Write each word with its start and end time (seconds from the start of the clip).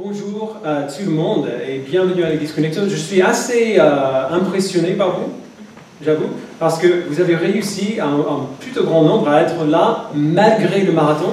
Bonjour 0.00 0.58
à 0.64 0.82
tout 0.82 1.06
le 1.06 1.10
monde 1.10 1.48
et 1.68 1.78
bienvenue 1.78 2.22
à 2.22 2.30
l'Église. 2.30 2.54
Je 2.56 2.94
suis 2.94 3.20
assez 3.20 3.78
euh, 3.80 4.28
impressionné 4.30 4.92
par 4.92 5.18
vous, 5.18 5.32
j'avoue, 6.00 6.28
parce 6.60 6.78
que 6.78 6.86
vous 7.08 7.20
avez 7.20 7.34
réussi 7.34 7.96
un, 8.00 8.46
plutôt 8.60 8.84
grand 8.84 9.02
nombre 9.02 9.28
à 9.28 9.42
être 9.42 9.64
là 9.68 10.10
malgré 10.14 10.82
le 10.82 10.92
marathon 10.92 11.30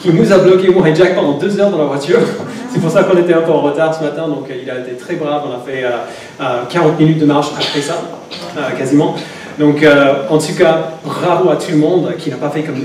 qui 0.00 0.12
nous 0.12 0.32
a 0.32 0.38
bloqué, 0.38 0.70
moi 0.70 0.88
et 0.88 0.94
Jack, 0.96 1.14
pendant 1.14 1.38
deux 1.38 1.60
heures 1.60 1.70
dans 1.70 1.78
la 1.78 1.84
voiture. 1.84 2.18
C'est 2.72 2.80
pour 2.80 2.90
ça 2.90 3.04
qu'on 3.04 3.16
était 3.16 3.34
un 3.34 3.42
peu 3.42 3.52
en 3.52 3.62
retard 3.62 3.94
ce 3.94 4.02
matin, 4.02 4.26
donc 4.26 4.50
euh, 4.50 4.54
il 4.60 4.68
a 4.68 4.80
été 4.80 4.96
très 4.96 5.14
brave. 5.14 5.42
On 5.48 5.54
a 5.54 5.60
fait 5.64 5.84
euh, 5.84 5.90
euh, 6.40 6.64
40 6.68 6.98
minutes 6.98 7.20
de 7.20 7.26
marche 7.26 7.50
après 7.54 7.80
ça, 7.80 8.02
quasiment. 8.76 9.14
Donc, 9.56 9.84
en 10.30 10.38
tout 10.38 10.54
cas, 10.58 10.94
bravo 11.04 11.50
à 11.50 11.56
tout 11.56 11.70
le 11.70 11.78
monde 11.78 12.12
qui 12.18 12.30
n'a 12.30 12.36
pas 12.36 12.50
fait 12.50 12.62
comme 12.62 12.84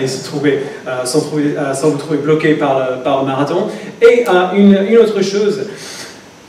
et 0.00 0.06
se 0.06 0.24
trouver, 0.24 0.60
euh, 0.86 1.02
euh, 1.02 1.74
sans 1.74 1.90
vous 1.90 1.98
trouver 1.98 2.18
bloqué 2.18 2.54
par 2.54 2.80
le, 3.22 3.26
marathon. 3.26 3.68
Et 4.00 4.24
euh, 4.28 4.56
une, 4.56 4.98
autre 4.98 5.22
chose, 5.22 5.66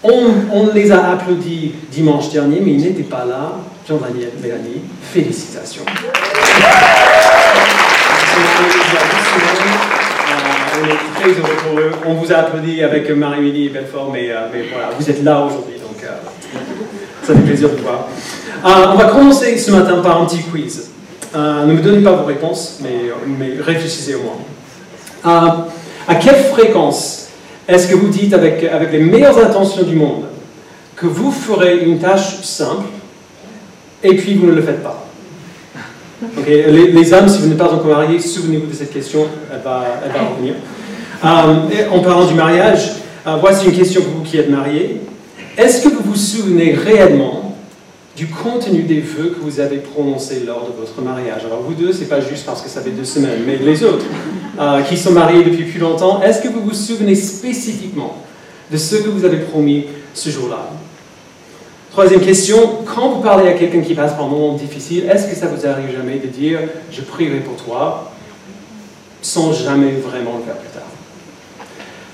on, 0.04 0.70
les 0.74 0.92
a 0.92 1.12
applaudis 1.12 1.74
dimanche 1.92 2.30
dernier, 2.30 2.60
mais 2.62 2.72
ils 2.72 2.84
n'étaient 2.84 3.04
pas 3.04 3.26
là. 3.26 3.54
Jean-Daniel, 3.88 4.32
Mélanie, 4.42 4.82
félicitations. 5.02 5.84
Euh, 11.26 11.92
on 12.06 12.14
vous 12.16 12.32
a 12.32 12.38
applaudi 12.38 12.84
avec 12.84 13.10
Marie-Émilie 13.10 13.68
et 13.68 13.70
Belfort, 13.70 14.10
mais, 14.12 14.30
euh, 14.32 14.48
vous 14.98 15.10
êtes 15.10 15.24
là 15.24 15.40
aujourd'hui, 15.42 15.76
donc 15.76 16.04
euh, 16.04 16.10
ça 17.24 17.34
fait 17.34 17.42
plaisir 17.42 17.70
de 17.70 17.76
vous 17.76 17.84
voir. 17.84 18.08
Euh, 18.66 18.94
on 18.94 18.96
va 18.96 19.06
commencer 19.06 19.58
ce 19.58 19.72
matin 19.72 20.02
par 20.02 20.22
un 20.22 20.26
petit 20.26 20.44
quiz. 20.44 20.95
Euh, 21.36 21.66
ne 21.66 21.74
me 21.74 21.82
donnez 21.82 22.02
pas 22.02 22.14
vos 22.14 22.26
réponses, 22.26 22.80
mais, 22.82 23.12
réfléchissez 23.62 24.16
au 24.16 24.22
moins. 24.22 24.38
Euh, 25.26 25.50
à 26.08 26.16
quelle 26.16 26.44
fréquence 26.46 27.28
est-ce 27.68 27.88
que 27.88 27.96
vous 27.96 28.08
dites 28.08 28.34
avec, 28.34 28.66
les 28.92 29.00
meilleures 29.00 29.38
intentions 29.38 29.84
du 29.84 29.96
monde 29.96 30.26
que 30.96 31.08
vous 31.08 31.32
ferez 31.32 31.80
une 31.80 32.00
tâche 32.00 32.42
simple 32.44 32.86
et 34.04 34.16
puis 34.16 34.36
vous 34.36 34.46
ne 34.46 34.54
le 34.54 34.62
faites 34.62 34.84
pas? 34.84 35.08
Les, 36.46 36.92
les 36.92 37.14
hommes, 37.14 37.28
si 37.28 37.42
vous 37.42 37.48
n'êtes 37.48 37.58
pas 37.58 37.74
encore 37.74 37.88
mariés, 37.88 38.20
souvenez-vous 38.20 38.68
de 38.68 38.74
cette 38.74 38.94
question, 38.94 39.26
elle 39.52 39.62
va, 39.62 39.84
revenir. 40.32 40.54
Euh, 41.26 41.90
en 41.92 42.00
parlant 42.00 42.26
du 42.26 42.36
mariage, 42.36 42.94
voici 43.42 43.66
une 43.66 43.74
question 43.74 44.02
pour 44.02 44.14
vous 44.14 44.24
qui 44.24 44.38
êtes 44.38 44.50
mariés. 44.50 45.02
Est-ce 45.58 45.82
que 45.82 45.90
vous 45.90 46.04
vous 46.04 46.16
souvenez 46.16 46.74
réellement 46.74 47.45
du 48.16 48.28
contenu 48.28 48.84
des 48.84 49.02
vœux 49.02 49.36
que 49.36 49.42
vous 49.42 49.60
avez 49.60 49.78
prononcés 49.78 50.44
lors 50.46 50.66
de 50.66 50.72
votre 50.80 51.02
mariage. 51.02 51.44
Alors 51.46 51.62
vous 51.62 51.74
deux, 51.74 51.92
c'est 51.92 52.08
pas 52.08 52.22
juste 52.22 52.46
parce 52.46 52.62
que 52.62 52.70
ça 52.70 52.82
fait 52.82 52.92
deux 52.92 53.04
semaines, 53.04 53.42
mais 53.46 53.58
les 53.58 53.84
autres 53.84 54.06
euh, 54.60 54.82
qui 54.84 54.96
sont 54.96 55.12
mariés 55.12 55.44
depuis 55.44 55.66
plus 55.66 55.80
longtemps, 55.80 56.22
est-ce 56.22 56.42
que 56.42 56.48
vous 56.48 56.62
vous 56.62 56.74
souvenez 56.74 57.16
spécifiquement 57.16 58.16
de 58.72 58.78
ce 58.78 58.96
que 58.96 59.10
vous 59.10 59.26
avez 59.26 59.40
promis 59.40 59.86
ce 60.14 60.30
jour-là? 60.30 60.70
Troisième 61.92 62.22
question, 62.22 62.80
quand 62.86 63.10
vous 63.10 63.22
parlez 63.22 63.50
à 63.50 63.54
quelqu'un 63.54 63.82
qui 63.82 63.94
passe 63.94 64.14
par 64.14 64.26
un 64.26 64.30
moment 64.30 64.54
difficile, 64.54 65.10
est-ce 65.10 65.28
que 65.28 65.36
ça 65.36 65.48
vous 65.48 65.66
arrive 65.68 65.94
jamais 65.94 66.18
de 66.20 66.28
dire 66.28 66.60
je 66.92 67.02
prierai 67.02 67.40
pour 67.40 67.56
toi 67.56 68.12
sans 69.22 69.52
jamais 69.52 69.92
vraiment 69.92 70.38
le 70.38 70.46
faire 70.46 70.58
plus 70.58 70.70
tard? 70.70 70.84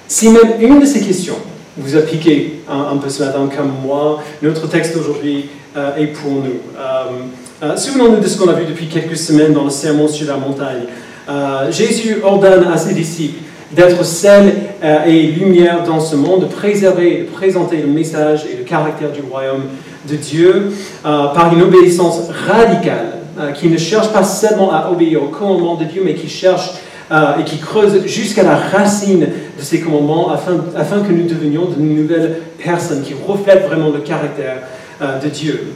Si 0.08 0.30
même 0.30 0.60
une 0.60 0.80
de 0.80 0.86
ces 0.86 1.02
questions 1.02 1.38
vous 1.78 1.96
a 1.96 2.02
piqué 2.02 2.62
un, 2.68 2.96
un 2.96 2.98
peu 2.98 3.10
ce 3.10 3.24
matin 3.24 3.48
comme 3.56 3.72
moi, 3.84 4.22
notre 4.42 4.68
texte 4.68 4.96
aujourd'hui 4.98 5.50
euh, 5.76 5.96
est 5.98 6.08
pour 6.08 6.32
nous. 6.32 6.60
Euh, 6.78 7.64
euh, 7.64 7.78
Souvenons-nous 7.78 8.20
de 8.20 8.28
ce 8.28 8.38
qu'on 8.38 8.50
a 8.50 8.54
vu 8.54 8.66
depuis 8.66 8.88
quelques 8.88 9.18
semaines 9.18 9.54
dans 9.54 9.64
le 9.64 9.70
sermon 9.70 10.08
sur 10.08 10.28
la 10.28 10.38
montagne. 10.38 10.84
Euh, 11.30 11.72
Jésus 11.72 12.18
ordonne 12.24 12.68
à 12.72 12.78
ses 12.78 12.94
disciples 12.94 13.42
d'être 13.72 14.04
sel 14.04 14.54
euh, 14.84 15.06
et 15.06 15.24
lumière 15.24 15.84
dans 15.84 16.00
ce 16.00 16.16
monde, 16.16 16.42
de 16.42 16.46
préserver 16.46 17.14
et 17.14 17.18
de 17.20 17.28
présenter 17.30 17.78
le 17.78 17.88
message 17.88 18.46
et 18.52 18.58
le 18.58 18.64
caractère 18.64 19.12
du 19.12 19.22
royaume 19.22 19.64
de 20.10 20.16
Dieu 20.16 20.72
euh, 21.06 21.28
par 21.28 21.54
une 21.54 21.62
obéissance 21.62 22.30
radicale 22.48 23.14
euh, 23.40 23.52
qui 23.52 23.70
ne 23.70 23.78
cherche 23.78 24.10
pas 24.10 24.24
seulement 24.24 24.74
à 24.74 24.90
obéir 24.92 25.24
aux 25.24 25.28
commandements 25.28 25.76
de 25.76 25.86
Dieu, 25.86 26.02
mais 26.04 26.16
qui 26.16 26.28
cherche 26.28 26.72
euh, 27.12 27.40
et 27.40 27.44
qui 27.44 27.60
creuse 27.60 28.06
jusqu'à 28.06 28.44
la 28.44 28.56
racine 28.56 29.22
de 29.22 29.64
ces 29.64 29.80
commandements 29.80 30.32
afin, 30.32 30.58
afin 30.78 31.02
que 31.02 31.12
nous 31.12 31.28
devenions 31.28 31.66
de 31.66 31.82
nouvelles 31.82 32.38
personnes 32.58 33.04
qui 33.04 33.14
reflètent 33.14 33.68
vraiment 33.68 33.90
le 33.90 34.00
caractère 34.00 34.58
euh, 34.58 34.81
de 35.02 35.30
Dieu. 35.30 35.74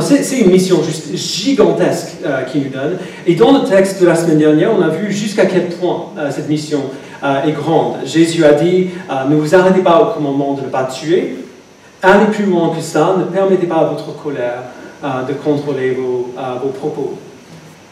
C'est 0.00 0.40
une 0.40 0.50
mission 0.50 0.82
juste 0.82 1.16
gigantesque 1.16 2.18
euh, 2.24 2.42
qu'il 2.42 2.62
nous 2.64 2.68
donne. 2.68 2.98
Et 3.26 3.34
dans 3.34 3.52
le 3.52 3.66
texte 3.66 4.00
de 4.02 4.06
la 4.06 4.14
semaine 4.14 4.38
dernière, 4.38 4.70
on 4.78 4.82
a 4.82 4.88
vu 4.88 5.10
jusqu'à 5.10 5.46
quel 5.46 5.68
point 5.68 6.10
euh, 6.18 6.30
cette 6.30 6.48
mission 6.48 6.82
euh, 7.24 7.42
est 7.44 7.52
grande. 7.52 7.96
Jésus 8.04 8.44
a 8.44 8.52
dit, 8.52 8.88
euh, 9.10 9.24
ne 9.28 9.36
vous 9.36 9.54
arrêtez 9.54 9.80
pas 9.80 10.02
au 10.02 10.14
commandement 10.14 10.54
de 10.54 10.60
ne 10.62 10.66
pas 10.66 10.84
tuer, 10.84 11.36
allez 12.02 12.26
plus 12.26 12.44
loin 12.44 12.74
que 12.76 12.82
ça, 12.82 13.16
ne 13.18 13.24
permettez 13.24 13.66
pas 13.66 13.76
à 13.76 13.84
votre 13.84 14.14
colère 14.22 14.62
euh, 15.02 15.22
de 15.26 15.32
contrôler 15.32 15.96
euh, 15.96 16.42
vos 16.62 16.68
propos. 16.68 17.18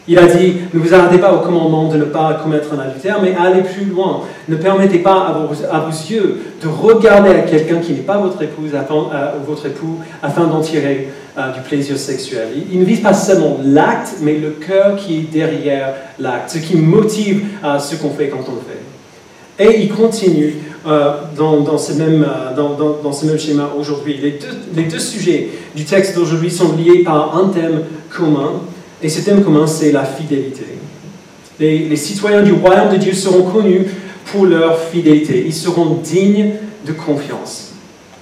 Il 0.09 0.17
a 0.17 0.25
dit, 0.25 0.53
ne 0.73 0.79
vous 0.79 0.93
arrêtez 0.93 1.17
pas 1.17 1.33
au 1.33 1.39
commandement 1.39 1.89
de 1.89 1.97
ne 1.97 2.05
pas 2.05 2.39
commettre 2.41 2.73
un 2.73 2.79
adultère, 2.79 3.19
mais 3.21 3.33
allez 3.37 3.61
plus 3.61 3.85
loin. 3.85 4.21
Ne 4.47 4.55
permettez 4.55 4.99
pas 4.99 5.27
à 5.27 5.79
vos, 5.79 5.91
yeux 6.09 6.39
de 6.61 6.67
regarder 6.67 7.31
à 7.31 7.39
quelqu'un 7.41 7.79
qui 7.79 7.91
n'est 7.93 7.99
pas 7.99 8.17
votre 8.17 8.41
épouse, 8.41 8.73
afin, 8.73 8.95
euh, 8.95 9.31
ou 9.41 9.45
votre 9.45 9.65
époux, 9.65 9.99
afin 10.23 10.45
d'en 10.45 10.61
tirer 10.61 11.09
euh, 11.37 11.51
du 11.51 11.59
plaisir 11.59 11.99
sexuel. 11.99 12.47
Il, 12.71 12.79
ne 12.79 12.85
vise 12.85 13.01
pas 13.01 13.13
seulement 13.13 13.59
l'acte, 13.63 14.15
mais 14.21 14.37
le 14.37 14.51
cœur 14.51 14.95
qui 14.95 15.17
est 15.17 15.31
derrière 15.31 15.93
l'acte, 16.17 16.49
ce 16.49 16.57
qui 16.57 16.75
motive 16.75 17.43
euh, 17.63 17.77
ce 17.77 17.95
qu'on 17.95 18.09
fait 18.09 18.29
quand 18.29 18.43
on 18.47 18.55
le 18.55 18.61
fait. 18.61 19.63
Et 19.63 19.83
il 19.83 19.89
continue 19.93 20.55
euh, 20.87 21.11
dans, 21.35 21.77
ce 21.77 21.93
même, 21.93 22.25
schéma 23.37 23.69
aujourd'hui. 23.77 24.19
Les 24.75 24.83
deux 24.83 24.99
sujets 24.99 25.49
du 25.75 25.85
texte 25.85 26.15
d'aujourd'hui 26.15 26.49
sont 26.49 26.75
liés 26.75 27.03
par 27.03 27.37
un 27.37 27.49
thème 27.49 27.81
commun, 28.09 28.61
et 29.01 29.09
ce 29.09 29.21
thème 29.21 29.43
commun, 29.43 29.67
c'est 29.67 29.91
la 29.91 30.03
fidélité. 30.05 30.65
Les, 31.59 31.95
citoyens 31.95 32.43
du 32.43 32.53
royaume 32.53 32.89
de 32.91 32.97
Dieu 32.97 33.13
seront 33.13 33.43
connus 33.43 33.85
pour 34.31 34.45
leur 34.45 34.77
fidélité. 34.79 35.43
Ils 35.45 35.53
seront 35.53 35.99
dignes 36.03 36.51
de 36.85 36.91
confiance. 36.93 37.71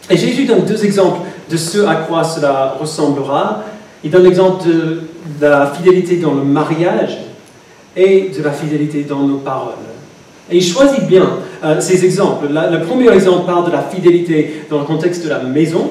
Et 0.10 0.16
Jésus 0.18 0.46
donne 0.46 0.66
deux 0.66 0.84
exemples 0.86 1.22
de 1.50 1.58
ce 1.58 1.80
à 1.86 1.96
quoi 1.96 2.24
cela 2.24 2.76
ressemblera. 2.80 3.64
Il 4.04 4.12
donne 4.12 4.24
l'exemple 4.24 4.66
de, 4.68 5.02
de 5.42 5.46
la 5.46 5.68
fidélité 5.76 6.18
dans 6.18 6.34
le 6.34 6.44
mariage 6.44 7.18
et 7.96 8.30
de 8.38 8.44
la 8.44 8.52
fidélité 8.52 9.04
dans 9.04 9.20
nos 9.24 9.38
paroles. 9.38 9.74
Et 10.52 10.58
il 10.58 10.64
choisit 10.64 11.06
bien 11.08 11.28
euh, 11.64 11.82
ces 11.82 12.06
exemples. 12.06 12.48
La- 12.52 12.70
le 12.70 12.82
premier 12.82 13.10
exemple 13.12 13.46
parle 13.46 13.66
de 13.66 13.72
la 13.72 13.82
fidélité 13.82 14.64
dans 14.70 14.80
le 14.80 14.86
contexte 14.86 15.24
de 15.24 15.30
la 15.30 15.40
maison. 15.40 15.90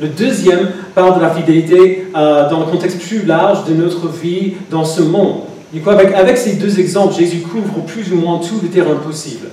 Le 0.00 0.08
deuxième 0.08 0.68
parle 0.94 1.16
de 1.16 1.22
la 1.22 1.30
fidélité 1.30 2.08
euh, 2.14 2.50
dans 2.50 2.60
le 2.60 2.66
contexte 2.66 3.00
plus 3.00 3.24
large 3.24 3.64
de 3.64 3.74
notre 3.74 4.08
vie 4.08 4.54
dans 4.70 4.84
ce 4.84 5.02
monde. 5.02 5.42
Du 5.72 5.80
coup, 5.80 5.90
avec, 5.90 6.38
ces 6.38 6.54
deux 6.54 6.78
exemples, 6.78 7.14
Jésus 7.14 7.40
couvre 7.40 7.84
plus 7.86 8.12
ou 8.12 8.16
moins 8.16 8.38
tout 8.38 8.60
le 8.62 8.68
terrain 8.68 8.94
possible. 8.96 9.48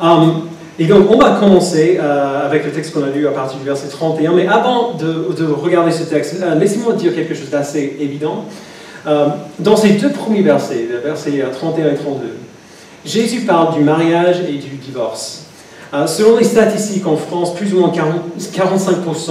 Um, 0.00 0.42
et 0.78 0.86
donc, 0.86 1.10
on 1.10 1.18
va 1.18 1.32
commencer 1.32 1.98
euh, 2.00 2.46
avec 2.46 2.64
le 2.64 2.70
texte 2.70 2.94
qu'on 2.94 3.02
a 3.02 3.10
lu 3.10 3.26
à 3.26 3.32
partir 3.32 3.58
du 3.58 3.64
verset 3.64 3.88
31. 3.88 4.32
Mais 4.32 4.46
avant 4.46 4.94
de, 4.94 5.34
de 5.36 5.44
regarder 5.44 5.90
ce 5.90 6.04
texte, 6.04 6.36
euh, 6.42 6.54
laissez-moi 6.54 6.94
dire 6.94 7.14
quelque 7.14 7.34
chose 7.34 7.50
d'assez 7.50 7.96
évident. 8.00 8.44
Euh, 9.06 9.28
dans 9.58 9.76
ces 9.76 9.90
deux 9.90 10.10
premiers 10.10 10.42
versets, 10.42 10.86
les 10.90 10.98
versets 10.98 11.40
euh, 11.40 11.50
31 11.50 11.92
et 11.92 11.94
32, 11.94 12.36
Jésus 13.04 13.40
parle 13.40 13.74
du 13.74 13.80
mariage 13.80 14.40
et 14.40 14.58
du 14.58 14.76
divorce. 14.76 15.46
Euh, 15.94 16.06
selon 16.06 16.36
les 16.36 16.44
statistiques 16.44 17.06
en 17.06 17.16
France, 17.16 17.54
plus 17.54 17.72
ou 17.72 17.80
moins 17.80 17.90
40 17.90 18.20
45% 18.38 19.30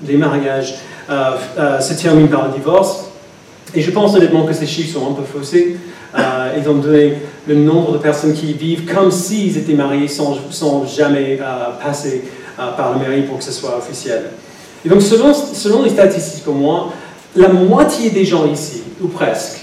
des 0.00 0.16
mariages 0.16 0.74
euh, 1.08 1.32
euh, 1.58 1.80
se 1.80 1.94
terminent 1.94 2.28
par 2.28 2.48
le 2.48 2.54
divorce. 2.54 3.04
Et 3.74 3.80
je 3.80 3.90
pense 3.90 4.14
honnêtement 4.14 4.44
que 4.44 4.52
ces 4.52 4.66
chiffres 4.66 4.98
sont 4.98 5.10
un 5.10 5.14
peu 5.14 5.22
faussés, 5.22 5.76
euh, 6.16 6.56
étant 6.56 6.74
donné 6.74 7.14
le 7.46 7.54
nombre 7.56 7.92
de 7.92 7.98
personnes 7.98 8.32
qui 8.32 8.52
vivent 8.52 8.84
comme 8.92 9.10
s'ils 9.10 9.56
étaient 9.58 9.74
mariés 9.74 10.08
sans, 10.08 10.36
sans 10.50 10.86
jamais 10.86 11.38
euh, 11.40 11.44
passer 11.84 12.24
par 12.56 12.92
la 12.92 12.96
mairie 12.96 13.22
pour 13.22 13.36
que 13.36 13.44
ce 13.44 13.52
soit 13.52 13.76
officiel. 13.76 14.30
Et 14.84 14.88
donc, 14.88 15.02
selon, 15.02 15.34
selon 15.34 15.82
les 15.82 15.90
statistiques 15.90 16.48
au 16.48 16.52
moins, 16.54 16.90
la 17.34 17.48
moitié 17.48 18.08
des 18.08 18.24
gens 18.24 18.46
ici, 18.50 18.82
ou 19.02 19.08
presque, 19.08 19.58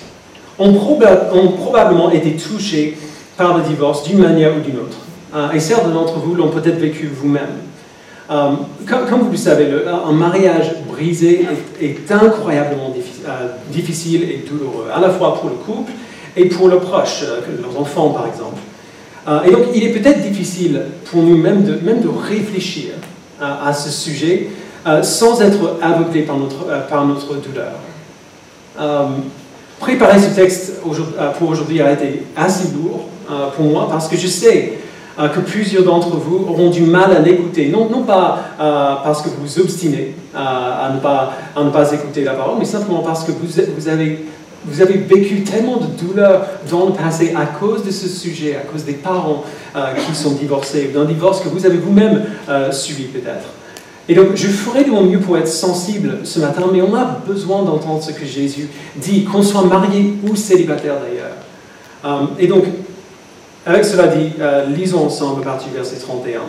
ont, 0.59 0.71
proba- 0.73 1.31
ont 1.33 1.53
probablement 1.53 2.11
été 2.11 2.33
touchés 2.33 2.95
par 3.35 3.57
le 3.57 3.63
divorce 3.63 4.03
d'une 4.03 4.19
manière 4.19 4.51
ou 4.55 4.59
d'une 4.59 4.77
autre. 4.77 4.97
Et 5.55 5.59
certains 5.59 5.89
d'entre 5.89 6.19
vous 6.19 6.35
l'ont 6.35 6.49
peut-être 6.49 6.77
vécu 6.77 7.07
vous-même. 7.11 7.49
Euh, 8.31 8.51
comme, 8.87 9.21
vous 9.21 9.31
le 9.31 9.37
savez, 9.37 9.67
un 9.87 10.11
mariage 10.13 10.71
brisé 10.89 11.45
est, 11.81 12.11
incroyablement 12.11 12.93
euh, 13.27 13.47
difficile 13.69 14.23
et 14.23 14.45
douloureux, 14.49 14.87
à 14.93 14.99
la 15.01 15.09
fois 15.09 15.35
pour 15.35 15.49
le 15.49 15.55
couple 15.55 15.91
et 16.37 16.45
pour 16.45 16.69
le 16.69 16.77
proche, 16.77 17.23
euh, 17.23 17.41
leurs 17.61 17.79
enfants 17.79 18.11
par 18.11 18.27
exemple. 18.27 18.59
Et 19.47 19.51
donc, 19.51 19.67
il 19.73 19.85
est 19.85 19.93
peut-être 19.93 20.21
difficile 20.21 20.81
pour 21.05 21.23
nous 21.23 21.37
même 21.37 21.63
de, 21.63 21.79
même 21.81 22.01
de 22.01 22.09
réfléchir 22.09 22.89
à 23.39 23.71
ce 23.71 23.89
sujet 23.89 24.49
sans 25.01 25.41
être 25.41 25.77
aveuglé 25.81 26.23
par 26.23 26.35
notre, 26.35 26.65
par 26.89 27.05
notre 27.05 27.35
douleur. 27.35 27.71
Préparer 29.79 30.19
ce 30.19 30.35
texte 30.35 30.81
pour 31.39 31.49
aujourd'hui 31.49 31.81
a 31.81 31.93
été 31.93 32.23
assez 32.35 32.73
lourd 32.73 33.07
pour 33.55 33.63
moi 33.63 33.87
parce 33.89 34.09
que 34.09 34.17
je 34.17 34.27
sais 34.27 34.73
euh, 35.19 35.27
que 35.29 35.39
plusieurs 35.39 35.83
d'entre 35.83 36.09
vous 36.09 36.45
auront 36.49 36.69
du 36.69 36.81
mal 36.81 37.15
à 37.15 37.19
l'écouter. 37.19 37.69
Non, 37.69 38.03
pas 38.03 38.39
euh, 38.59 38.95
parce 39.03 39.21
que 39.21 39.29
vous 39.29 39.59
obstinez 39.59 40.15
à, 40.35 40.91
ne 40.93 40.99
pas, 40.99 41.33
à 41.55 41.63
ne 41.63 41.69
pas 41.69 41.91
écouter 41.91 42.23
la 42.23 42.33
parole, 42.33 42.55
mais 42.59 42.65
simplement 42.65 42.99
parce 42.99 43.23
que 43.23 43.31
vous, 43.31 43.61
vous, 43.77 43.87
avez, 43.87 44.25
vous 44.65 44.81
avez 44.81 44.95
vécu 44.95 45.43
tellement 45.43 45.77
de 45.77 45.87
douleur 46.05 46.45
dans 46.69 46.87
le 46.87 46.93
passé 46.93 47.33
à 47.35 47.45
cause 47.45 47.83
de 47.83 47.91
ce 47.91 48.07
sujet, 48.07 48.55
à 48.55 48.61
cause 48.61 48.83
des 48.83 48.93
parents 48.93 49.43
qui 50.05 50.15
sont 50.15 50.31
divorcés, 50.31 50.91
d'un 50.93 51.05
divorce 51.05 51.41
que 51.41 51.49
vous 51.49 51.65
avez 51.65 51.77
vous-même 51.77 52.23
subi 52.71 53.03
peut-être. 53.03 53.47
Et 54.09 54.15
donc, 54.15 54.35
je 54.35 54.47
ferai 54.47 54.83
de 54.83 54.91
mon 54.91 55.03
mieux 55.03 55.19
pour 55.19 55.37
être 55.37 55.47
sensible 55.47 56.19
ce 56.23 56.39
matin, 56.39 56.63
mais 56.71 56.81
on 56.81 56.93
a 56.93 57.05
besoin 57.25 57.63
d'entendre 57.63 58.03
ce 58.03 58.11
que 58.11 58.25
Jésus 58.25 58.67
dit, 58.97 59.23
qu'on 59.23 59.41
soit 59.41 59.63
marié 59.63 60.15
ou 60.27 60.35
célibataire 60.35 60.95
d'ailleurs. 61.01 61.31
Euh, 62.03 62.25
et 62.37 62.47
donc, 62.47 62.65
avec 63.65 63.85
cela 63.85 64.07
dit, 64.07 64.31
euh, 64.39 64.65
lisons 64.67 65.05
ensemble 65.05 65.41
partie 65.41 65.69
verset 65.73 65.97
31. 65.97 66.41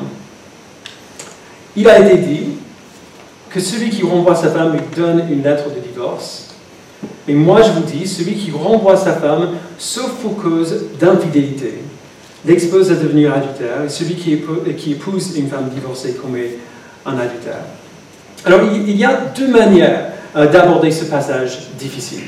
Il 1.77 1.89
a 1.89 1.99
été 1.99 2.19
dit 2.19 2.47
que 3.51 3.61
celui 3.61 3.91
qui 3.91 4.03
renvoie 4.03 4.35
sa 4.35 4.51
femme 4.51 4.73
lui 4.73 4.81
donne 4.97 5.25
une 5.31 5.43
lettre 5.43 5.65
de 5.71 5.81
divorce. 5.81 6.55
Mais 7.29 7.35
moi 7.35 7.63
je 7.63 7.71
vous 7.71 7.83
dis, 7.83 8.07
celui 8.07 8.35
qui 8.35 8.51
renvoie 8.51 8.97
sa 8.97 9.13
femme, 9.13 9.51
sauf 9.79 10.11
pour 10.23 10.37
cause 10.37 10.87
d'infidélité, 10.99 11.75
l'expose 12.47 12.91
à 12.91 12.95
devenir 12.95 13.33
adultère, 13.33 13.85
et 13.87 13.89
celui 13.89 14.15
qui, 14.15 14.33
épouse 14.93 15.37
une 15.37 15.49
femme 15.49 15.71
divorcée 15.71 16.15
commet 16.15 16.57
un 17.07 17.19
adultère. 17.19 17.65
Alors 18.45 18.61
il 18.73 18.97
y 18.97 19.05
a 19.05 19.33
deux 19.37 19.49
manières 19.49 20.13
euh, 20.37 20.51
d'aborder 20.51 20.91
ce 20.91 21.05
passage 21.05 21.71
difficile 21.79 22.23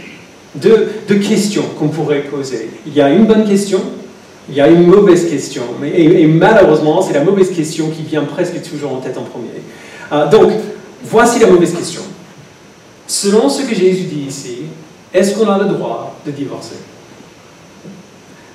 de, 0.60 1.14
questions 1.14 1.64
qu'on 1.78 1.88
pourrait 1.88 2.22
poser. 2.22 2.70
Il 2.86 2.94
y 2.94 3.00
a 3.00 3.10
une 3.10 3.26
bonne 3.26 3.46
question, 3.46 3.80
il 4.48 4.54
y 4.54 4.60
a 4.60 4.68
une 4.68 4.86
mauvaise 4.86 5.28
question. 5.28 5.62
Et, 5.84 6.26
malheureusement, 6.26 7.02
c'est 7.02 7.14
la 7.14 7.24
mauvaise 7.24 7.50
question 7.50 7.90
qui 7.90 8.02
vient 8.02 8.24
presque 8.24 8.62
toujours 8.62 8.92
en 8.92 8.96
tête 8.96 9.18
en 9.18 9.22
premier. 9.22 9.48
Euh, 10.12 10.28
donc, 10.28 10.52
voici 11.02 11.40
la 11.40 11.48
mauvaise 11.48 11.74
question. 11.74 12.02
Selon 13.06 13.48
ce 13.48 13.62
que 13.62 13.74
Jésus 13.74 14.04
dit 14.04 14.24
ici, 14.28 14.58
est-ce 15.12 15.36
qu'on 15.36 15.48
a 15.48 15.58
le 15.58 15.66
droit 15.66 16.16
de 16.24 16.30
divorcer? 16.30 16.76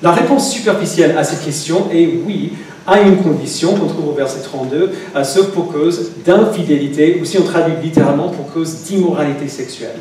La 0.02 0.12
réponse 0.12 0.52
superficielle 0.52 1.16
à 1.18 1.24
cette 1.24 1.44
question 1.44 1.90
est 1.94 2.08
oui, 2.26 2.54
à 2.88 3.02
une 3.02 3.18
condition 3.18 3.76
qu'on 3.76 3.88
trouve 3.88 4.10
au 4.10 4.14
verset 4.14 4.42
32, 4.42 4.92
euh, 5.16 5.24
sauf 5.24 5.48
pour 5.48 5.72
cause 5.72 6.12
d'infidélité, 6.26 7.20
ou 7.22 7.26
si 7.26 7.38
on 7.38 7.44
traduit 7.44 7.76
littéralement 7.84 8.30
pour 8.30 8.52
cause 8.52 8.84
d'immoralité 8.84 9.48
sexuelle. 9.48 10.00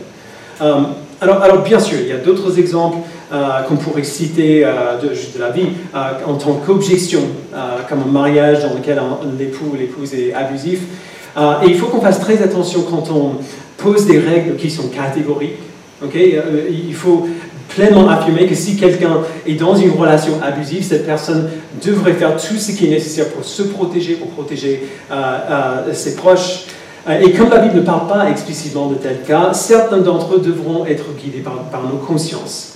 Euh, 0.60 0.82
alors, 1.20 1.62
bien 1.62 1.78
sûr, 1.78 1.98
il 2.00 2.08
y 2.08 2.12
a 2.12 2.16
d'autres 2.16 2.58
exemples 2.58 2.98
qu'on 3.30 3.76
pourrait 3.76 4.04
citer 4.04 4.64
euh, 4.64 4.98
de, 5.00 5.10
la 5.38 5.50
vie 5.50 5.68
en 6.26 6.34
tant 6.34 6.54
qu'objection, 6.54 7.20
comme 7.88 8.02
un 8.08 8.12
mariage 8.12 8.62
dans 8.62 8.74
lequel 8.74 9.00
l'époux 9.38 9.70
ou 9.72 9.76
l'épouse 9.76 10.14
est 10.14 10.32
abusif. 10.32 10.80
et 11.36 11.66
il 11.66 11.76
faut 11.76 11.86
qu'on 11.86 12.00
fasse 12.00 12.20
très 12.20 12.42
attention 12.42 12.82
quand 12.82 13.10
on 13.10 13.34
pose 13.76 14.06
des 14.06 14.18
règles 14.18 14.56
qui 14.56 14.70
sont 14.70 14.88
catégoriques. 14.88 15.58
il 16.14 16.94
faut 16.94 17.28
pleinement 17.68 18.08
affirmer 18.08 18.46
que 18.46 18.54
si 18.54 18.76
quelqu'un 18.76 19.18
est 19.46 19.54
dans 19.54 19.76
une 19.76 19.92
relation 19.92 20.32
abusive, 20.42 20.82
cette 20.82 21.06
personne 21.06 21.48
devrait 21.84 22.14
faire 22.14 22.36
tout 22.36 22.56
ce 22.56 22.72
qui 22.72 22.86
est 22.86 22.90
nécessaire 22.90 23.28
pour 23.28 23.44
se 23.44 23.62
protéger, 23.62 24.14
pour 24.14 24.28
protéger 24.28 24.82
ses 25.92 26.16
proches. 26.16 26.66
Euh, 27.08 27.20
et 27.20 27.32
comme 27.32 27.50
la 27.50 27.58
Bible 27.58 27.76
ne 27.76 27.80
parle 27.82 28.06
pas 28.06 28.30
explicitement 28.30 28.88
de 28.88 28.94
tel 28.96 29.22
cas, 29.22 29.52
certains 29.52 29.98
d'entre 29.98 30.36
eux 30.36 30.40
devront 30.40 30.84
être 30.86 31.04
guidés 31.16 31.42
par, 31.42 31.82
nos 31.82 31.98
consciences. 31.98 32.74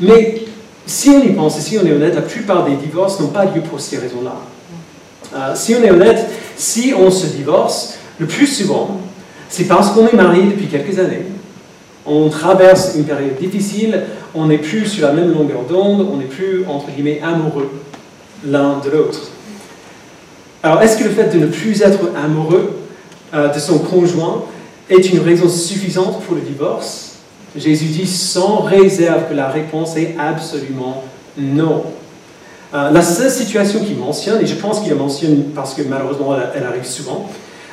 Mais 0.00 0.42
si 0.86 1.10
on 1.10 1.22
y 1.22 1.30
pense 1.30 1.58
et 1.58 1.60
si 1.60 1.78
on 1.78 1.86
est 1.86 1.92
honnête, 1.92 2.14
la 2.14 2.22
plupart 2.22 2.64
des 2.64 2.76
divorces 2.76 3.20
n'ont 3.20 3.28
pas 3.28 3.44
lieu 3.44 3.60
pour 3.60 3.80
ces 3.80 3.98
raisons-là. 3.98 4.36
Euh, 5.34 5.54
si 5.54 5.74
on 5.74 5.82
est 5.82 5.90
honnête, 5.90 6.26
si 6.56 6.92
on 6.96 7.10
se 7.10 7.26
divorce, 7.26 7.98
le 8.18 8.26
plus 8.26 8.46
souvent, 8.46 9.00
c'est 9.48 9.64
parce 9.64 9.90
qu'on 9.90 10.06
est 10.06 10.14
marié 10.14 10.44
depuis 10.44 10.66
quelques 10.66 10.98
années. 10.98 11.26
On 12.04 12.28
traverse 12.28 12.94
une 12.96 13.04
période 13.04 13.36
difficile, 13.38 14.02
on 14.34 14.46
n'est 14.46 14.58
plus 14.58 14.86
sur 14.86 15.06
la 15.06 15.12
même 15.12 15.32
longueur 15.32 15.62
d'onde, 15.68 16.06
on 16.12 16.16
n'est 16.16 16.24
plus, 16.24 16.64
entre 16.66 16.90
guillemets, 16.90 17.20
amoureux 17.22 17.70
l'un 18.44 18.80
de 18.80 18.90
l'autre. 18.90 19.30
Alors, 20.62 20.82
est-ce 20.82 20.96
que 20.96 21.04
le 21.04 21.10
fait 21.10 21.28
de 21.28 21.38
ne 21.38 21.46
plus 21.46 21.82
être 21.82 22.00
amoureux 22.16 22.78
euh, 23.34 23.52
de 23.52 23.58
son 23.58 23.78
conjoint 23.78 24.44
est 24.90 25.10
une 25.12 25.20
raison 25.20 25.48
suffisante 25.48 26.22
pour 26.22 26.34
le 26.34 26.40
divorce? 26.40 27.11
Jésus 27.56 27.86
dit 27.86 28.06
sans 28.06 28.60
réserve 28.60 29.28
que 29.28 29.34
la 29.34 29.48
réponse 29.48 29.96
est 29.96 30.14
absolument 30.18 31.04
non. 31.36 31.84
Euh, 32.74 32.90
la 32.90 33.02
seule 33.02 33.30
situation 33.30 33.80
qu'il 33.80 33.98
mentionne, 33.98 34.40
et 34.40 34.46
je 34.46 34.54
pense 34.54 34.80
qu'il 34.80 34.90
la 34.90 34.96
mentionne 34.96 35.44
parce 35.54 35.74
que 35.74 35.82
malheureusement 35.82 36.34
elle, 36.54 36.64
arrive 36.64 36.86
souvent, 36.86 37.28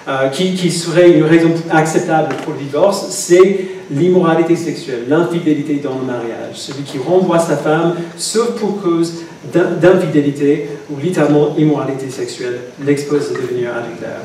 euh, 0.09 0.27
qui, 0.29 0.71
serait 0.71 1.11
une 1.11 1.23
raison 1.23 1.51
acceptable 1.71 2.35
pour 2.43 2.53
le 2.53 2.59
divorce, 2.59 3.07
c'est 3.09 3.67
l'immoralité 3.91 4.55
sexuelle, 4.55 5.05
l'infidélité 5.07 5.75
dans 5.75 5.95
le 5.95 6.05
mariage. 6.05 6.55
Celui 6.55 6.83
qui 6.83 6.97
renvoie 6.97 7.39
sa 7.39 7.55
femme, 7.55 7.95
sauf 8.17 8.59
pour 8.59 8.81
cause 8.81 9.23
d'infidélité 9.53 10.69
ou 10.91 10.99
littéralement 10.99 11.55
immoralité 11.57 12.09
sexuelle, 12.09 12.59
l'expose 12.85 13.31
à 13.33 13.41
devenir 13.41 13.69
adultère. 13.75 14.19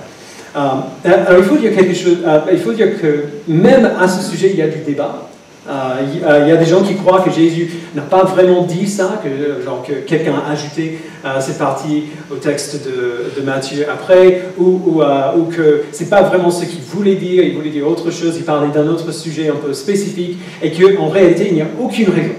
Euh, 0.57 1.21
alors 1.27 1.39
il 1.39 1.45
faut 1.45 1.57
dire 1.57 1.75
quelque 1.75 1.95
chose, 1.95 2.19
il 2.51 2.59
faut 2.59 2.73
dire 2.73 3.01
que 3.01 3.25
même 3.47 3.89
à 4.01 4.09
ce 4.09 4.29
sujet, 4.29 4.51
il 4.53 4.59
y 4.59 4.63
a 4.63 4.69
du 4.69 4.79
débat. 4.79 5.29
Il 5.67 6.49
y 6.49 6.53
a 6.53 6.57
des 6.57 6.67
gens 6.67 6.83
qui 6.83 6.95
croient 6.95 7.21
que 7.21 7.31
Jésus 7.31 7.71
n'a 7.95 8.03
pas 8.03 8.25
vraiment 8.25 8.63
dit 8.65 8.87
ça, 8.87 9.21
que, 9.23 9.65
genre, 9.65 9.83
que 9.83 9.93
quelqu'un 10.07 10.35
a 10.47 10.53
ajouté 10.53 10.99
cette 11.41 11.59
partie 11.59 12.05
au 12.31 12.37
texte 12.37 12.87
de, 12.87 13.43
Matthieu 13.43 13.87
après, 13.91 14.43
ou, 14.59 14.81
ou, 14.87 15.45
que 15.45 15.85
c'est 15.93 16.11
pas 16.11 16.23
vraiment 16.23 16.51
ce 16.51 16.65
qu'il 16.65 16.83
voulait 16.83 17.17
dire, 17.17 17.45
il 17.45 17.55
voulait 17.55 17.71
dire 17.71 17.87
autre 17.89 18.11
chose, 18.11 18.35
il 18.37 18.45
parlait 18.45 18.73
d'un 18.73 18.89
autre 18.89 19.13
sujet 19.13 19.49
un 19.49 19.57
peu 19.57 19.73
spécifique, 19.73 20.39
et 20.63 20.71
qu'en 20.71 21.09
réalité, 21.09 21.47
il 21.49 21.55
n'y 21.55 21.63
a 21.63 21.69
aucune 21.81 22.11
raison 22.11 22.35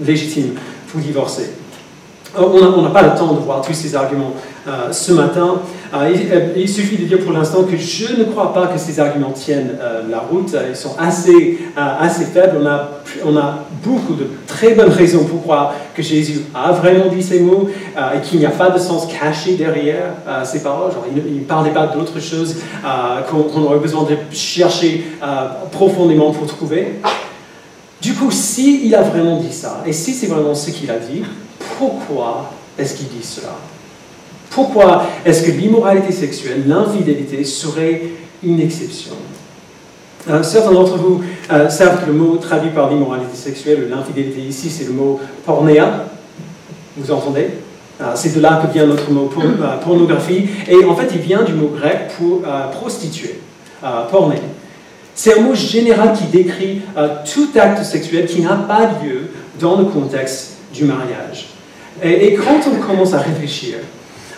légitime 0.00 0.54
pour 0.90 1.00
divorcer. 1.00 1.50
On 2.36 2.82
n'a 2.82 2.90
pas 2.90 3.02
le 3.02 3.18
temps 3.18 3.32
de 3.32 3.40
voir 3.40 3.62
tous 3.62 3.72
ces 3.72 3.94
arguments 3.94 4.34
ce 4.92 5.12
matin, 5.12 5.62
euh, 5.94 6.14
euh, 6.32 6.52
il, 6.56 6.68
suffit 6.68 6.96
de 6.96 7.04
dire 7.04 7.20
pour 7.20 7.32
l'instant 7.32 7.64
que 7.64 7.76
je 7.76 8.18
ne 8.18 8.24
crois 8.24 8.52
pas 8.52 8.66
que 8.66 8.78
ces 8.78 9.00
arguments 9.00 9.30
tiennent 9.30 9.78
euh, 9.80 10.02
la 10.10 10.18
route. 10.18 10.54
Ils 10.68 10.76
sont 10.76 10.94
assez, 10.98 11.58
assez 11.76 12.24
faibles. 12.26 12.58
On 12.60 12.66
a, 12.66 12.90
on 13.24 13.36
a 13.36 13.64
beaucoup 13.82 14.14
de 14.14 14.26
très 14.46 14.74
bonnes 14.74 14.90
raisons 14.90 15.24
pour 15.24 15.42
croire 15.42 15.74
que 15.94 16.02
Jésus 16.02 16.42
a 16.54 16.72
vraiment 16.72 17.06
dit 17.06 17.22
ces 17.22 17.40
mots 17.40 17.68
et 17.96 18.20
qu'il 18.20 18.38
n'y 18.38 18.46
a 18.46 18.50
pas 18.50 18.70
de 18.70 18.78
sens 18.78 19.06
caché 19.06 19.54
derrière 19.54 20.12
ces 20.44 20.62
paroles. 20.62 20.92
Il 21.14 21.36
ne 21.36 21.44
parlait 21.44 21.70
pas 21.70 21.86
d'autre 21.86 22.20
chose 22.20 22.56
qu'on 23.30 23.62
aurait 23.62 23.78
besoin 23.78 24.02
de 24.04 24.16
chercher 24.30 25.04
profondément 25.70 26.32
pour 26.32 26.46
trouver. 26.46 27.00
Du 28.00 28.14
coup, 28.14 28.30
s'il 28.30 28.86
il 28.86 28.94
a 28.94 29.02
vraiment 29.02 29.38
dit 29.38 29.52
ça, 29.52 29.82
et 29.86 29.92
si 29.92 30.12
c'est 30.12 30.28
vraiment 30.28 30.54
ce 30.54 30.70
qu'il 30.70 30.90
a 30.90 30.98
dit, 30.98 31.22
pourquoi 31.78 32.50
est-ce 32.76 32.96
qu'il 32.96 33.08
dit 33.08 33.22
cela? 33.22 33.54
Pourquoi 34.50 35.06
est-ce 35.24 35.44
que 35.44 35.52
l'immoralité 35.52 36.12
sexuelle, 36.12 36.64
l'infidélité, 36.66 37.44
serait 37.44 38.02
une 38.42 38.60
exception? 38.60 39.12
Euh, 40.28 40.42
Certains 40.42 40.72
d'entre 40.72 40.96
vous 40.96 41.22
euh, 41.52 41.68
savent 41.68 42.02
que 42.02 42.06
le 42.06 42.12
mot 42.12 42.36
traduit 42.36 42.70
par 42.70 42.90
l'immoralité 42.90 43.36
sexuelle, 43.36 43.88
l'infidélité 43.88 44.40
ici, 44.40 44.68
c'est 44.68 44.84
le 44.84 44.92
mot 44.92 45.20
pornéa. 45.46 46.06
Vous 46.96 47.12
entendez? 47.12 47.50
Euh, 48.00 48.12
C'est 48.14 48.34
de 48.34 48.40
là 48.40 48.60
que 48.62 48.72
vient 48.72 48.86
notre 48.86 49.10
mot 49.10 49.30
pornographie. 49.84 50.48
Et 50.68 50.84
en 50.84 50.96
fait, 50.96 51.08
il 51.14 51.20
vient 51.20 51.44
du 51.44 51.52
mot 51.52 51.68
grec 51.68 52.10
pour 52.18 52.42
prostituer, 52.72 53.38
porné. 54.10 54.36
C'est 55.14 55.38
un 55.38 55.42
mot 55.42 55.54
général 55.54 56.12
qui 56.12 56.24
décrit 56.24 56.82
tout 57.32 57.48
acte 57.58 57.84
sexuel 57.84 58.26
qui 58.26 58.40
n'a 58.40 58.54
pas 58.54 58.90
lieu 59.02 59.30
dans 59.60 59.76
le 59.76 59.84
contexte 59.84 60.58
du 60.72 60.84
mariage. 60.84 61.48
Et 62.02 62.34
quand 62.34 62.60
on 62.70 62.86
commence 62.86 63.14
à 63.14 63.18
réfléchir 63.18 63.78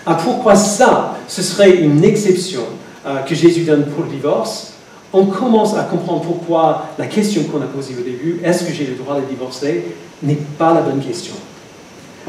à 0.06 0.14
pourquoi 0.14 0.54
ça, 0.56 1.16
ce 1.28 1.42
serait 1.42 1.76
une 1.76 2.02
exception 2.04 2.62
euh, 3.06 3.18
que 3.18 3.34
Jésus 3.34 3.62
donne 3.62 3.84
pour 3.86 4.04
le 4.04 4.10
divorce, 4.10 4.74
on 5.12 5.26
commence 5.26 5.76
à 5.76 5.82
comprendre 5.84 6.22
pourquoi 6.22 6.86
la 6.98 7.06
question 7.06 7.42
qu'on 7.44 7.60
a 7.60 7.66
posée 7.66 7.94
au 7.98 8.02
début, 8.02 8.40
est-ce 8.44 8.64
que 8.64 8.72
j'ai 8.72 8.86
le 8.86 8.94
droit 8.94 9.16
de 9.16 9.26
divorcer, 9.26 9.84
n'est 10.22 10.38
pas 10.58 10.72
la 10.72 10.82
bonne 10.82 11.00
question. 11.00 11.34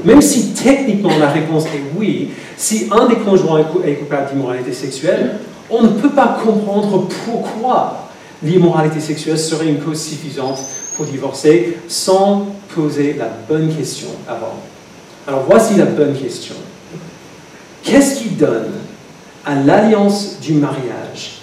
Même 0.04 0.22
si 0.22 0.54
techniquement 0.54 1.18
la 1.20 1.30
réponse 1.30 1.66
est 1.66 1.98
oui, 1.98 2.32
si 2.58 2.88
un 2.92 3.08
des 3.08 3.18
conjoints 3.18 3.66
est 3.86 3.96
coupable 3.96 4.30
d'immoralité 4.32 4.74
sexuelle, 4.74 5.38
on 5.70 5.84
ne 5.84 5.90
peut 5.90 6.10
pas 6.10 6.40
comprendre 6.44 7.08
pourquoi 7.26 8.08
l'immoralité 8.44 9.00
sexuelle 9.00 9.38
serait 9.38 9.68
une 9.68 9.80
cause 9.80 10.02
suffisante 10.02 10.60
pour 10.96 11.06
divorcer 11.06 11.78
sans 11.88 12.48
poser 12.74 13.16
la 13.18 13.30
bonne 13.48 13.74
question 13.76 14.10
avant. 14.28 14.56
Alors 15.28 15.44
voici 15.48 15.76
la 15.76 15.86
bonne 15.86 16.14
question. 16.14 16.56
Qu'est-ce 17.84 18.20
qui 18.20 18.30
donne 18.30 18.72
à 19.46 19.56
l'alliance 19.56 20.40
du 20.40 20.54
mariage 20.54 21.42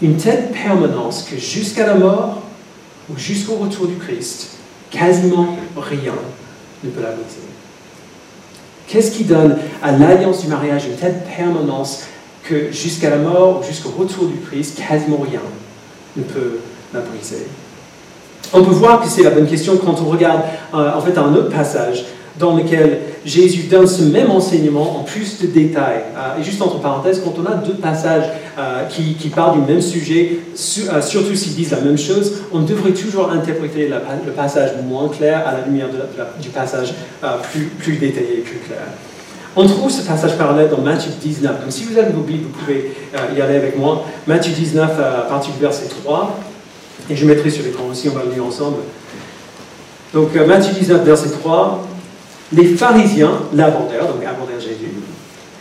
une 0.00 0.16
telle 0.16 0.50
permanence 0.50 1.24
que 1.28 1.36
jusqu'à 1.36 1.86
la 1.86 1.94
mort 1.94 2.38
ou 3.10 3.18
jusqu'au 3.18 3.54
retour 3.56 3.86
du 3.86 3.96
Christ, 3.96 4.50
quasiment 4.90 5.56
rien 5.76 6.14
ne 6.84 6.90
peut 6.90 7.02
la 7.02 7.10
briser 7.10 7.40
Qu'est-ce 8.86 9.10
qui 9.10 9.24
donne 9.24 9.58
à 9.82 9.92
l'alliance 9.92 10.42
du 10.42 10.48
mariage 10.48 10.86
une 10.86 10.96
telle 10.96 11.22
permanence 11.36 12.04
que 12.44 12.70
jusqu'à 12.70 13.10
la 13.10 13.18
mort 13.18 13.60
ou 13.60 13.64
jusqu'au 13.64 13.90
retour 13.90 14.26
du 14.26 14.38
Christ, 14.38 14.78
quasiment 14.78 15.18
rien 15.28 15.42
ne 16.16 16.22
peut 16.22 16.60
la 16.94 17.00
briser 17.00 17.46
On 18.52 18.62
peut 18.62 18.70
voir 18.70 19.00
que 19.02 19.08
c'est 19.08 19.22
la 19.22 19.30
bonne 19.30 19.48
question 19.48 19.76
quand 19.76 20.00
on 20.00 20.08
regarde 20.08 20.42
euh, 20.72 20.92
en 20.94 21.00
fait 21.00 21.18
un 21.18 21.34
autre 21.34 21.50
passage 21.50 22.06
dans 22.38 22.56
lequel 22.56 23.00
Jésus 23.24 23.64
donne 23.64 23.86
ce 23.86 24.02
même 24.02 24.30
enseignement 24.30 25.00
en 25.00 25.02
plus 25.02 25.40
de 25.40 25.46
détails. 25.46 26.02
Euh, 26.16 26.40
et 26.40 26.44
juste 26.44 26.60
entre 26.62 26.80
parenthèses, 26.80 27.20
quand 27.24 27.34
on 27.38 27.46
a 27.46 27.54
deux 27.54 27.74
passages 27.74 28.24
euh, 28.58 28.84
qui, 28.86 29.28
parlent 29.28 29.60
du 29.60 29.72
même 29.72 29.82
sujet, 29.82 30.40
euh, 30.52 31.02
surtout 31.02 31.34
s'ils 31.34 31.54
disent 31.54 31.72
la 31.72 31.80
même 31.80 31.98
chose, 31.98 32.42
on 32.52 32.60
devrait 32.60 32.92
toujours 32.92 33.30
interpréter 33.30 33.88
le 33.88 34.32
passage 34.32 34.70
moins 34.88 35.08
clair 35.08 35.46
à 35.46 35.52
la 35.52 35.66
lumière 35.66 35.88
du 36.40 36.48
passage 36.48 36.94
plus, 37.52 37.64
plus 37.64 37.96
détaillé 37.96 38.38
plus 38.38 38.58
clair. 38.58 38.78
On 39.56 39.66
trouve 39.66 39.90
ce 39.90 40.06
passage 40.06 40.36
parallèle 40.36 40.70
dans 40.70 40.80
Matthieu 40.80 41.10
19. 41.20 41.62
Donc 41.62 41.72
si 41.72 41.84
vous 41.84 41.98
avez 41.98 42.12
vos 42.12 42.22
Bibles, 42.22 42.44
vous 42.44 42.58
pouvez 42.58 42.92
y 43.36 43.40
aller 43.40 43.56
avec 43.56 43.76
moi. 43.76 44.04
Matthieu 44.26 44.52
19, 44.52 44.90
à 45.00 45.22
partir 45.22 45.52
du 45.54 45.60
verset 45.60 45.86
3. 46.04 46.38
Et 47.10 47.16
je 47.16 47.26
mettrai 47.26 47.50
sur 47.50 47.64
l'écran 47.64 47.84
aussi, 47.90 48.08
on 48.08 48.12
va 48.12 48.24
le 48.24 48.32
lire 48.32 48.44
ensemble. 48.44 48.76
Donc 50.14 50.34
Matthieu 50.34 50.72
19, 50.72 51.04
verset 51.04 51.30
3 51.30 51.87
les 52.52 52.66
pharisiens 52.66 53.42
l'abordèrent, 53.52 54.06
donc 54.06 54.24
abordèrent 54.24 54.60
Jésus, 54.60 54.92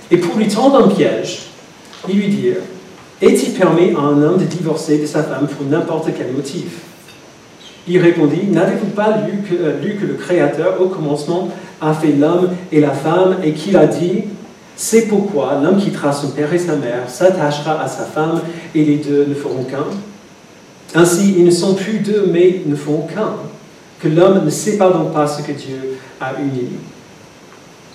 et 0.10 0.18
pour 0.18 0.38
lui 0.38 0.48
tendre 0.48 0.86
un 0.86 0.88
piège, 0.88 1.48
ils 2.08 2.18
lui 2.18 2.30
dirent 2.30 2.62
Est-il 3.22 3.54
permis 3.54 3.92
à 3.96 4.00
un 4.00 4.22
homme 4.22 4.38
de 4.38 4.46
divorcer 4.46 4.98
de 5.00 5.06
sa 5.06 5.24
femme 5.24 5.48
pour 5.48 5.66
n'importe 5.66 6.10
quel 6.18 6.32
motif? 6.32 6.82
Il 7.88 8.00
répondit 8.00 8.48
N'avez-vous 8.50 8.88
pas 8.88 9.18
lu 9.28 9.40
que, 9.50 9.56
euh, 9.56 9.82
lu 9.82 9.96
que, 9.96 10.06
le 10.06 10.14
Créateur, 10.14 10.82
au 10.82 10.88
commencement, 10.88 11.50
a 11.82 11.94
fait 11.94 12.14
l'homme 12.14 12.50
et 12.72 12.80
la 12.80 12.92
femme 12.92 13.38
et 13.44 13.52
qu'il 13.54 13.76
a 13.76 13.86
dit 13.86 14.24
C'est 14.76 15.08
pourquoi 15.08 15.60
l'homme 15.62 15.78
quittera 15.78 16.14
son 16.14 16.30
père 16.30 16.54
et 16.54 16.60
sa 16.60 16.76
mère, 16.76 17.10
s'attachera 17.10 17.82
à 17.82 17.88
sa 17.88 18.04
femme 18.04 18.42
et 18.74 18.84
les 18.84 18.98
deux 18.98 19.26
ne 19.28 19.34
feront 19.34 19.64
qu'un? 19.64 19.86
Ainsi, 20.96 21.36
ils 21.38 21.46
ne 21.46 21.52
sont 21.52 21.76
plus 21.76 22.00
deux, 22.00 22.30
mais 22.32 22.62
ne 22.66 22.76
font 22.76 23.06
qu'un. 23.14 23.34
Que 24.00 24.08
l'homme 24.08 24.46
ne 24.46 24.50
sépare 24.50 24.94
donc 24.94 25.14
pas 25.14 25.28
ce 25.28 25.42
que 25.42 25.52
Dieu 25.52 25.98
à 26.20 26.34
uni. 26.40 26.70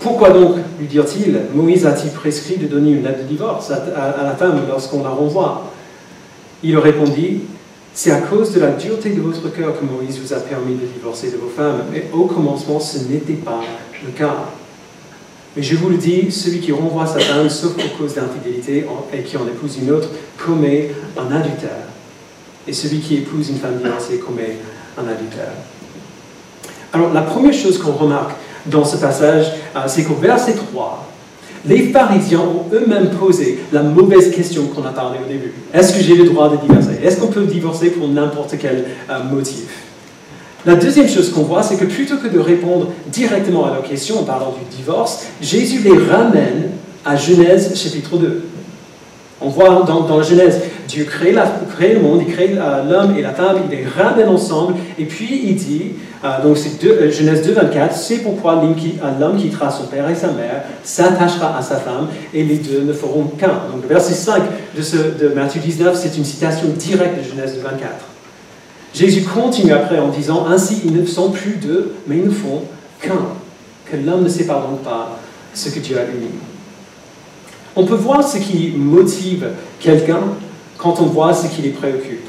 Pourquoi 0.00 0.30
donc, 0.30 0.56
lui 0.80 0.88
dirent-ils, 0.88 1.42
Moïse 1.54 1.86
a-t-il 1.86 2.10
prescrit 2.10 2.56
de 2.56 2.66
donner 2.66 2.90
une 2.90 3.04
lettre 3.04 3.20
de 3.20 3.28
divorce 3.28 3.70
à, 3.70 4.24
la 4.24 4.34
femme 4.34 4.62
lorsqu'on 4.68 5.04
la 5.04 5.10
renvoie? 5.10 5.70
Il 6.64 6.76
répondit, 6.76 7.42
c'est 7.94 8.10
à 8.10 8.20
cause 8.20 8.52
de 8.52 8.60
la 8.60 8.70
dureté 8.70 9.10
de 9.10 9.20
votre 9.20 9.48
cœur 9.52 9.78
que 9.78 9.84
Moïse 9.84 10.18
vous 10.18 10.32
a 10.32 10.40
permis 10.40 10.74
de 10.74 10.86
divorcer 10.86 11.30
de 11.30 11.36
vos 11.36 11.48
femmes, 11.48 11.84
mais 11.92 12.08
au 12.12 12.24
commencement 12.24 12.80
ce 12.80 12.98
n'était 12.98 13.34
pas 13.34 13.60
le 14.04 14.10
cas. 14.10 14.34
Mais 15.56 15.62
je 15.62 15.76
vous 15.76 15.90
le 15.90 15.98
dis, 15.98 16.32
celui 16.32 16.58
qui 16.60 16.72
renvoie 16.72 17.06
sa 17.06 17.20
femme, 17.20 17.48
sauf 17.48 17.74
pour 17.74 17.98
cause 17.98 18.14
d'infidélité, 18.14 18.86
et 19.12 19.22
qui 19.22 19.36
en 19.36 19.46
épouse 19.46 19.78
une 19.80 19.90
autre, 19.90 20.08
commet 20.36 20.90
un 21.16 21.30
adultère. 21.32 21.86
Et 22.66 22.72
celui 22.72 23.00
qui 23.00 23.16
épouse 23.18 23.50
une 23.50 23.58
femme 23.58 23.76
divorcée 23.76 24.18
commet 24.18 24.56
un 24.96 25.06
adultère. 25.06 25.52
Alors, 26.92 27.12
la 27.12 27.22
première 27.22 27.54
chose 27.54 27.78
qu'on 27.78 27.92
remarque 27.92 28.32
dans 28.66 28.84
ce 28.84 28.96
passage, 28.96 29.46
euh, 29.74 29.80
c'est 29.86 30.04
qu'au 30.04 30.14
verset 30.14 30.54
3, 30.54 31.08
les 31.64 31.88
pharisiens 31.88 32.40
ont 32.40 32.64
eux-mêmes 32.74 33.10
posé 33.10 33.60
la 33.72 33.82
mauvaise 33.82 34.30
question 34.34 34.66
qu'on 34.66 34.84
a 34.84 34.90
parlé 34.90 35.18
au 35.24 35.28
début. 35.28 35.52
Est-ce 35.72 35.94
que 35.94 36.02
j'ai 36.02 36.16
le 36.16 36.24
droit 36.24 36.50
de 36.50 36.56
divorcer? 36.56 36.98
Est-ce 37.02 37.18
qu'on 37.18 37.28
peut 37.28 37.44
divorcer 37.44 37.90
pour 37.90 38.08
n'importe 38.08 38.56
quel 38.60 38.84
euh, 39.08 39.24
motif? 39.24 39.64
La 40.66 40.74
deuxième 40.74 41.08
chose 41.08 41.30
qu'on 41.30 41.42
voit, 41.42 41.62
c'est 41.62 41.76
que 41.76 41.86
plutôt 41.86 42.18
que 42.18 42.28
de 42.28 42.38
répondre 42.38 42.88
directement 43.08 43.66
à 43.66 43.74
leur 43.74 43.82
question 43.82 44.20
en 44.20 44.24
parlant 44.24 44.52
du 44.52 44.76
divorce, 44.76 45.26
Jésus 45.40 45.80
les 45.82 45.96
ramène 45.98 46.70
à 47.04 47.16
Genèse 47.16 47.74
chapitre 47.74 48.16
2. 48.16 48.44
On 49.44 49.48
voit 49.48 49.84
dans, 49.86 50.00
dans 50.02 50.18
la 50.18 50.22
Genèse, 50.22 50.60
Dieu 50.88 51.04
crée, 51.04 51.32
le 51.32 52.00
monde, 52.00 52.22
il 52.26 52.32
crée 52.32 52.54
euh, 52.56 52.84
l'homme 52.88 53.16
et 53.16 53.22
la 53.22 53.32
femme, 53.32 53.56
il 53.64 53.76
les 53.76 53.84
ramène 53.84 54.28
ensemble, 54.28 54.74
et 54.98 55.04
puis 55.04 55.42
il 55.44 55.56
dit, 55.56 55.92
euh, 56.24 56.42
donc 56.42 56.58
c'est 56.58 56.84
euh, 56.86 57.10
Genèse 57.10 57.42
2, 57.46 57.52
24, 57.52 57.96
c'est 57.96 58.18
pourquoi 58.18 58.62
l'homme 59.20 59.36
quittera 59.36 59.70
son 59.70 59.84
père 59.84 60.08
et 60.08 60.14
sa 60.14 60.28
mère, 60.28 60.62
s'attachera 60.84 61.56
à 61.56 61.62
sa 61.62 61.76
femme, 61.76 62.08
et 62.34 62.44
les 62.44 62.56
deux 62.56 62.82
ne 62.82 62.92
feront 62.92 63.24
qu'un. 63.38 63.62
Donc 63.72 63.82
le 63.82 63.88
verset 63.88 64.14
5 64.14 64.42
de, 64.76 64.82
ce, 64.82 64.96
de 64.96 65.28
Matthieu 65.34 65.60
19, 65.60 65.96
c'est 65.96 66.16
une 66.16 66.24
citation 66.24 66.68
directe 66.76 67.18
de 67.18 67.36
Genèse 67.36 67.54
2, 67.54 67.62
24. 67.62 67.90
Jésus 68.94 69.22
continue 69.22 69.72
après 69.72 69.98
en 69.98 70.08
disant, 70.08 70.46
ainsi 70.46 70.82
ils 70.84 70.92
ne 70.92 71.06
sont 71.06 71.30
plus 71.30 71.56
deux, 71.56 71.94
mais 72.06 72.18
ils 72.18 72.24
ne 72.26 72.30
font 72.30 72.62
qu'un, 73.00 73.28
que 73.90 73.96
l'homme 73.96 74.24
ne 74.24 74.28
sépare 74.28 74.68
donc 74.68 74.82
pas 74.82 75.18
ce 75.54 75.70
que 75.70 75.80
Dieu 75.80 75.96
a 75.98 76.02
uni. 76.02 76.28
On 77.74 77.84
peut 77.84 77.94
voir 77.94 78.26
ce 78.26 78.38
qui 78.38 78.72
motive 78.76 79.48
quelqu'un 79.80 80.20
quand 80.76 81.00
on 81.00 81.06
voit 81.06 81.32
ce 81.32 81.46
qui 81.46 81.62
les 81.62 81.70
préoccupe. 81.70 82.28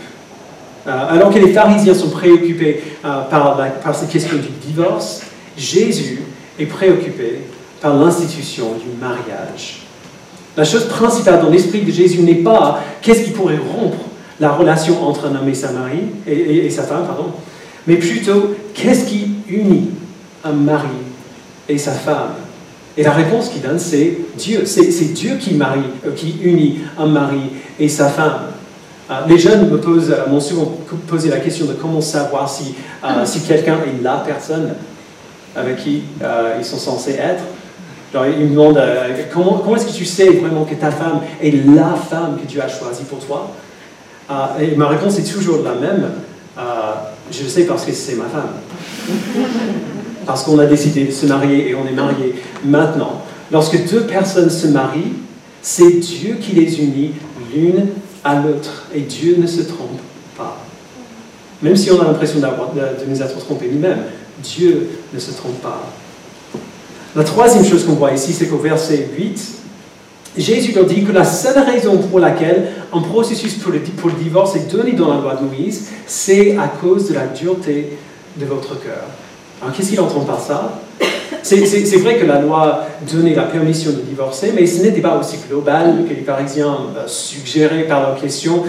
Euh, 0.85 0.91
alors 1.09 1.33
que 1.33 1.39
les 1.39 1.53
pharisiens 1.53 1.93
sont 1.93 2.09
préoccupés 2.09 2.81
euh, 3.05 3.21
par, 3.29 3.57
par 3.83 3.95
cette 3.95 4.09
question 4.09 4.37
du 4.37 4.49
divorce, 4.65 5.21
Jésus 5.57 6.21
est 6.59 6.65
préoccupé 6.65 7.39
par 7.81 7.95
l'institution 7.95 8.73
du 8.73 8.97
mariage. 8.99 9.83
La 10.55 10.63
chose 10.63 10.87
principale 10.87 11.41
dans 11.41 11.49
l'esprit 11.49 11.81
de 11.81 11.91
Jésus 11.91 12.21
n'est 12.21 12.35
pas 12.35 12.81
qu'est-ce 13.01 13.23
qui 13.23 13.31
pourrait 13.31 13.57
rompre 13.57 13.97
la 14.39 14.51
relation 14.51 15.07
entre 15.07 15.27
un 15.27 15.35
homme 15.35 15.49
et 15.49 15.53
sa, 15.53 15.71
mari, 15.71 16.69
sa 16.69 16.83
femme, 16.83 17.05
pardon, 17.07 17.31
mais 17.87 17.95
plutôt 17.95 18.55
qu'est-ce 18.73 19.05
qui 19.05 19.31
unit 19.47 19.89
un 20.43 20.51
mari 20.51 20.87
et 21.67 21.77
sa 21.77 21.91
femme. 21.91 22.33
Et 22.95 23.03
la 23.03 23.11
réponse 23.11 23.49
qu'il 23.49 23.61
donne, 23.61 23.79
c'est 23.79 24.17
Dieu. 24.37 24.65
C'est 24.65 25.13
Dieu 25.13 25.37
qui, 25.39 25.55
marie, 25.55 25.79
euh, 26.05 26.11
qui 26.15 26.35
unit 26.43 26.79
un 26.97 27.07
mari 27.07 27.41
et 27.79 27.89
sa 27.89 28.07
femme. 28.09 28.41
Euh, 29.09 29.15
les 29.27 29.37
jeunes 29.37 29.69
me 29.69 29.77
posent, 29.79 30.11
euh, 30.11 30.29
m'ont 30.29 30.39
souvent 30.39 30.77
posé 31.07 31.29
la 31.29 31.37
question 31.37 31.65
de 31.65 31.73
comment 31.73 32.01
savoir 32.01 32.47
si, 32.49 32.75
si 33.25 33.41
quelqu'un 33.41 33.77
est 33.85 34.03
la 34.03 34.17
personne 34.17 34.75
avec 35.55 35.77
qui 35.77 36.03
ils 36.57 36.65
sont 36.65 36.77
censés 36.77 37.13
être. 37.13 37.43
ils 38.15 38.45
me 38.45 38.49
demandent 38.49 38.81
comment, 39.31 39.59
comment 39.59 39.75
est-ce 39.75 39.85
que 39.85 39.91
tu 39.91 40.05
sais 40.05 40.29
vraiment 40.29 40.65
que 40.65 40.73
ta 40.73 40.89
femme 40.89 41.21
est 41.41 41.51
la 41.51 41.93
femme 41.93 42.39
que 42.41 42.47
Dieu 42.47 42.59
a 42.61 42.67
choisie 42.67 43.03
pour 43.03 43.19
toi? 43.19 43.51
Et 44.59 44.75
ma 44.75 44.87
réponse 44.87 45.19
est 45.19 45.31
toujours 45.31 45.59
la 45.63 45.75
même. 45.75 46.09
je 47.31 47.43
le 47.43 47.49
sais 47.49 47.65
parce 47.65 47.85
que 47.85 47.91
c'est 47.91 48.15
ma 48.15 48.25
femme 48.25 48.49
parce 50.25 50.43
qu'on 50.43 50.59
a 50.59 50.65
décidé 50.65 51.05
de 51.05 51.11
se 51.11 51.25
marier 51.25 51.69
et 51.69 51.75
on 51.75 51.87
est 51.87 51.93
mariés 51.93 52.35
maintenant. 52.65 53.21
Lorsque 53.51 53.89
deux 53.89 54.01
personnes 54.01 54.49
se 54.49 54.67
marient, 54.67 55.13
c'est 55.61 55.99
Dieu 55.99 56.37
qui 56.41 56.53
les 56.53 56.79
unit 56.81 57.11
l'une 57.53 57.87
à 58.23 58.35
l'autre. 58.35 58.87
Et 58.93 59.01
Dieu 59.01 59.37
ne 59.39 59.47
se 59.47 59.61
trompe 59.61 59.99
pas. 60.37 60.57
Même 61.61 61.75
si 61.75 61.91
on 61.91 62.01
a 62.01 62.05
l'impression 62.05 62.39
de, 62.39 63.09
nous 63.09 63.21
être 63.21 63.37
trompés 63.39 63.69
nous-mêmes, 63.71 64.03
Dieu 64.43 64.89
ne 65.13 65.19
se 65.19 65.31
trompe 65.31 65.61
pas. 65.61 65.89
La 67.15 67.23
troisième 67.23 67.63
chose 67.63 67.85
qu'on 67.85 67.93
voit 67.93 68.11
ici, 68.11 68.33
c'est 68.33 68.47
qu'au 68.47 68.57
verset 68.57 69.09
8, 69.17 69.41
Jésus 70.35 70.73
leur 70.73 70.85
dit 70.85 71.03
que 71.03 71.11
la 71.11 71.23
seule 71.23 71.63
raison 71.63 71.97
pour 71.97 72.19
laquelle 72.19 72.69
un 72.91 73.01
processus 73.01 73.53
pour 73.53 73.71
le 73.71 74.15
divorce 74.19 74.55
est 74.55 74.71
donné 74.71 74.93
dans 74.93 75.13
la 75.13 75.21
loi 75.21 75.35
de 75.35 75.45
Moïse, 75.45 75.89
c'est 76.07 76.57
à 76.57 76.67
cause 76.67 77.07
de 77.07 77.13
la 77.13 77.27
dureté 77.27 77.97
de 78.37 78.45
votre 78.45 78.81
cœur. 78.81 79.05
Alors 79.63 79.73
qu'est-ce 79.73 79.91
qu'il 79.91 80.01
entend 80.01 80.25
par 80.25 80.41
ça? 80.41 80.81
C'est 81.41 81.97
vrai 81.97 82.17
que 82.17 82.25
la 82.25 82.41
loi 82.41 82.85
donnait 83.11 83.33
la 83.33 83.43
permission 83.43 83.91
de 83.91 83.97
divorcer, 83.97 84.51
mais 84.53 84.65
ce 84.65 84.81
n'était 84.81 85.01
pas 85.01 85.17
aussi 85.17 85.37
global 85.47 86.03
que 86.07 86.13
les 86.13 86.21
Parisiens 86.21 86.77
euh, 86.97 87.03
suggéraient 87.07 87.83
par 87.83 88.01
leur 88.01 88.19
question. 88.19 88.63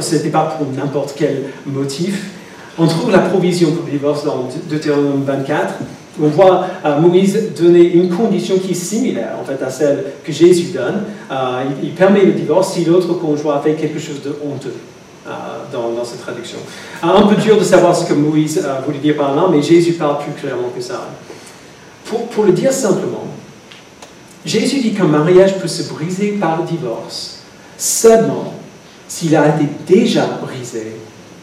Ce 0.00 0.16
n'était 0.16 0.30
pas 0.30 0.56
pour 0.58 0.66
n'importe 0.76 1.14
quel 1.16 1.44
motif. 1.66 2.30
On 2.76 2.86
trouve 2.86 3.12
la 3.12 3.20
provision 3.20 3.70
pour 3.70 3.84
le 3.84 3.92
divorce 3.92 4.24
dans 4.24 4.48
Deutéronome 4.68 5.22
24. 5.24 5.74
On 6.20 6.28
voit 6.28 6.66
euh, 6.84 6.98
Moïse 7.00 7.52
donner 7.58 7.92
une 7.92 8.08
condition 8.08 8.58
qui 8.58 8.72
est 8.72 8.74
similaire 8.74 9.36
en 9.40 9.44
fait 9.44 9.62
à 9.64 9.70
celle 9.70 10.04
que 10.24 10.32
Jésus 10.32 10.72
donne. 10.72 11.04
Euh, 11.30 11.62
il, 11.82 11.88
il, 11.88 11.94
permet 11.94 12.24
le 12.24 12.32
divorce 12.32 12.74
si 12.74 12.84
l'autre 12.84 13.14
conjoint 13.14 13.60
fait 13.60 13.74
quelque 13.74 14.00
chose 14.00 14.20
de 14.22 14.36
honteux. 14.44 14.74
Euh, 15.24 15.30
dans, 15.72 16.04
cette 16.04 16.20
traduction. 16.20 16.58
Un 17.00 17.22
peu 17.28 17.36
dur 17.36 17.56
de 17.56 17.62
savoir 17.62 17.94
ce 17.94 18.04
que 18.04 18.12
Moïse 18.12 18.60
voulait 18.84 18.98
dire 18.98 19.16
par 19.16 19.36
là, 19.36 19.46
mais 19.48 19.62
Jésus 19.62 19.92
parle 19.92 20.18
plus 20.18 20.32
clairement 20.32 20.70
que 20.74 20.82
ça. 20.82 21.10
Pour, 22.06 22.26
pour 22.26 22.42
le 22.42 22.50
dire 22.50 22.72
simplement, 22.72 23.28
Jésus 24.44 24.80
dit 24.80 24.92
qu'un 24.92 25.06
mariage 25.06 25.60
peut 25.60 25.68
se 25.68 25.92
briser 25.92 26.32
par 26.32 26.58
le 26.58 26.64
divorce 26.64 27.42
seulement 27.78 28.54
s'il 29.06 29.36
a 29.36 29.54
été 29.54 29.68
déjà 29.86 30.26
brisé 30.42 30.96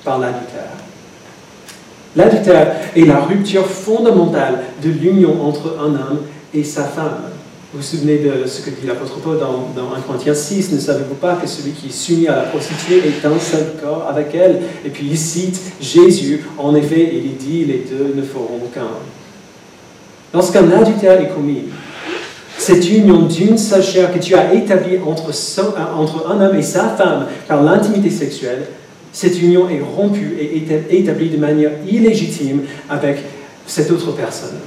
par 0.03 0.19
l'adultère. 0.19 0.71
L'adultère 2.17 2.75
est 2.97 3.05
la 3.05 3.21
rupture 3.21 3.65
fondamentale 3.65 4.65
de 4.83 4.89
l'union 4.89 5.47
entre 5.47 5.77
un 5.79 5.93
homme 5.95 6.21
et 6.53 6.65
sa 6.65 6.83
femme. 6.83 7.29
Vous 7.71 7.81
vous 7.81 7.85
souvenez 7.85 8.17
de 8.17 8.47
ce 8.47 8.61
que 8.61 8.71
dit 8.71 8.87
l'apôtre 8.87 9.19
Paul 9.19 9.37
dans, 9.37 9.69
dans 9.75 9.93
1 9.93 10.01
Corinthiens 10.01 10.33
6, 10.33 10.71
ne 10.71 10.79
savez-vous 10.79 11.13
pas 11.13 11.35
que 11.35 11.45
celui 11.45 11.69
qui 11.69 11.91
soumis 11.91 12.27
à 12.27 12.35
la 12.35 12.41
prostituée 12.41 12.97
est 12.97 13.23
un 13.23 13.37
seul 13.37 13.75
corps 13.79 14.07
avec 14.09 14.33
elle? 14.33 14.61
Et 14.83 14.89
puis 14.89 15.05
il 15.07 15.15
cite 15.15 15.61
Jésus, 15.79 16.45
en 16.57 16.73
effet, 16.73 17.13
il 17.13 17.37
dit, 17.37 17.65
les 17.65 17.85
deux 17.87 18.15
ne 18.15 18.23
feront 18.23 18.59
qu'un. 18.73 18.87
Lorsqu'un 20.33 20.71
adultère 20.71 21.21
est 21.21 21.29
commis, 21.29 21.65
cette 22.57 22.89
union 22.89 23.27
d'une 23.27 23.59
seule 23.59 23.83
chair 23.83 24.11
que 24.11 24.17
tu 24.17 24.33
as 24.33 24.51
établie 24.51 24.97
entre, 25.05 25.31
entre 25.95 26.27
un 26.27 26.41
homme 26.41 26.55
et 26.55 26.63
sa 26.63 26.89
femme 26.89 27.27
par 27.47 27.61
l'intimité 27.61 28.09
sexuelle, 28.09 28.65
cette 29.11 29.39
union 29.39 29.69
est 29.69 29.81
rompue 29.95 30.37
et 30.39 30.65
établie 30.97 31.29
de 31.29 31.37
manière 31.37 31.73
illégitime 31.87 32.61
avec 32.89 33.19
cette 33.67 33.91
autre 33.91 34.11
personne. 34.13 34.57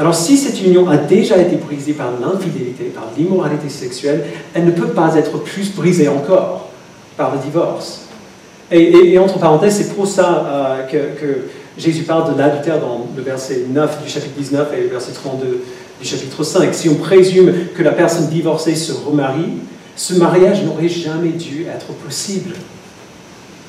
Alors 0.00 0.14
si 0.14 0.38
cette 0.38 0.62
union 0.62 0.88
a 0.88 0.96
déjà 0.96 1.36
été 1.36 1.56
brisée 1.56 1.92
par 1.92 2.08
l'infidélité, 2.18 2.84
par 2.84 3.08
l'immoralité 3.18 3.68
sexuelle, 3.68 4.24
elle 4.54 4.64
ne 4.64 4.70
peut 4.70 4.88
pas 4.88 5.14
être 5.16 5.36
plus 5.42 5.74
brisée 5.74 6.08
encore 6.08 6.70
par 7.18 7.34
le 7.34 7.38
divorce. 7.38 8.06
Et, 8.72 9.18
entre 9.18 9.38
parenthèses, 9.38 9.76
c'est 9.76 9.94
pour 9.94 10.06
ça 10.06 10.46
euh, 10.46 10.86
que, 10.86 11.50
Jésus 11.76 12.04
parle 12.04 12.32
de 12.32 12.38
l'adultère 12.38 12.80
dans 12.80 13.08
le 13.14 13.22
verset 13.22 13.64
9 13.68 14.02
du 14.02 14.08
chapitre 14.08 14.34
19 14.38 14.68
et 14.72 14.82
le 14.84 14.88
verset 14.88 15.12
32 15.12 15.64
du 16.00 16.08
chapitre 16.08 16.44
5. 16.44 16.72
Si 16.74 16.88
on 16.88 16.94
présume 16.94 17.52
que 17.76 17.82
la 17.82 17.92
personne 17.92 18.28
divorcée 18.28 18.76
se 18.76 18.92
remarie, 18.92 19.52
ce 19.96 20.14
mariage 20.14 20.64
n'aurait 20.64 20.88
jamais 20.88 21.32
dû 21.32 21.66
être 21.66 21.92
possible. 22.04 22.54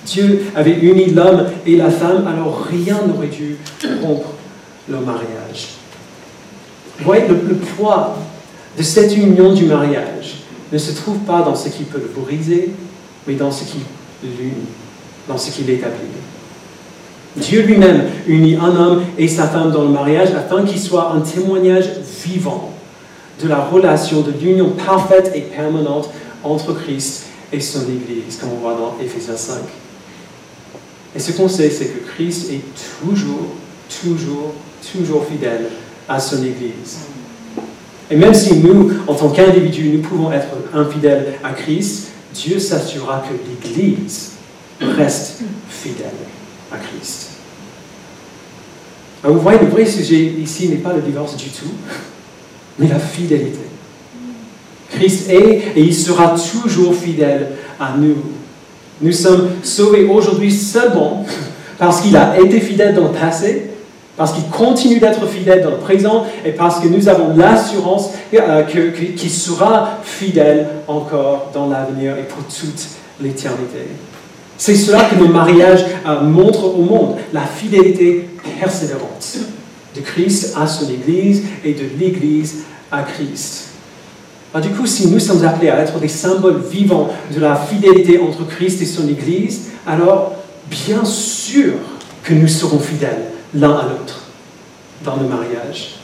Dieu 0.05 0.43
avait 0.55 0.79
uni 0.79 1.07
l'homme 1.07 1.47
et 1.65 1.75
la 1.75 1.89
femme, 1.89 2.25
alors 2.25 2.65
rien 2.69 3.01
n'aurait 3.05 3.27
dû 3.27 3.57
rompre 4.01 4.29
leur 4.87 5.01
mariage. 5.01 5.80
Vous 7.01 7.07
voyez, 7.07 7.27
le, 7.27 7.55
poids 7.55 8.15
de 8.77 8.83
cette 8.83 9.17
union 9.17 9.53
du 9.53 9.65
mariage 9.65 10.43
ne 10.71 10.77
se 10.77 10.91
trouve 10.91 11.17
pas 11.19 11.41
dans 11.41 11.55
ce 11.55 11.69
qui 11.69 11.83
peut 11.83 11.97
le 11.97 12.21
briser, 12.21 12.69
mais 13.25 13.33
dans 13.33 13.49
ce 13.49 13.63
qui 13.63 13.79
l'unit, 14.23 14.53
dans 15.27 15.37
ce 15.37 15.49
qui 15.49 15.63
l'établit. 15.63 15.97
Dieu 17.37 17.63
lui-même 17.63 18.03
unit 18.27 18.55
un 18.55 18.75
homme 18.75 19.03
et 19.17 19.27
sa 19.27 19.47
femme 19.47 19.71
dans 19.71 19.81
le 19.81 19.89
mariage 19.89 20.29
afin 20.35 20.63
qu'il 20.63 20.79
soit 20.79 21.11
un 21.13 21.21
témoignage 21.21 21.89
vivant 22.23 22.71
de 23.41 23.47
la 23.47 23.61
relation, 23.61 24.21
de 24.21 24.31
l'union 24.39 24.69
parfaite 24.69 25.31
et 25.33 25.41
permanente 25.41 26.11
entre 26.43 26.73
Christ 26.73 27.25
et 27.51 27.59
son 27.59 27.81
Église, 27.81 28.37
comme 28.39 28.49
on 28.51 28.61
voit 28.61 28.75
dans 28.75 28.95
Éphésiens 29.03 29.37
5. 29.37 29.55
Et 31.15 31.19
ce 31.19 31.31
qu'on 31.31 31.49
sait, 31.49 31.71
c'est 31.71 31.87
que 31.87 32.07
Christ 32.11 32.51
est 32.51 32.61
toujours, 33.01 33.47
toujours, 33.89 34.53
toujours 34.93 35.25
fidèle 35.25 35.65
à 36.11 36.19
son 36.19 36.37
Église. 36.43 36.99
Et 38.09 38.15
même 38.15 38.33
si 38.33 38.55
nous, 38.55 38.91
en 39.07 39.13
tant 39.13 39.29
qu'individus, 39.29 39.89
nous 39.89 40.01
pouvons 40.01 40.31
être 40.31 40.49
infidèles 40.73 41.35
à 41.43 41.53
Christ, 41.53 42.09
Dieu 42.33 42.59
s'assurera 42.59 43.23
que 43.27 43.67
l'Église 43.67 44.33
reste 44.81 45.39
fidèle 45.69 46.07
à 46.71 46.77
Christ. 46.77 47.29
Vous 49.23 49.39
voyez, 49.39 49.59
le 49.59 49.67
vrai 49.67 49.85
sujet 49.85 50.33
ici 50.41 50.67
n'est 50.67 50.77
pas 50.77 50.93
le 50.93 51.01
divorce 51.01 51.37
du 51.37 51.49
tout, 51.49 51.71
mais 52.79 52.87
la 52.87 52.99
fidélité. 52.99 53.59
Christ 54.89 55.29
est 55.29 55.73
et 55.75 55.81
il 55.81 55.95
sera 55.95 56.35
toujours 56.35 56.95
fidèle 56.95 57.51
à 57.79 57.95
nous. 57.97 58.17
Nous 58.99 59.11
sommes 59.13 59.49
sauvés 59.63 60.05
aujourd'hui 60.05 60.51
seulement 60.51 61.25
parce 61.77 62.01
qu'il 62.01 62.15
a 62.17 62.39
été 62.39 62.59
fidèle 62.59 62.93
dans 62.93 63.07
le 63.07 63.13
passé, 63.13 63.70
parce 64.21 64.33
qu'il 64.33 64.49
continue 64.49 64.99
d'être 64.99 65.25
fidèle 65.25 65.63
dans 65.63 65.71
le 65.71 65.77
présent 65.77 66.27
et 66.45 66.51
parce 66.51 66.79
que 66.79 66.87
nous 66.87 67.09
avons 67.09 67.35
l'assurance 67.35 68.11
euh, 68.35 68.61
qu'il 68.65 69.31
sera 69.31 69.97
fidèle 70.03 70.67
encore 70.87 71.49
dans 71.55 71.67
l'avenir 71.67 72.15
et 72.19 72.27
pour 72.27 72.43
toute 72.43 72.85
l'éternité. 73.19 73.87
C'est 74.59 74.75
cela 74.75 75.05
que 75.05 75.15
nos 75.15 75.27
mariages 75.27 75.83
euh, 76.05 76.21
montrent 76.21 76.65
au 76.65 76.83
monde, 76.83 77.15
la 77.33 77.41
fidélité 77.41 78.29
persévérante 78.59 79.39
de 79.95 80.01
Christ 80.01 80.55
à 80.55 80.67
son 80.67 80.87
Église 80.87 81.41
et 81.65 81.73
de 81.73 81.85
l'Église 81.99 82.65
à 82.91 83.01
Christ. 83.01 83.69
du 84.61 84.69
coup, 84.69 84.85
si 84.85 85.07
nous 85.07 85.19
sommes 85.19 85.43
appelés 85.43 85.71
à 85.71 85.79
être 85.79 85.97
des 85.97 86.07
symboles 86.07 86.61
vivants 86.69 87.09
de 87.33 87.39
la 87.39 87.55
fidélité 87.55 88.19
entre 88.19 88.47
Christ 88.47 88.83
et 88.83 88.85
son 88.85 89.07
Église, 89.07 89.71
alors 89.87 90.33
bien 90.69 91.03
sûr 91.05 91.73
que 92.21 92.35
nous 92.35 92.47
serons 92.47 92.77
fidèles 92.77 93.31
l'un 93.53 93.71
à 93.71 93.83
l'autre 93.83 94.21
dans 95.03 95.17
nos 95.17 95.27
mariages. 95.27 95.95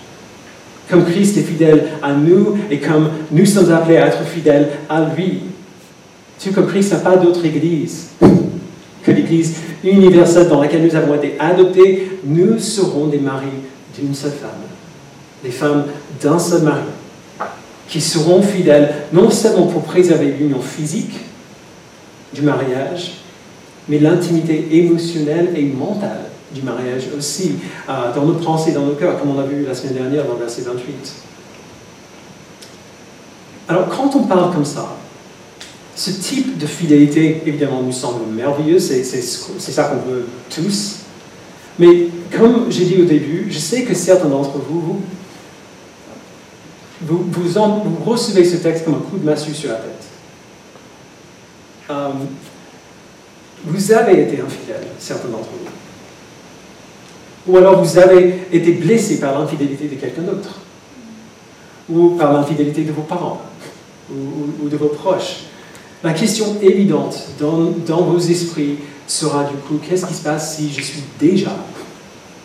Comme 0.90 1.06
Christ 1.06 1.38
est 1.38 1.42
fidèle 1.42 1.90
à 2.02 2.14
nous 2.14 2.58
et 2.72 2.80
comme 2.80 3.10
nous 3.32 3.46
sommes 3.46 3.72
appelés 3.72 3.98
à 3.98 4.08
être 4.08 4.24
fidèles 4.24 4.70
à 4.90 5.06
lui. 5.16 5.42
Tu 6.40 6.52
comme 6.52 6.68
Christ 6.68 6.94
n'a 6.94 7.00
pas 7.00 7.18
d'autre 7.18 7.44
Église 7.46 8.10
que 9.04 9.12
l'Église 9.12 9.56
universelle 9.84 10.50
dans 10.50 10.62
laquelle 10.62 10.86
nous 10.86 10.96
avons 10.96 11.16
été 11.16 11.36
adoptés, 11.40 12.20
nous 12.26 12.60
serons 12.60 13.08
des 13.08 13.20
maris 13.20 13.48
d'une 13.98 14.14
seule 14.14 14.32
femme, 14.32 14.50
des 15.44 15.52
femmes 15.52 15.86
d'un 16.22 16.38
seul 16.38 16.64
mari, 16.64 16.82
qui 17.88 18.02
seront 18.02 18.42
fidèles 18.42 18.94
non 19.14 19.30
seulement 19.30 19.68
pour 19.68 19.84
préserver 19.84 20.34
l'union 20.38 20.60
physique 20.60 21.20
du 22.34 22.42
mariage, 22.42 23.14
mais 23.88 24.00
l'intimité 24.00 24.68
émotionnelle 24.72 25.54
et 25.56 25.64
mentale 25.64 26.27
du 26.54 26.62
mariage 26.62 27.04
aussi, 27.18 27.56
euh, 27.90 28.14
dans 28.14 28.26
nos 28.26 28.36
pensées, 28.36 28.72
dans 28.72 28.86
nos 28.86 28.94
cœurs, 28.94 29.20
comme 29.20 29.32
on 29.32 29.40
a 29.40 29.44
vu 29.44 29.66
la 29.66 29.76
semaine 29.76 29.96
dernière 29.96 30.26
dans 30.26 30.34
le 30.34 30.40
verset 30.40 30.62
28. 30.62 31.14
Alors, 33.70 33.90
quand 33.90 34.16
on 34.16 34.24
parle 34.24 34.54
comme 34.54 34.66
ça, 34.66 34.96
ce 35.96 36.12
type 36.12 36.58
de 36.58 36.66
fidélité, 36.66 37.42
évidemment, 37.46 37.82
nous 37.82 37.92
semble 37.92 38.26
merveilleux, 38.32 38.80
c'est 38.80 39.04
ça 39.04 39.84
qu'on 39.86 40.10
veut 40.10 40.28
tous. 40.50 40.98
Mais 41.80 42.08
comme 42.36 42.72
j'ai 42.72 42.86
dit 42.86 43.02
au 43.02 43.06
début, 43.06 43.48
je 43.50 43.60
sais 43.60 43.84
que 43.84 43.94
certains 43.94 44.30
d'entre 44.30 44.58
vous, 44.58 45.02
vous, 47.02 47.24
recevez 48.06 48.46
ce 48.46 48.58
texte 48.58 48.86
comme 48.86 48.96
un 48.96 49.00
coup 49.00 49.18
de 49.18 49.26
massue 49.26 49.54
sur 49.54 49.70
la 49.70 49.76
tête. 49.76 50.04
Euh, 51.90 52.10
vous 53.66 53.92
avez 53.92 54.24
été 54.24 54.42
infidèle, 54.42 54.88
certains 55.00 55.30
d'entre 55.30 55.50
vous. 55.50 55.77
Ou 57.48 57.58
alors 57.58 57.82
vous 57.84 57.98
avez 57.98 58.48
été 58.52 58.74
blessé 58.74 59.20
par 59.20 59.40
l'infidélité 59.40 59.88
de 59.88 59.96
quelqu'un 59.96 60.24
d'autre. 60.24 60.60
Ou 61.90 62.10
par 62.12 62.34
l'infidélité 62.34 62.84
de 62.84 62.92
vos 62.92 63.04
parents. 63.04 63.42
ou 64.12 64.68
de 64.68 64.78
vos 64.78 64.88
proches. 64.88 65.48
La 66.04 66.14
question 66.14 66.58
évidente 66.62 67.18
dans, 67.40 68.02
vos 68.02 68.20
esprits 68.20 68.78
sera 69.08 69.46
du 69.46 69.56
coup, 69.56 69.80
qu'est-ce 69.82 70.06
qui 70.06 70.14
se 70.14 70.22
passe 70.22 70.56
si 70.56 70.72
je 70.72 70.82
suis 70.82 71.04
déjà 71.20 71.52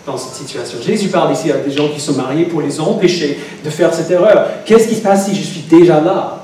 dans 0.06 0.16
cette 0.16 0.34
situation? 0.34 0.78
Jésus 0.80 1.08
parle 1.08 1.32
ici 1.34 1.52
à 1.52 1.58
des 1.58 1.70
gens 1.70 1.88
qui 1.88 2.00
sont 2.00 2.14
mariés 2.14 2.46
pour 2.46 2.62
les 2.62 2.80
empêcher 2.80 3.38
de 3.62 3.68
faire 3.68 3.92
cette 3.92 4.10
erreur. 4.10 4.48
Qu'est-ce 4.64 4.88
qui 4.88 4.94
se 4.94 5.02
passe 5.02 5.26
si 5.26 5.34
je 5.34 5.42
suis 5.42 5.60
déjà 5.62 6.00
là? 6.00 6.42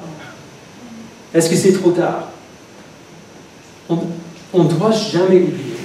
Est-ce 1.33 1.49
que 1.49 1.57
c'est 1.57 1.73
trop 1.73 1.93
tard? 1.93 2.29
On 3.89 4.65
ne 4.65 4.69
doit 4.69 4.93
jamais 4.93 5.41
oublier 5.41 5.77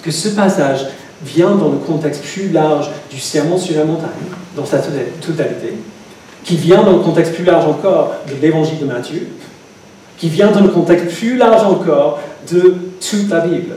que 0.00 0.12
ce 0.12 0.28
passage 0.28 0.86
vient 1.22 1.54
dans 1.54 1.70
le 1.70 1.78
contexte 1.78 2.22
plus 2.22 2.50
large 2.50 2.90
du 3.10 3.18
sermon 3.18 3.58
sur 3.58 3.76
la 3.76 3.84
montagne, 3.84 4.08
dans 4.56 4.64
sa 4.64 4.78
totalité, 4.78 5.74
qui 6.44 6.56
vient 6.56 6.82
dans 6.82 6.92
le 6.92 7.00
contexte 7.00 7.34
plus 7.34 7.44
large 7.44 7.66
encore 7.66 8.14
de 8.28 8.40
l'évangile 8.40 8.78
de 8.78 8.86
Matthieu, 8.86 9.28
qui 10.16 10.28
vient 10.28 10.50
dans 10.50 10.60
le 10.60 10.68
contexte 10.68 11.08
plus 11.16 11.36
large 11.36 11.62
encore 11.62 12.20
de 12.50 12.74
toute 13.00 13.28
la 13.28 13.40
Bible. 13.40 13.74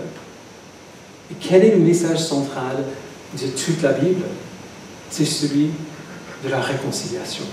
Et 1.31 1.35
quel 1.39 1.63
est 1.63 1.71
le 1.71 1.79
message 1.79 2.19
central 2.19 2.77
de 3.33 3.47
toute 3.47 3.81
la 3.81 3.93
Bible? 3.93 4.23
C'est 5.09 5.25
celui 5.25 5.69
de 6.43 6.49
la 6.49 6.59
réconciliation. 6.59 7.45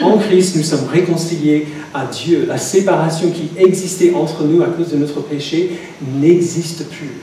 En 0.00 0.16
Christ, 0.16 0.56
nous 0.56 0.62
sommes 0.62 0.88
réconciliés 0.90 1.68
à 1.92 2.06
Dieu. 2.06 2.46
La 2.46 2.56
séparation 2.56 3.30
qui 3.30 3.50
existait 3.58 4.14
entre 4.14 4.44
nous 4.44 4.62
à 4.62 4.66
cause 4.66 4.88
de 4.88 4.96
notre 4.96 5.20
péché 5.20 5.78
n'existe 6.18 6.88
plus. 6.88 7.20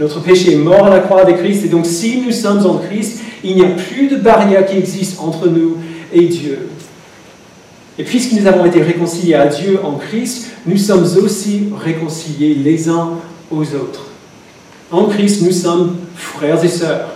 Notre 0.00 0.20
péché 0.20 0.52
est 0.52 0.56
mort 0.56 0.86
à 0.86 0.90
la 0.90 1.00
croix 1.00 1.22
avec 1.22 1.38
Christ, 1.38 1.64
et 1.64 1.68
donc 1.68 1.84
si 1.84 2.20
nous 2.20 2.30
sommes 2.30 2.64
en 2.64 2.78
Christ, 2.78 3.20
il 3.42 3.56
n'y 3.56 3.62
a 3.62 3.70
plus 3.70 4.08
de 4.08 4.16
barrière 4.16 4.64
qui 4.64 4.76
existe 4.76 5.18
entre 5.20 5.48
nous 5.48 5.78
et 6.12 6.26
Dieu. 6.26 6.68
Et 7.98 8.04
puisque 8.04 8.32
nous 8.32 8.46
avons 8.46 8.64
été 8.64 8.80
réconciliés 8.80 9.34
à 9.34 9.46
Dieu 9.46 9.80
en 9.82 9.94
Christ, 9.94 10.50
nous 10.66 10.76
sommes 10.76 11.04
aussi 11.20 11.64
réconciliés 11.84 12.54
les 12.54 12.88
uns 12.88 13.14
aux 13.50 13.64
autres. 13.74 14.06
En 14.92 15.06
Christ, 15.06 15.42
nous 15.42 15.52
sommes 15.52 15.96
frères 16.14 16.62
et 16.64 16.68
sœurs, 16.68 17.08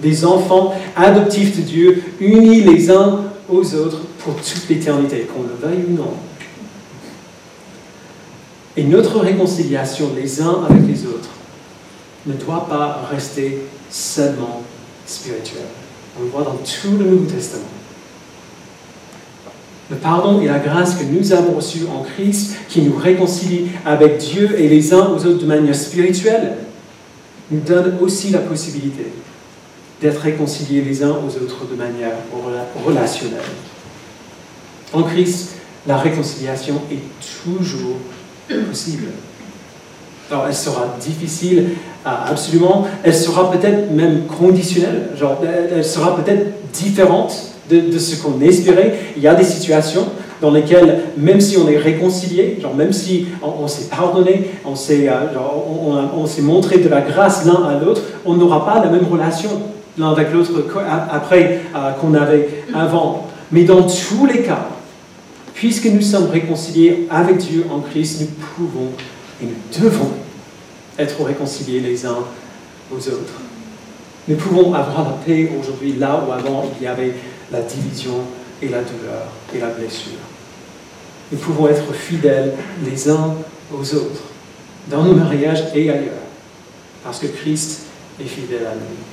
des 0.00 0.24
enfants 0.24 0.74
adoptifs 0.96 1.56
de 1.56 1.62
Dieu, 1.62 2.02
unis 2.20 2.62
les 2.62 2.90
uns 2.90 3.20
aux 3.48 3.74
autres 3.74 4.00
pour 4.18 4.34
toute 4.34 4.68
l'éternité, 4.68 5.28
qu'on 5.32 5.42
le 5.42 5.54
veuille 5.68 5.84
ou 5.88 5.96
non. 5.96 6.12
Et 8.76 8.82
notre 8.82 9.20
réconciliation 9.20 10.10
les 10.20 10.40
uns 10.40 10.64
avec 10.68 10.86
les 10.88 11.06
autres 11.06 11.30
ne 12.26 12.34
doit 12.34 12.66
pas 12.68 13.06
rester 13.10 13.62
seulement 13.90 14.62
spirituelle. 15.06 15.62
On 16.18 16.24
le 16.24 16.30
voit 16.30 16.42
dans 16.42 16.56
tout 16.56 16.96
le 16.98 17.04
Nouveau 17.04 17.26
Testament 17.26 17.68
le 19.90 19.96
pardon 19.96 20.40
et 20.40 20.46
la 20.46 20.58
grâce 20.58 20.96
que 20.96 21.04
nous 21.04 21.32
avons 21.32 21.52
reçus 21.52 21.84
en 21.90 22.02
Christ, 22.02 22.56
qui 22.68 22.82
nous 22.82 22.96
réconcilie 22.96 23.68
avec 23.86 24.18
Dieu 24.18 24.58
et 24.58 24.68
les 24.68 24.92
uns 24.92 25.06
aux 25.06 25.24
autres 25.24 25.38
de 25.38 25.46
manière 25.46 25.74
spirituelle, 25.74 26.56
nous 27.50 27.60
donne 27.60 27.96
aussi 28.00 28.30
la 28.30 28.40
possibilité 28.40 29.06
d'être 30.00 30.20
réconciliés 30.20 30.82
les 30.82 31.02
uns 31.02 31.12
aux 31.12 31.42
autres 31.42 31.66
de 31.70 31.74
manière 31.74 32.12
relationnelle. 32.84 33.40
En 34.92 35.02
Christ, 35.02 35.54
la 35.86 35.96
réconciliation 35.96 36.82
est 36.92 37.44
toujours 37.44 37.96
possible. 38.68 39.06
Alors, 40.30 40.44
elle 40.46 40.54
sera 40.54 40.96
difficile, 41.00 41.70
absolument. 42.04 42.86
Elle 43.02 43.14
sera 43.14 43.50
peut-être 43.50 43.90
même 43.90 44.26
conditionnelle. 44.26 45.10
Genre, 45.18 45.40
elle 45.74 45.84
sera 45.84 46.16
peut-être 46.16 46.70
différente 46.72 47.34
de, 47.70 47.98
ce 47.98 48.22
qu'on 48.22 48.40
espérait. 48.40 48.94
Il 49.16 49.22
y 49.22 49.28
a 49.28 49.34
des 49.34 49.44
situations 49.44 50.06
dans 50.40 50.50
lesquelles, 50.50 51.02
même 51.16 51.40
si 51.40 51.56
on 51.56 51.68
est 51.68 51.78
réconcilié, 51.78 52.58
genre 52.60 52.74
même 52.74 52.92
si 52.92 53.26
on, 53.42 53.66
s'est 53.66 53.88
pardonné, 53.88 54.50
on 54.64 54.76
s'est, 54.76 55.08
euh, 55.08 55.14
on, 56.16 56.26
s'est 56.26 56.42
montré 56.42 56.78
de 56.78 56.88
la 56.88 57.00
grâce 57.00 57.44
l'un 57.44 57.64
à 57.64 57.78
l'autre, 57.78 58.02
on 58.24 58.34
n'aura 58.34 58.64
pas 58.64 58.84
la 58.84 58.90
même 58.90 59.06
relation 59.10 59.50
l'un 59.98 60.12
avec 60.12 60.32
l'autre 60.32 60.52
après 61.10 61.60
euh, 61.74 61.90
qu'on 62.00 62.14
avait 62.14 62.62
avant. 62.72 63.26
Mais 63.50 63.64
dans 63.64 63.82
tous 63.82 64.26
les 64.26 64.42
cas, 64.42 64.68
puisque 65.54 65.86
nous 65.86 66.02
sommes 66.02 66.30
réconciliés 66.30 67.08
avec 67.10 67.38
Dieu 67.38 67.66
en 67.72 67.80
Christ, 67.80 68.20
nous 68.20 68.28
pouvons 68.54 68.90
et 69.42 69.46
nous 69.46 69.82
devons 69.82 70.10
être 70.98 71.22
réconciliés 71.22 71.80
les 71.80 72.04
uns 72.04 72.24
aux 72.90 73.08
autres. 73.08 73.40
Nous 74.26 74.36
pouvons 74.36 74.74
avoir 74.74 75.04
la 75.04 75.16
paix 75.24 75.50
aujourd'hui 75.58 75.94
là 75.94 76.22
où 76.26 76.32
avant 76.32 76.70
il 76.78 76.84
y 76.84 76.86
avait 76.86 77.14
la 77.50 77.62
division 77.62 78.20
et 78.60 78.68
la 78.68 78.82
douleur 78.82 79.28
et 79.54 79.58
la 79.58 79.68
blessure. 79.68 80.18
Nous 81.30 81.38
pouvons 81.38 81.68
être 81.68 81.92
fidèles 81.92 82.54
les 82.84 83.08
uns 83.08 83.34
aux 83.72 83.94
autres, 83.94 84.22
dans 84.90 85.04
nos 85.04 85.14
mariages 85.14 85.64
et 85.74 85.90
ailleurs, 85.90 86.14
parce 87.04 87.18
que 87.18 87.26
Christ 87.26 87.82
est 88.20 88.24
fidèle 88.24 88.66
à 88.66 88.74
nous. 88.74 89.07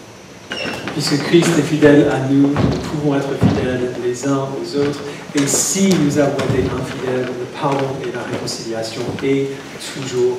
Puisque 0.94 1.24
Christ 1.24 1.50
est 1.60 1.62
fidèle 1.62 2.08
à 2.12 2.32
nous, 2.32 2.48
nous 2.48 2.78
pouvons 2.90 3.16
être 3.16 3.30
fidèles 3.38 3.92
les 4.04 4.28
uns 4.28 4.48
aux 4.56 4.80
autres. 4.80 5.02
Et 5.36 5.46
si 5.46 5.90
nous 5.90 6.18
avons 6.18 6.38
été 6.38 6.64
infidèles, 6.64 7.26
le 7.26 7.60
pardon 7.60 7.88
et 8.02 8.16
la 8.16 8.22
réconciliation 8.32 9.02
est 9.22 9.48
toujours 9.94 10.38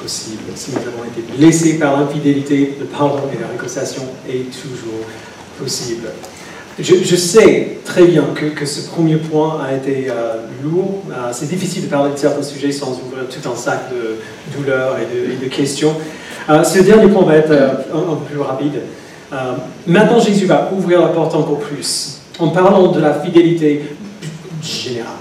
possible. 0.00 0.42
Si 0.54 0.70
nous 0.70 0.78
avons 0.78 1.04
été 1.04 1.22
blessés 1.36 1.78
par 1.78 2.00
l'infidélité, 2.00 2.76
le 2.80 2.86
pardon 2.86 3.22
et 3.34 3.38
la 3.38 3.48
réconciliation 3.48 4.04
est 4.28 4.50
toujours 4.50 5.04
possible. 5.58 6.08
Je, 6.78 7.16
sais 7.16 7.78
très 7.84 8.04
bien 8.04 8.24
que, 8.34 8.66
ce 8.66 8.88
premier 8.88 9.16
point 9.16 9.60
a 9.62 9.74
été 9.74 10.06
euh, 10.10 10.46
lourd. 10.64 11.04
Euh, 11.10 11.30
c'est 11.32 11.48
difficile 11.48 11.84
de 11.84 11.86
parler 11.88 12.12
de 12.12 12.18
certains 12.18 12.42
sujets 12.42 12.72
sans 12.72 13.00
ouvrir 13.00 13.28
tout 13.28 13.48
un 13.48 13.54
sac 13.54 13.90
de 13.92 14.16
douleurs 14.56 14.96
et 14.98 15.44
de, 15.44 15.48
questions. 15.48 15.94
Euh, 16.50 16.64
ce 16.64 16.80
dernier 16.80 17.06
point 17.08 17.24
va 17.24 17.36
être 17.36 17.52
un, 17.52 17.96
un, 17.96 18.16
peu 18.16 18.24
plus 18.32 18.40
rapide. 18.40 18.80
Maintenant, 19.86 20.20
Jésus 20.20 20.46
va 20.46 20.70
ouvrir 20.76 21.00
la 21.00 21.08
porte 21.08 21.34
encore 21.34 21.58
plus 21.58 22.20
en 22.38 22.48
parlant 22.48 22.88
de 22.88 23.00
la 23.00 23.14
fidélité 23.14 23.82
générale. 24.62 25.12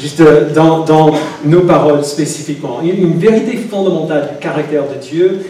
Juste 0.00 0.22
dans, 0.54 0.84
dans 0.84 1.12
nos 1.44 1.60
paroles 1.60 2.04
spécifiquement. 2.04 2.80
Une, 2.82 3.18
vérité 3.18 3.56
fondamentale 3.56 4.30
du 4.32 4.38
caractère 4.38 4.84
de 4.88 4.94
Dieu, 5.00 5.46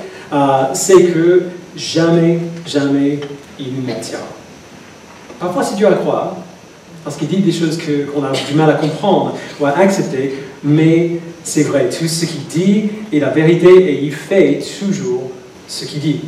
c'est 0.72 1.04
que 1.04 1.42
jamais, 1.76 2.38
jamais 2.66 3.20
il 3.58 3.74
nous 3.74 3.86
mentira. 3.86 4.22
Parfois, 5.38 5.62
c'est 5.62 5.76
dur 5.76 5.88
à 5.88 5.94
croire, 5.94 6.36
parce 7.04 7.16
qu'il 7.16 7.28
dit 7.28 7.38
des 7.38 7.52
choses 7.52 7.78
qu'on 7.78 8.24
a 8.24 8.32
du 8.32 8.54
mal 8.54 8.70
à 8.70 8.74
comprendre 8.74 9.36
ou 9.58 9.66
à 9.66 9.70
accepter, 9.70 10.34
mais 10.62 11.12
c'est 11.42 11.62
vrai, 11.62 11.88
tout 11.88 12.06
ce 12.06 12.26
qu'il 12.26 12.46
dit 12.46 12.90
est 13.12 13.20
la 13.20 13.30
vérité 13.30 13.68
et 13.68 14.04
il 14.04 14.12
fait 14.12 14.60
toujours 14.78 15.30
ce 15.66 15.84
qu'il 15.86 16.00
dit. 16.00 16.20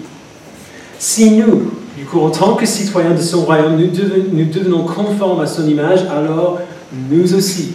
Si 1.04 1.32
nous, 1.32 1.72
du 1.98 2.04
coup, 2.04 2.20
en 2.20 2.30
tant 2.30 2.54
que 2.54 2.64
citoyens 2.64 3.10
de 3.10 3.20
son 3.20 3.44
royaume, 3.44 3.76
nous, 3.76 4.44
devenons 4.44 4.84
conformes 4.84 5.40
à 5.40 5.48
son 5.48 5.66
image, 5.66 5.98
alors 6.08 6.60
nous 7.10 7.34
aussi, 7.34 7.72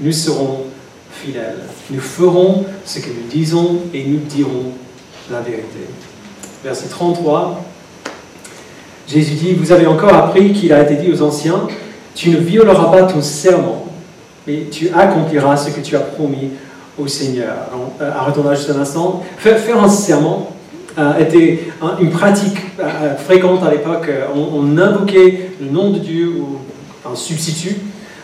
nous 0.00 0.10
serons 0.10 0.64
fidèles. 1.12 1.60
Nous 1.88 2.00
ferons 2.00 2.64
ce 2.84 2.98
que 2.98 3.10
nous 3.10 3.30
disons 3.30 3.82
et 3.94 4.02
nous 4.02 4.18
dirons 4.28 4.72
la 5.30 5.40
vérité. 5.40 5.86
Verset 6.64 6.88
33. 6.88 7.62
Jésus 9.06 9.34
dit, 9.34 9.52
vous 9.52 9.70
avez 9.70 9.86
encore 9.86 10.12
appris 10.12 10.52
qu'il 10.52 10.72
a 10.72 10.82
été 10.82 10.96
dit 10.96 11.12
aux 11.12 11.22
anciens, 11.22 11.68
tu 12.16 12.30
ne 12.30 12.38
violeras 12.38 12.90
pas 12.90 13.04
ton 13.04 13.22
serment, 13.22 13.86
mais 14.48 14.66
tu 14.68 14.90
accompliras 14.92 15.56
ce 15.56 15.70
que 15.70 15.80
tu 15.80 15.94
as 15.94 16.00
promis 16.00 16.50
au 16.98 17.06
Seigneur. 17.06 17.54
Euh, 18.00 18.10
arrêtons 18.10 18.42
là 18.42 18.56
juste 18.56 18.70
un 18.70 18.80
instant. 18.80 19.22
Faire, 19.36 19.80
un 19.80 19.88
serment 19.88 20.57
était 21.18 21.60
une 22.00 22.10
pratique 22.10 22.56
euh, 22.80 23.16
fréquente 23.16 23.62
à 23.64 23.70
l'époque. 23.70 24.08
On, 24.34 24.76
invoquait 24.78 25.50
le 25.60 25.70
nom 25.70 25.90
de 25.90 25.98
Dieu 25.98 26.28
ou 26.28 26.58
un 27.10 27.14
substitut 27.14 27.76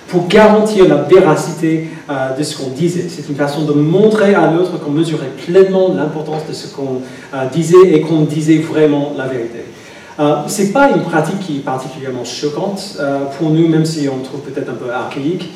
pour 0.09 0.29
garantir 0.29 0.87
la 0.87 0.97
véracité 1.03 1.89
de 2.39 2.43
ce 2.43 2.57
qu'on 2.59 2.71
disait. 2.71 3.07
C'est 3.09 3.29
une 3.29 3.35
façon 3.35 3.65
de 3.65 3.73
montrer 3.73 4.35
à 4.35 4.51
l'autre 4.53 4.79
qu'on 4.79 4.91
mesurait 4.91 5.33
pleinement 5.45 5.93
l'importance 5.95 6.43
de 6.47 6.53
ce 6.53 6.69
qu'on 6.69 7.01
disait 7.53 7.93
et 7.93 8.01
qu'on 8.03 8.21
disait 8.21 8.59
vraiment 8.59 9.15
la 9.17 9.27
vérité. 9.27 9.65
Euh, 10.21 10.47
ce 10.47 10.63
n'est 10.63 10.69
pas 10.69 10.91
une 10.91 11.03
pratique 11.03 11.41
qui 11.41 11.57
est 11.57 11.61
particulièrement 11.61 12.25
choquante 12.25 12.97
euh, 13.01 13.25
pour 13.37 13.51
nous, 13.51 13.67
même 13.67 13.85
si 13.85 14.09
on 14.09 14.23
trouve 14.23 14.41
peut-être 14.41 14.71
un 14.71 14.75
peu 14.75 14.93
archaïque. 14.93 15.51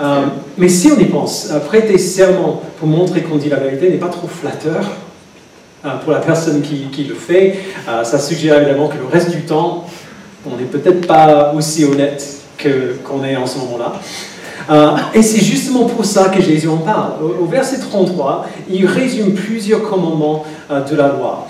Euh, 0.00 0.26
mais 0.56 0.68
si 0.68 0.90
on 0.90 0.98
y 0.98 1.04
pense, 1.06 1.52
prêter 1.66 1.98
serment 1.98 2.62
pour 2.78 2.88
montrer 2.88 3.22
qu'on 3.22 3.36
dit 3.36 3.48
la 3.48 3.58
vérité 3.58 3.90
n'est 3.90 3.96
pas 3.96 4.08
trop 4.08 4.28
flatteur 4.28 4.88
pour 6.02 6.12
la 6.12 6.18
personne 6.18 6.62
qui, 6.62 7.04
le 7.04 7.14
fait. 7.14 7.58
ça 8.04 8.18
suggère 8.18 8.60
évidemment 8.60 8.88
que 8.88 8.96
le 8.98 9.06
reste 9.06 9.30
du 9.30 9.42
temps, 9.42 9.86
on 10.46 10.56
n'est 10.56 10.64
peut-être 10.64 11.06
pas 11.06 11.52
aussi 11.54 11.84
honnête 11.84 12.24
qu'on 12.62 13.24
est 13.24 13.36
en 13.36 13.46
ce 13.46 13.58
moment-là. 13.58 15.08
et 15.14 15.22
c'est 15.22 15.44
justement 15.44 15.84
pour 15.84 16.04
ça 16.04 16.28
que 16.30 16.42
Jésus 16.42 16.68
en 16.68 16.78
parle. 16.78 17.12
Au, 17.40 17.46
verset 17.46 17.78
33, 17.78 18.46
il 18.70 18.86
résume 18.86 19.34
plusieurs 19.34 19.82
commandements 19.82 20.44
de 20.70 20.96
la 20.96 21.08
loi. 21.08 21.46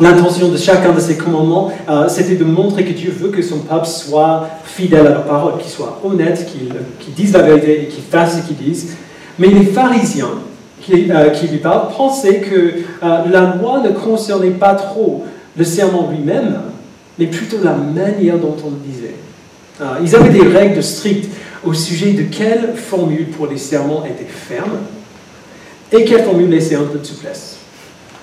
L'intention 0.00 0.48
de 0.48 0.56
chacun 0.56 0.92
de 0.92 1.00
ces 1.00 1.16
commandements, 1.16 1.70
euh, 1.88 2.08
c'était 2.08 2.36
de 2.36 2.44
montrer 2.44 2.84
que 2.84 2.92
Dieu 2.92 3.14
veut 3.16 3.28
que 3.28 3.42
son 3.42 3.58
peuple 3.58 3.86
soit 3.86 4.48
fidèle 4.64 5.06
à 5.06 5.10
la 5.10 5.20
parole, 5.20 5.58
qu'il 5.58 5.70
soit 5.70 6.00
honnête, 6.02 6.46
qu'il 6.46 7.14
dise 7.14 7.32
la 7.34 7.42
vérité 7.42 7.82
et 7.82 7.86
qu'il 7.88 8.02
fasse 8.02 8.38
ce 8.38 8.46
qu'il 8.46 8.56
disent. 8.56 8.96
Mais 9.38 9.48
les 9.48 9.64
pharisiens 9.64 10.30
qui, 10.82 11.10
euh, 11.10 11.30
lui 11.50 11.58
parlent 11.58 11.88
pensaient 11.96 12.40
que 12.40 12.54
euh, 12.54 13.18
la 13.30 13.54
loi 13.56 13.80
ne 13.80 13.90
concernait 13.90 14.50
pas 14.50 14.74
trop 14.74 15.24
le 15.56 15.64
serment 15.64 16.10
lui-même, 16.10 16.60
mais 17.18 17.26
plutôt 17.26 17.58
la 17.62 17.74
manière 17.74 18.38
dont 18.38 18.56
on 18.64 18.70
le 18.70 18.76
disait. 18.86 19.14
ils 20.02 20.14
avaient 20.14 20.30
des 20.30 20.46
règles 20.46 20.82
strictes 20.82 21.30
au 21.64 21.72
sujet 21.72 22.12
de 22.12 22.22
quelle 22.22 22.74
formule 22.74 23.28
pour 23.28 23.46
les 23.46 23.58
serments 23.58 24.04
était 24.04 24.28
ferme 24.28 24.78
et 25.92 26.04
quelle 26.04 26.24
formule 26.24 26.48
laissait 26.48 26.74
un 26.74 26.84
peu 26.84 26.98
de 26.98 27.04
souplesse. 27.04 27.58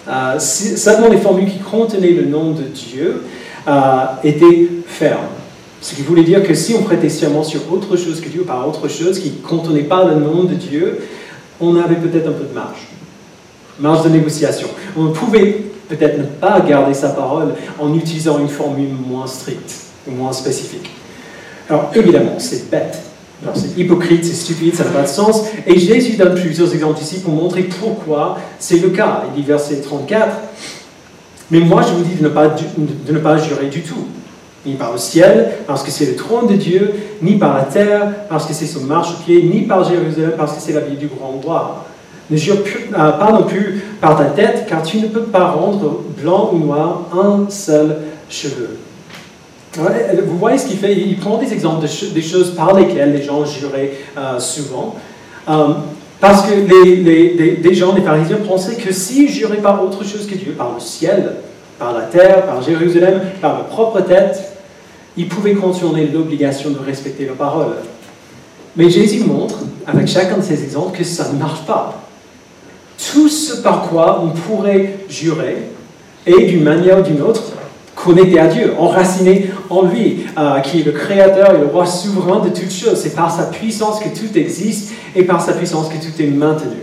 Euh, 0.07 0.39
seulement 0.39 1.07
les 1.09 1.17
formules 1.17 1.51
qui 1.51 1.59
contenaient 1.59 2.11
le 2.11 2.25
nom 2.25 2.51
de 2.51 2.63
Dieu 2.63 3.23
euh, 3.67 4.05
étaient 4.23 4.67
fermes. 4.87 5.27
Ce 5.81 5.93
qui 5.93 6.01
voulait 6.01 6.23
dire 6.23 6.43
que 6.43 6.53
si 6.55 6.73
on 6.73 6.81
prêtait 6.81 7.09
serment 7.09 7.43
sur 7.43 7.71
autre 7.71 7.95
chose 7.95 8.19
que 8.19 8.27
Dieu, 8.27 8.41
par 8.41 8.67
autre 8.67 8.87
chose 8.87 9.19
qui 9.19 9.29
ne 9.29 9.47
contenait 9.47 9.83
pas 9.83 10.05
le 10.05 10.15
nom 10.15 10.43
de 10.43 10.55
Dieu, 10.55 10.99
on 11.59 11.75
avait 11.75 11.95
peut-être 11.95 12.27
un 12.27 12.33
peu 12.33 12.45
de 12.45 12.53
marge, 12.53 12.87
marge 13.79 14.03
de 14.03 14.09
négociation. 14.09 14.67
On 14.97 15.11
pouvait 15.11 15.63
peut-être 15.87 16.17
ne 16.17 16.23
pas 16.23 16.59
garder 16.61 16.93
sa 16.93 17.09
parole 17.09 17.55
en 17.79 17.93
utilisant 17.93 18.39
une 18.39 18.49
formule 18.49 18.89
moins 18.89 19.27
stricte 19.27 19.73
moins 20.07 20.33
spécifique. 20.33 20.89
Alors 21.69 21.91
évidemment, 21.95 22.35
c'est 22.39 22.69
bête 22.69 23.03
c'est 23.55 23.77
hypocrite, 23.77 24.25
c'est 24.25 24.33
stupide, 24.33 24.75
ça 24.75 24.83
n'a 24.83 24.89
pas 24.89 25.03
de 25.03 25.07
sens. 25.07 25.43
Et 25.65 25.79
Jésus 25.79 26.17
donne 26.17 26.35
plusieurs 26.35 26.73
exemples 26.73 27.01
ici 27.01 27.21
pour 27.21 27.33
montrer 27.33 27.63
pourquoi 27.63 28.37
c'est 28.59 28.79
le 28.79 28.89
cas. 28.89 29.23
Il 29.29 29.41
dit 29.41 29.47
verset 29.47 29.77
34, 29.77 30.35
mais 31.51 31.59
moi 31.59 31.81
je 31.81 31.93
vous 31.93 32.03
dis 32.03 32.15
de 32.15 32.23
ne 32.23 32.29
pas, 32.29 32.47
de 32.49 33.13
ne 33.13 33.19
pas 33.19 33.37
jurer 33.37 33.67
du 33.67 33.81
tout, 33.81 34.07
ni 34.69 34.75
par 34.75 34.91
le 34.91 34.97
ciel, 34.97 35.51
parce 35.67 35.83
que 35.83 35.91
c'est 35.91 36.05
le 36.05 36.15
trône 36.15 36.47
de 36.47 36.53
Dieu, 36.53 36.93
ni 37.21 37.35
par 37.37 37.55
la 37.55 37.63
terre, 37.63 38.11
parce 38.29 38.45
que 38.45 38.53
c'est 38.53 38.65
son 38.65 38.81
marchepied, 38.81 39.43
ni 39.43 39.61
par 39.61 39.83
Jérusalem, 39.83 40.33
parce 40.37 40.53
que 40.53 40.61
c'est 40.61 40.73
la 40.73 40.81
ville 40.81 40.97
du 40.97 41.07
grand 41.07 41.39
roi. 41.43 41.85
Ne 42.29 42.37
jure 42.37 42.57
euh, 42.57 43.11
pas 43.11 43.31
non 43.31 43.43
plus 43.43 43.83
par 43.99 44.17
ta 44.17 44.25
tête, 44.25 44.65
car 44.69 44.83
tu 44.83 44.97
ne 44.99 45.07
peux 45.07 45.23
pas 45.23 45.49
rendre 45.49 46.03
blanc 46.21 46.51
ou 46.53 46.59
noir 46.59 47.01
un 47.13 47.49
seul 47.49 47.97
cheveu. 48.29 48.77
Vous 49.75 50.37
voyez 50.37 50.57
ce 50.57 50.67
qu'il 50.67 50.77
fait? 50.77 50.93
Il 50.93 51.17
prend 51.17 51.37
des 51.37 51.51
exemples 51.53 51.85
de 51.85 52.13
des 52.13 52.21
choses 52.21 52.55
par 52.55 52.73
lesquelles 52.73 53.13
les 53.13 53.21
gens 53.21 53.45
juraient 53.45 53.91
euh, 54.17 54.39
souvent. 54.39 54.95
Euh, 55.47 55.73
parce 56.19 56.45
que 56.45 56.53
les, 56.53 57.57
les, 57.61 57.73
gens, 57.73 57.95
les 57.95 58.01
pharisiens, 58.01 58.37
pensaient 58.45 58.75
que 58.75 58.91
s'ils 58.91 59.29
juraient 59.29 59.57
par 59.57 59.81
autre 59.83 60.03
chose 60.03 60.27
que 60.27 60.35
Dieu, 60.35 60.51
par 60.51 60.73
le 60.73 60.79
ciel, 60.79 61.35
par 61.77 61.93
la 61.93 62.01
terre, 62.01 62.45
par 62.45 62.61
Jérusalem, 62.61 63.21
par 63.41 63.53
leur 63.53 63.65
propre 63.67 64.01
tête, 64.01 64.48
ils 65.17 65.27
pouvaient 65.27 65.53
contourner 65.53 66.07
l'obligation 66.07 66.69
de 66.71 66.79
respecter 66.79 67.25
leur 67.25 67.35
parole. 67.35 67.75
Mais 68.75 68.89
Jésus 68.89 69.23
montre, 69.23 69.59
avec 69.85 70.07
chacun 70.07 70.37
de 70.37 70.43
ces 70.43 70.63
exemples, 70.63 70.97
que 70.97 71.03
ça 71.03 71.31
ne 71.33 71.39
marche 71.39 71.65
pas. 71.65 72.03
Tout 73.11 73.29
ce 73.29 73.61
par 73.61 73.89
quoi 73.89 74.23
on 74.23 74.29
pourrait 74.29 74.99
jurer, 75.09 75.57
et 76.25 76.45
d'une 76.45 76.63
manière 76.63 76.99
ou 76.99 77.01
d'une 77.01 77.21
autre, 77.21 77.53
connecté 77.95 78.39
à 78.39 78.47
Dieu, 78.47 78.73
enraciné 78.77 79.49
en 79.69 79.83
lui, 79.83 80.25
euh, 80.37 80.59
qui 80.59 80.81
est 80.81 80.83
le 80.83 80.91
créateur 80.91 81.55
et 81.55 81.59
le 81.59 81.65
roi 81.65 81.85
souverain 81.85 82.39
de 82.39 82.49
toutes 82.49 82.71
choses. 82.71 82.99
C'est 83.01 83.15
par 83.15 83.35
sa 83.35 83.43
puissance 83.43 83.99
que 83.99 84.09
tout 84.09 84.37
existe 84.37 84.91
et 85.15 85.23
par 85.23 85.41
sa 85.41 85.53
puissance 85.53 85.89
que 85.89 85.97
tout 85.97 86.21
est 86.21 86.27
maintenu. 86.27 86.77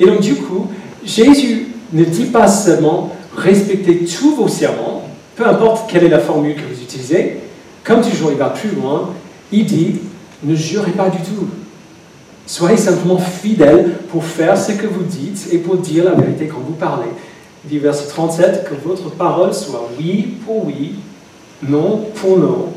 Et 0.00 0.06
donc 0.06 0.20
du 0.20 0.36
coup, 0.36 0.68
Jésus 1.04 1.68
ne 1.92 2.04
dit 2.04 2.24
pas 2.24 2.48
seulement 2.48 3.14
respectez 3.36 4.04
tous 4.04 4.34
vos 4.34 4.48
serments, 4.48 5.08
peu 5.36 5.46
importe 5.46 5.90
quelle 5.90 6.04
est 6.04 6.08
la 6.08 6.18
formule 6.18 6.54
que 6.54 6.62
vous 6.62 6.81
utilisez, 6.92 7.38
comme 7.84 8.00
toujours 8.00 8.32
il 8.32 8.38
va 8.38 8.50
plus 8.50 8.70
loin, 8.70 9.10
il 9.50 9.66
dit 9.66 10.00
ne 10.42 10.54
jurez 10.54 10.92
pas 10.92 11.08
du 11.08 11.18
tout. 11.18 11.48
Soyez 12.46 12.76
simplement 12.76 13.18
fidèles 13.18 13.98
pour 14.10 14.24
faire 14.24 14.58
ce 14.58 14.72
que 14.72 14.86
vous 14.86 15.04
dites 15.04 15.48
et 15.52 15.58
pour 15.58 15.76
dire 15.76 16.04
la 16.04 16.12
vérité 16.12 16.48
quand 16.48 16.60
vous 16.66 16.74
parlez. 16.74 17.08
Il 17.64 17.70
dit 17.70 17.78
verset 17.78 18.08
37 18.08 18.64
que 18.64 18.74
votre 18.86 19.10
parole 19.10 19.54
soit 19.54 19.88
oui 19.98 20.34
pour 20.44 20.66
oui, 20.66 20.96
non 21.62 22.06
pour 22.16 22.38
non. 22.38 22.68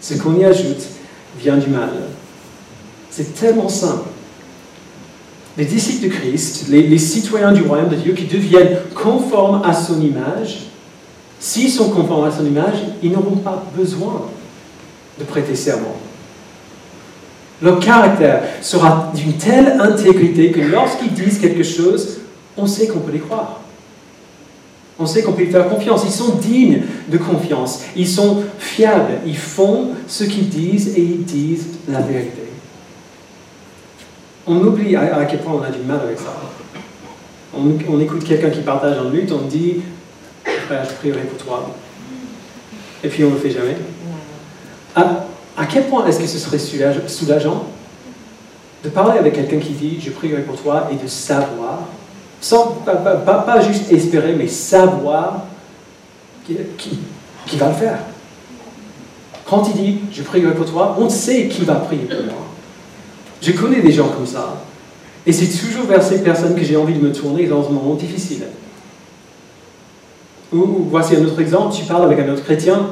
Ce 0.00 0.14
qu'on 0.14 0.38
y 0.38 0.44
ajoute 0.44 0.82
vient 1.38 1.58
du 1.58 1.68
mal. 1.68 1.90
C'est 3.10 3.34
tellement 3.34 3.68
simple. 3.68 4.08
Les 5.56 5.66
disciples 5.66 6.08
de 6.08 6.12
Christ, 6.12 6.66
les 6.68 6.98
citoyens 6.98 7.52
du 7.52 7.62
royaume 7.62 7.88
de 7.88 7.96
Dieu 7.96 8.12
qui 8.14 8.24
deviennent 8.24 8.78
conformes 8.94 9.62
à 9.64 9.72
son 9.72 10.00
image, 10.00 10.70
s'ils 11.40 11.70
sont 11.70 11.90
conformes 11.90 12.26
à 12.26 12.30
son 12.30 12.46
image, 12.46 12.78
ils 13.02 13.10
n'auront 13.10 13.36
pas 13.36 13.64
besoin 13.76 14.22
de 15.18 15.24
prêter 15.24 15.54
serment. 15.54 15.96
Leur 17.62 17.78
caractère 17.78 18.42
sera 18.60 19.12
d'une 19.14 19.34
telle 19.34 19.80
intégrité 19.80 20.50
que 20.50 20.60
lorsqu'ils 20.60 21.12
disent 21.12 21.38
quelque 21.38 21.62
chose, 21.62 22.20
on 22.56 22.66
sait 22.66 22.88
qu'on 22.88 23.00
peut 23.00 23.12
les 23.12 23.20
croire. 23.20 23.60
On 24.98 25.06
sait 25.06 25.22
qu'on 25.22 25.32
peut 25.32 25.42
y 25.42 25.50
faire 25.50 25.68
confiance. 25.68 26.02
Ils 26.04 26.12
sont 26.12 26.36
dignes 26.36 26.82
de 27.08 27.18
confiance. 27.18 27.82
Ils 27.96 28.06
sont 28.06 28.44
fiables. 28.58 29.18
Ils 29.26 29.36
font 29.36 29.88
ce 30.06 30.24
qu'ils 30.24 30.48
disent 30.48 30.96
et 30.96 31.00
ils 31.00 31.24
disent 31.24 31.66
la 31.88 32.00
vérité. 32.00 32.42
On 34.46 34.56
oublie 34.60 34.94
à, 34.94 35.24
quel 35.24 35.40
point 35.40 35.54
on 35.54 35.62
a 35.62 35.70
du 35.70 35.82
mal 35.82 36.00
avec 36.04 36.18
ça. 36.18 36.36
On, 37.56 38.00
écoute 38.00 38.24
quelqu'un 38.24 38.50
qui 38.50 38.60
partage 38.60 38.98
en 38.98 39.10
lutte, 39.10 39.32
on 39.32 39.46
dit 39.46 39.76
Je 40.70 40.94
prierai 40.94 41.20
pour 41.20 41.38
toi. 41.44 41.70
Et 43.02 43.08
puis 43.08 43.24
on 43.24 43.30
ne 43.30 43.34
le 43.34 43.40
fait 43.40 43.50
jamais. 43.50 43.76
À, 44.96 45.66
quel 45.66 45.86
point 45.88 46.06
est-ce 46.06 46.20
que 46.20 46.26
ce 46.26 46.38
serait 46.38 46.58
soulageant 46.58 47.66
de 48.82 48.88
parler 48.88 49.18
avec 49.18 49.34
quelqu'un 49.34 49.58
qui 49.58 49.72
dit 49.72 49.98
Je 50.00 50.10
prierai 50.10 50.42
pour 50.42 50.60
toi 50.60 50.88
et 50.92 50.96
de 50.96 51.06
savoir 51.06 51.80
sans 52.44 52.82
pas, 52.84 53.60
juste 53.62 53.90
espérer, 53.90 54.34
mais 54.34 54.46
savoir 54.46 55.44
qui, 56.46 56.58
qui, 57.46 57.56
va 57.56 57.68
le 57.68 57.74
faire. 57.74 57.98
Quand 59.46 59.66
il 59.68 59.82
dit 59.82 59.98
je 60.12 60.22
prierai 60.22 60.52
pour 60.52 60.66
toi, 60.66 60.94
on 61.00 61.08
sait 61.08 61.48
qui 61.48 61.62
va 61.62 61.76
prier 61.76 62.04
pour 62.04 62.22
moi. 62.24 62.46
Je 63.40 63.52
connais 63.52 63.80
des 63.80 63.92
gens 63.92 64.08
comme 64.08 64.26
ça. 64.26 64.62
Et 65.26 65.32
c'est 65.32 65.46
toujours 65.46 65.86
vers 65.86 66.02
ces 66.02 66.22
personnes 66.22 66.54
que 66.54 66.62
j'ai 66.62 66.76
envie 66.76 66.92
de 66.92 67.00
me 67.00 67.12
tourner 67.12 67.46
dans 67.46 67.66
un 67.66 67.70
moment 67.70 67.94
difficile. 67.94 68.44
Ou 70.54 70.86
voici 70.88 71.16
un 71.16 71.24
autre 71.24 71.40
exemple, 71.40 71.74
tu 71.74 71.84
parles 71.84 72.04
avec 72.04 72.18
un 72.20 72.32
autre 72.32 72.44
chrétien, 72.44 72.90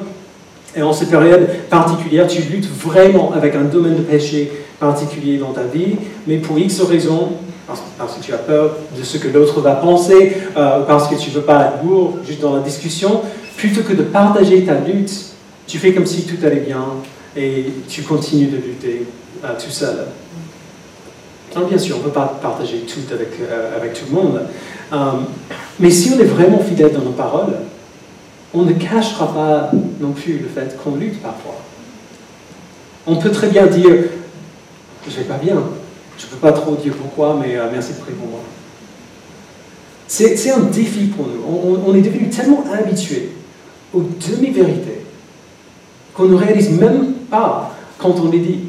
et 0.75 0.83
en 0.83 0.93
cette 0.93 1.11
période 1.11 1.47
particulière, 1.71 2.27
tu 2.27 2.43
luttes 2.43 2.69
vraiment 2.69 3.33
avec 3.33 3.55
un 3.55 3.65
domaine 3.65 3.97
de 3.97 4.03
péché 4.03 4.51
particulier 4.81 5.39
dans 5.39 5.53
ta 5.53 5.63
vie, 5.63 5.97
mais 6.27 6.39
pour 6.39 6.59
X 6.59 6.81
raisons, 6.81 7.33
parce, 7.99 8.17
que 8.17 8.25
tu 8.25 8.33
as 8.33 8.39
peur 8.39 8.77
de 8.99 9.03
ce 9.05 9.19
que 9.19 9.29
l'autre 9.29 9.61
va 9.61 9.77
penser, 9.77 10.37
euh, 10.57 10.81
parce 10.81 11.09
que 11.09 11.15
tu 11.15 11.31
ne 11.31 11.37
veux 11.37 11.43
pas 11.43 11.67
être 11.67 11.85
lourd 11.85 12.19
juste 12.27 12.41
dans 12.41 12.55
la 12.55 12.61
discussion, 12.61 13.21
plutôt 13.57 13.83
que 13.83 13.93
de 13.93 14.03
partager 14.03 14.65
ta 14.65 14.75
lutte, 14.81 15.13
tu 15.67 15.79
fais 15.79 15.93
comme 15.93 16.07
si 16.07 16.27
tout 16.27 16.45
allait 16.45 16.65
bien 16.67 16.85
et 17.37 17.67
tu 17.89 18.03
continues 18.03 18.47
de 18.47 18.57
lutter 18.57 19.07
euh, 19.45 19.49
tout 19.63 19.71
seul. 19.71 20.07
Bien 21.69 21.79
sûr, 21.79 21.97
on 21.97 21.99
ne 22.01 22.05
peut 22.05 22.11
pas 22.11 22.39
partager 22.43 22.79
tout 22.79 23.13
avec, 23.13 23.29
euh, 23.41 23.77
avec 23.77 23.93
tout 23.93 24.07
le 24.11 24.17
monde, 24.17 24.41
mais 25.81 25.91
si 25.91 26.13
on 26.13 26.19
est 26.19 26.25
vraiment 26.25 26.59
fidèle 26.59 26.93
dans 26.93 27.01
nos 27.01 27.13
paroles, 27.13 27.55
on 28.55 28.63
ne 28.63 28.73
cachera 28.73 29.33
pas 29.33 29.71
non 30.01 30.13
plus 30.13 30.39
le 30.39 30.49
fait 30.49 30.77
qu'on 30.83 30.97
lutte 30.97 31.21
parfois. 31.23 31.57
On 33.07 33.17
peut 33.17 33.31
très 33.31 33.49
bien 33.49 33.67
dire, 33.67 33.95
je 35.07 35.11
ne 35.11 35.17
vais 35.17 35.25
pas 35.25 35.39
bien, 35.39 35.57
je 36.19 36.27
ne 36.27 36.31
peux 36.31 36.37
pas 36.37 36.53
trop 36.53 36.77
dire 36.77 36.95
pourquoi, 36.95 37.39
mais 37.41 37.57
euh, 37.57 37.69
merci 37.73 37.95
de 37.95 37.99
prier 37.99 38.17
pour 38.17 38.29
moi. 38.29 38.41
C'est 40.07 40.51
un 40.51 40.61
défi 40.61 41.07
pour 41.07 41.27
nous. 41.27 41.81
On, 41.87 41.95
est 41.95 42.03
devenu 42.03 42.29
tellement 42.29 42.65
habitué 42.71 43.31
aux 43.95 44.03
demi-vérités 44.03 45.07
qu'on 46.13 46.25
ne 46.25 46.35
réalise 46.35 46.71
même 46.79 47.15
pas 47.31 47.75
quand 47.97 48.15
on 48.21 48.31
les 48.31 48.41
dit. 48.41 48.61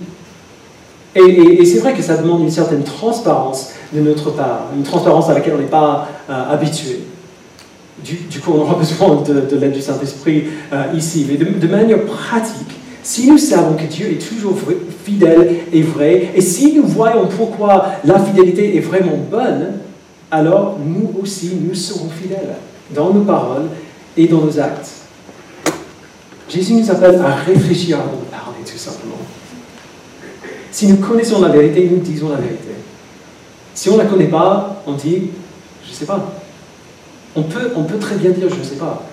Et, 1.16 1.66
c'est 1.66 1.80
vrai 1.80 1.94
que 1.94 2.02
ça 2.02 2.16
demande 2.16 2.44
une 2.44 2.50
certaine 2.50 2.84
transparence 2.84 3.72
de 3.94 4.02
notre 4.02 4.32
part, 4.32 4.70
une 4.76 4.84
transparence 4.84 5.30
à 5.30 5.34
laquelle 5.34 5.54
on 5.56 5.62
n'est 5.62 5.66
pas 5.66 6.08
euh, 6.30 6.54
habitué. 6.54 7.00
Du, 8.04 8.40
coup, 8.40 8.54
on 8.56 8.62
aura 8.62 8.76
besoin 8.80 9.22
de, 9.22 9.56
l'aide 9.56 9.74
du 9.74 9.82
Saint-Esprit 9.82 10.46
euh, 10.74 10.86
ici. 10.96 11.26
Mais 11.30 11.38
de 11.38 11.68
manière 11.68 12.04
pratique, 12.06 12.80
si 13.04 13.30
nous 13.30 13.38
savons 13.38 13.76
que 13.76 13.84
Dieu 13.84 14.14
est 14.14 14.30
toujours 14.30 14.58
fidèle 15.04 15.58
et 15.74 15.82
vrai, 15.82 16.30
et 16.34 16.42
si 16.42 16.74
nous 16.74 16.84
voyons 16.84 17.28
pourquoi 17.28 17.86
la 18.06 18.18
fidélité 18.18 18.78
est 18.78 18.80
vraiment 18.80 19.18
bonne, 19.30 19.80
alors 20.32 20.78
nous 20.84 21.12
aussi, 21.22 21.52
nous 21.62 21.76
serons 21.76 22.10
fidèles 22.10 22.56
dans 22.96 23.14
nos 23.14 23.22
paroles 23.22 23.68
et 24.16 24.26
dans 24.28 24.40
nos 24.40 24.58
actes. 24.58 24.90
Jésus 26.50 26.74
nous 26.74 26.90
appelle 26.90 27.20
à 27.20 27.36
réfléchir 27.36 28.00
avant 28.00 28.18
de 28.18 28.26
parler, 28.32 28.64
tout 28.66 28.78
simplement. 28.78 29.18
Si 30.72 30.88
nous 30.88 30.98
connaissons 30.98 31.42
la 31.42 31.50
vérité, 31.50 31.90
nous 31.92 32.00
disons 32.00 32.30
la 32.30 32.38
vérité. 32.38 32.70
Si 33.74 33.90
on 33.90 33.94
ne 33.94 34.04
la 34.04 34.06
connaît 34.06 34.28
pas, 34.28 34.84
on 34.86 34.94
dit, 34.94 35.30
je 35.84 35.90
ne 35.90 35.96
sais 35.96 36.06
pas. 36.06 36.34
On 37.36 37.42
peut, 37.44 37.98
très 38.00 38.16
bien 38.16 38.30
dire, 38.32 38.50
je 38.50 38.60
ne 38.60 38.64
sais 38.64 38.76
pas. 38.76 39.04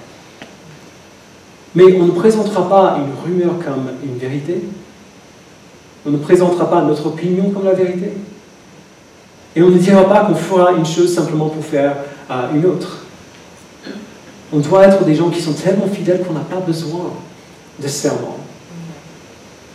Mais 1.74 1.96
on 1.98 2.06
ne 2.06 2.10
présentera 2.10 2.68
pas 2.68 2.98
une 2.98 3.12
rumeur 3.24 3.54
comme 3.64 3.90
une 4.04 4.18
vérité. 4.18 4.62
On 6.04 6.10
ne 6.10 6.18
présentera 6.18 6.68
pas 6.68 6.82
notre 6.82 7.06
opinion 7.06 7.50
comme 7.50 7.64
la 7.64 7.72
vérité. 7.72 8.12
Et 9.56 9.62
on 9.62 9.70
ne 9.70 9.78
dira 9.78 10.08
pas 10.08 10.24
qu'on 10.24 10.34
fera 10.34 10.72
une 10.72 10.86
chose 10.86 11.14
simplement 11.14 11.48
pour 11.48 11.64
faire 11.64 11.96
euh, 12.30 12.54
une 12.54 12.66
autre. 12.66 13.04
On 14.52 14.58
doit 14.58 14.86
être 14.86 15.04
des 15.04 15.14
gens 15.14 15.30
qui 15.30 15.40
sont 15.40 15.52
tellement 15.52 15.86
fidèles 15.86 16.22
qu'on 16.22 16.34
n'a 16.34 16.40
pas 16.40 16.60
besoin 16.60 17.12
de 17.80 17.88
serment. 17.88 18.38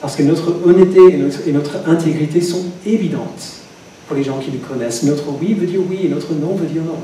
Parce 0.02 0.16
que 0.16 0.24
notre 0.24 0.54
honnêteté 0.66 1.00
et 1.48 1.52
notre, 1.52 1.72
intégrité 1.88 2.42
sont 2.42 2.66
évidentes 2.86 3.65
pour 4.08 4.16
les 4.16 4.24
gens 4.24 4.40
qui 4.40 4.52
nous 4.52 4.60
connaissent. 4.60 5.04
Notre 5.04 5.30
oui 5.42 5.54
veut 5.54 5.66
dire 5.66 5.82
oui 5.90 6.02
et 6.04 6.10
notre 6.10 6.34
non 6.34 6.56
veut 6.56 6.68
dire 6.68 6.84
non. 6.84 7.00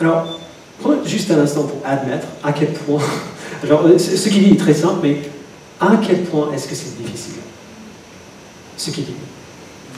Alors, 0.00 0.38
Prenez 0.80 1.06
juste 1.06 1.30
un 1.30 1.38
instant 1.38 1.64
pour 1.64 1.78
admettre 1.84 2.26
à 2.42 2.52
quel 2.52 2.72
point, 2.72 3.00
alors 3.62 3.84
ce 3.98 4.28
qu'il 4.28 4.44
dit 4.44 4.54
est 4.54 4.58
très 4.58 4.74
simple, 4.74 5.00
mais 5.02 5.18
à 5.80 5.92
quel 6.06 6.22
point 6.22 6.50
est-ce 6.52 6.68
que 6.68 6.74
c'est 6.74 6.96
difficile? 7.02 7.34
Ce 8.76 8.90
qu'il 8.90 9.04
dit. 9.04 9.14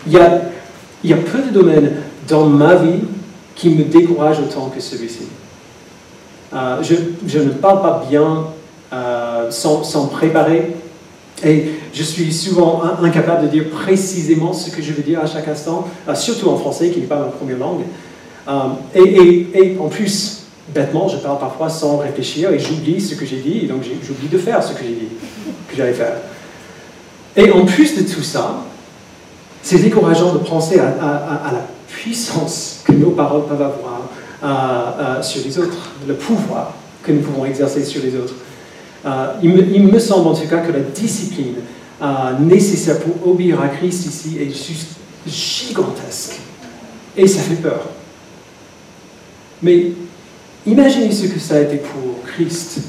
Il 0.06 0.12
y, 0.12 0.18
a, 0.18 0.42
il 1.02 1.10
y 1.10 1.12
a 1.12 1.16
peu 1.16 1.38
de 1.38 1.50
domaines 1.50 1.92
dans 2.28 2.46
ma 2.46 2.74
vie 2.76 3.00
qui 3.54 3.70
me 3.70 3.84
découragent 3.84 4.40
autant 4.40 4.68
que 4.68 4.80
celui-ci. 4.80 5.28
Euh, 6.54 6.82
je, 6.82 6.94
je, 7.26 7.38
ne 7.38 7.50
parle 7.50 7.80
pas 7.82 8.06
bien 8.08 8.44
euh, 8.92 9.50
sans, 9.50 9.82
sans, 9.82 10.06
préparer 10.06 10.76
et 11.44 11.66
je 11.92 12.02
suis 12.02 12.32
souvent 12.32 12.82
incapable 13.02 13.46
de 13.46 13.48
dire 13.48 13.68
précisément 13.68 14.52
ce 14.52 14.70
que 14.70 14.80
je 14.80 14.92
veux 14.92 15.02
dire 15.02 15.20
à 15.20 15.26
chaque 15.26 15.48
instant, 15.48 15.86
euh, 16.08 16.14
surtout 16.14 16.48
en 16.48 16.56
français 16.56 16.90
qui 16.90 17.00
n'est 17.00 17.06
pas 17.06 17.18
ma 17.18 17.26
première 17.26 17.58
langue. 17.58 17.82
Et, 18.94 19.48
et, 19.54 19.76
en 19.78 19.88
plus, 19.88 20.44
bêtement, 20.72 21.08
je 21.08 21.16
parle 21.16 21.38
parfois 21.40 21.68
sans 21.68 21.96
réfléchir 21.98 22.52
et 22.52 22.60
j'oublie 22.60 23.00
ce 23.00 23.16
que 23.16 23.26
j'ai 23.26 23.40
dit, 23.40 23.66
donc 23.66 23.82
j'oublie 24.06 24.28
de 24.28 24.38
faire 24.38 24.62
ce 24.62 24.72
que 24.72 24.84
j'ai 24.84 24.94
dit, 24.94 25.08
que 25.68 25.76
j'allais 25.76 25.92
faire. 25.92 26.14
Et 27.36 27.50
en 27.50 27.64
plus 27.64 27.96
de 27.96 28.02
tout 28.02 28.22
ça, 28.22 28.62
c'est 29.62 29.78
décourageant 29.78 30.32
de 30.32 30.38
penser 30.38 30.78
à, 30.78 31.50
la 31.52 31.66
puissance 31.88 32.82
que 32.84 32.92
nos 32.92 33.10
paroles 33.10 33.46
peuvent 33.46 33.62
avoir 33.62 35.22
sur 35.24 35.42
les 35.44 35.58
autres, 35.58 35.90
le 36.06 36.14
pouvoir 36.14 36.72
que 37.02 37.10
nous 37.10 37.20
pouvons 37.20 37.44
exercer 37.46 37.84
sur 37.84 38.00
les 38.00 38.14
autres. 38.14 38.34
Euh, 39.06 39.26
il, 39.42 39.86
me, 39.86 39.98
semble 39.98 40.28
en 40.28 40.34
tout 40.34 40.48
cas 40.48 40.58
que 40.58 40.72
la 40.72 40.80
discipline 40.80 41.54
euh, 42.02 42.06
nécessaire 42.40 42.98
pour 42.98 43.32
obéir 43.32 43.60
à 43.60 43.68
Christ 43.68 44.06
ici 44.06 44.36
est 44.40 44.50
juste 44.50 44.96
gigantesque. 45.26 46.40
Et 47.16 47.26
ça 47.26 47.40
fait 47.40 47.54
peur. 47.56 47.82
Mais 49.62 49.92
Imaginez 50.66 51.12
ce 51.12 51.26
que 51.26 51.38
ça 51.38 51.56
a 51.56 51.60
été 51.60 51.76
pour 51.76 52.20
Christ. 52.26 52.80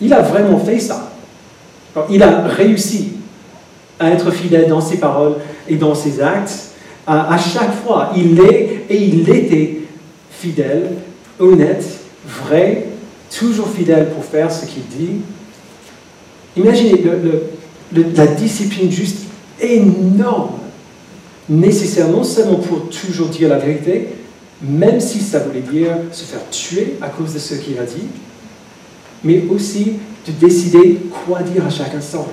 Il 0.00 0.12
a 0.12 0.20
vraiment 0.20 0.58
fait 0.58 0.80
ça. 0.80 1.12
Il 2.10 2.22
a 2.22 2.42
réussi 2.42 3.12
à 4.00 4.10
être 4.10 4.30
fidèle 4.32 4.68
dans 4.68 4.80
ses 4.80 4.98
paroles 4.98 5.36
et 5.68 5.76
dans 5.76 5.94
ses 5.94 6.20
actes. 6.20 6.72
À, 7.06 7.38
chaque 7.38 7.72
fois, 7.84 8.12
il 8.16 8.38
est 8.40 8.84
et 8.90 9.02
il 9.02 9.30
était 9.30 9.80
fidèle, 10.30 10.96
honnête 11.38 11.84
vrai, 12.26 12.87
toujours 13.36 13.68
fidèle 13.68 14.10
pour 14.10 14.24
faire 14.24 14.52
ce 14.52 14.66
qu'il 14.66 14.86
dit. 14.86 15.20
Imaginez 16.56 17.02
la 17.92 18.26
discipline 18.26 18.90
juste 18.90 19.18
énorme, 19.60 20.58
nécessaire 21.48 22.08
non 22.08 22.24
seulement 22.24 22.56
pour 22.56 22.88
toujours 22.90 23.28
dire 23.28 23.48
la 23.48 23.58
vérité, 23.58 24.08
même 24.62 25.00
si 25.00 25.20
ça 25.20 25.40
voulait 25.40 25.60
dire 25.60 25.92
se 26.10 26.24
faire 26.24 26.48
tuer 26.50 26.96
à 27.00 27.08
cause 27.08 27.34
de 27.34 27.38
ce 27.38 27.54
qu'il 27.54 27.78
a 27.78 27.84
dit, 27.84 28.08
mais 29.22 29.44
aussi 29.48 29.92
de 30.26 30.32
décider 30.32 31.00
quoi 31.24 31.42
dire 31.42 31.64
à 31.64 31.70
chaque 31.70 31.94
instant. 31.94 32.26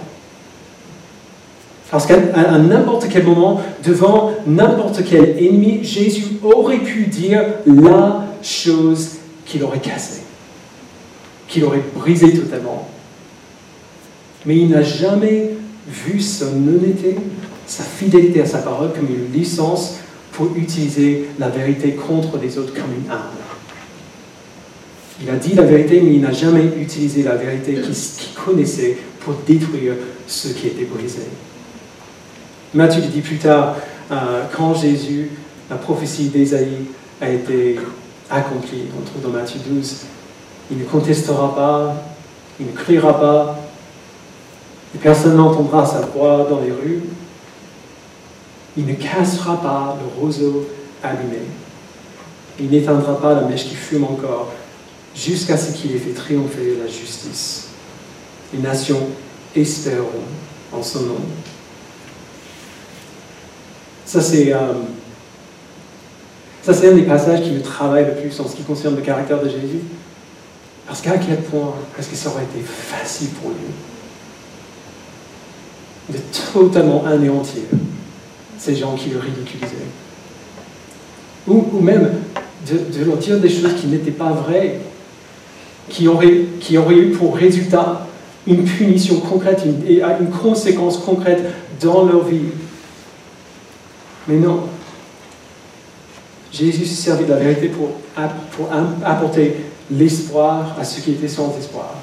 Parce 1.91 2.08
qu'à 2.08 2.17
n'importe 2.58 3.08
quel 3.10 3.23
moment, 3.23 3.62
devant 3.86 4.31
n'importe 4.47 5.01
quel 5.08 5.38
ennemi, 5.41 5.84
Jésus 5.84 6.39
aurait 6.43 6.79
pu 6.79 7.05
dire 7.05 7.43
la 7.65 8.25
chose 8.41 9.12
qu'il 9.45 9.63
aurait 9.63 9.79
cassée, 9.79 10.23
qu'il 11.47 11.63
aurait 11.63 11.84
brisé 11.95 12.34
totalement. 12.34 12.89
Mais 14.45 14.58
il 14.58 14.69
n'a 14.69 14.84
jamais 14.84 15.51
vu 15.88 16.19
son 16.19 16.67
honnêteté, 16.67 17.15
sa 17.67 17.84
fidélité 17.84 18.41
à 18.41 18.45
sa 18.45 18.60
parole 18.60 18.93
comme 18.93 19.08
une 19.08 19.31
licence 19.34 19.95
pour 20.31 20.55
utiliser 20.55 21.29
la 21.39 21.49
vérité 21.49 21.91
contre 21.93 22.38
les 22.38 22.58
autres 22.58 22.73
comme 22.73 22.93
une 22.93 23.10
arme. 23.10 23.29
Il 25.21 25.29
a 25.29 25.36
dit 25.36 25.53
la 25.53 25.63
vérité, 25.63 26.01
mais 26.01 26.13
il 26.15 26.21
n'a 26.21 26.34
jamais 26.34 26.65
utilisé 26.77 27.23
la 27.23 27.36
vérité 27.36 27.73
qu'il 27.73 28.34
connaissait 28.34 28.97
pour 29.21 29.36
détruire 29.47 29.93
ce 30.27 30.49
qui 30.49 30.67
était 30.67 30.86
brisé. 30.86 31.21
Matthieu 32.73 33.01
dit 33.01 33.21
plus 33.21 33.38
tard, 33.38 33.77
euh, 34.12 34.43
quand 34.55 34.75
Jésus, 34.75 35.29
la 35.69 35.77
prophétie 35.77 36.27
d'Ésaïe 36.27 36.86
a 37.21 37.29
été 37.29 37.77
accomplie, 38.29 38.84
on 38.99 39.05
trouve 39.05 39.21
dans 39.21 39.29
Matthieu 39.29 39.60
12, 39.65 40.01
il 40.71 40.78
ne 40.78 40.84
contestera 40.84 41.56
pas, 41.56 41.95
il 42.60 42.67
ne 42.67 42.71
criera 42.71 43.19
pas, 43.19 43.60
et 44.93 44.97
personne 44.97 45.36
n'entendra 45.36 45.86
sa 45.86 46.01
voix 46.01 46.47
dans 46.49 46.62
les 46.62 46.71
rues, 46.71 47.04
il 48.78 48.86
ne 48.86 48.93
cassera 48.93 49.62
pas 49.62 49.97
le 50.01 50.21
roseau 50.21 50.67
allumé, 51.04 51.41
il 52.60 52.69
n'éteindra 52.69 53.19
pas 53.19 53.34
la 53.34 53.41
mèche 53.41 53.65
qui 53.65 53.75
fume 53.75 54.06
encore, 54.06 54.54
jusqu'à 55.15 55.58
ce 55.58 55.73
qu'il 55.73 55.95
ait 55.95 55.99
fait 55.99 56.13
triompher 56.13 56.78
la 56.82 56.88
justice. 56.88 57.69
Les 58.54 58.60
nations 58.60 59.08
espéreront 59.56 60.10
en 60.71 60.84
son 60.84 61.01
nom. 61.01 61.17
Ça, 64.06 64.21
c'est 64.21 64.54
euh, 64.54 64.73
ça, 66.65 66.73
c'est 66.73 66.89
un 66.89 66.95
des 66.95 67.04
passages 67.04 67.43
qui 67.43 67.51
me 67.51 67.62
travaille 67.62 68.06
le 68.06 68.15
plus 68.15 68.39
en 68.39 68.47
ce 68.47 68.56
qui 68.56 68.63
concerne 68.63 68.95
le 68.95 69.04
caractère 69.04 69.39
de 69.39 69.47
Jésus. 69.47 69.82
Parce 70.88 71.02
qu'à 71.02 71.17
quel 71.17 71.41
point 71.41 71.74
est-ce 71.98 72.10
que 72.10 72.15
ça 72.15 72.30
aurait 72.30 72.43
été 72.43 72.62
facile 72.63 73.30
pour 73.30 73.50
lui 73.50 73.56
de 76.08 76.19
totalement 76.54 77.04
anéantir 77.06 77.63
ces 78.58 78.76
gens 78.76 78.95
qui 78.95 79.10
le 79.10 79.19
ridiculisaient? 79.19 79.76
Ou, 81.48 81.80
même 81.82 82.21
de, 82.67 83.04
leur 83.04 83.17
dire 83.17 83.39
des 83.39 83.50
choses 83.50 83.76
qui 83.80 83.88
n'étaient 83.88 84.12
pas 84.12 84.32
vraies, 84.32 84.80
qui 85.89 86.08
auraient, 86.08 86.45
qui 86.60 86.78
auraient 86.78 86.98
eu 86.98 87.12
pour 87.12 87.36
résultat 87.36 88.08
une 88.48 88.63
punition 88.63 89.19
concrète 89.19 89.63
une, 89.65 89.88
et 89.88 90.02
une 90.02 90.30
conséquence 90.30 90.98
concrète 90.98 91.43
dans 91.82 92.06
leur 92.06 92.24
vie. 92.26 92.41
Mais 94.28 94.38
non. 94.38 94.63
Jésus 96.52 96.86
s'est 96.86 97.10
servi 97.10 97.26
de 97.26 97.32
la 97.32 97.38
vérité 97.38 97.67
pour, 97.67 97.89
pour 98.56 98.69
apporter 99.04 99.56
l'espoir 99.91 100.76
à 100.80 100.84
ceux 100.84 101.02
qui 101.02 101.12
étaient 101.12 101.28
sans 101.28 101.56
espoir, 101.58 101.93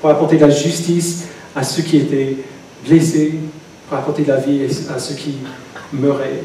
pour 0.00 0.10
apporter 0.10 0.36
de 0.36 0.42
la 0.42 0.50
justice 0.50 1.26
à 1.54 1.62
ceux 1.62 1.82
qui 1.82 1.98
étaient 1.98 2.36
blessés, 2.86 3.34
pour 3.88 3.98
apporter 3.98 4.22
de 4.22 4.28
la 4.28 4.38
vie 4.38 4.64
à 4.94 4.98
ceux 4.98 5.14
qui 5.14 5.36
meuraient. 5.92 6.42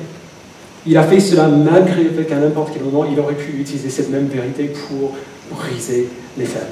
Il 0.86 0.98
a 0.98 1.04
fait 1.04 1.20
cela 1.20 1.48
malgré 1.48 2.04
le 2.04 2.12
fait 2.12 2.26
qu'à 2.26 2.38
n'importe 2.38 2.72
quel 2.74 2.84
moment, 2.84 3.06
il 3.06 3.20
aurait 3.20 3.36
pu 3.36 3.60
utiliser 3.60 3.90
cette 3.90 4.10
même 4.10 4.28
vérité 4.28 4.72
pour 4.88 5.16
briser 5.52 6.08
les 6.38 6.46
faibles 6.46 6.66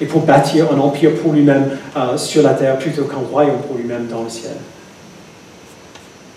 et 0.00 0.06
pour 0.06 0.22
bâtir 0.22 0.72
un 0.72 0.78
empire 0.78 1.14
pour 1.14 1.32
lui-même 1.32 1.70
euh, 1.96 2.16
sur 2.18 2.42
la 2.42 2.54
terre 2.54 2.78
plutôt 2.78 3.04
qu'un 3.04 3.16
royaume 3.30 3.60
pour 3.66 3.76
lui-même 3.76 4.06
dans 4.08 4.24
le 4.24 4.28
ciel 4.28 4.56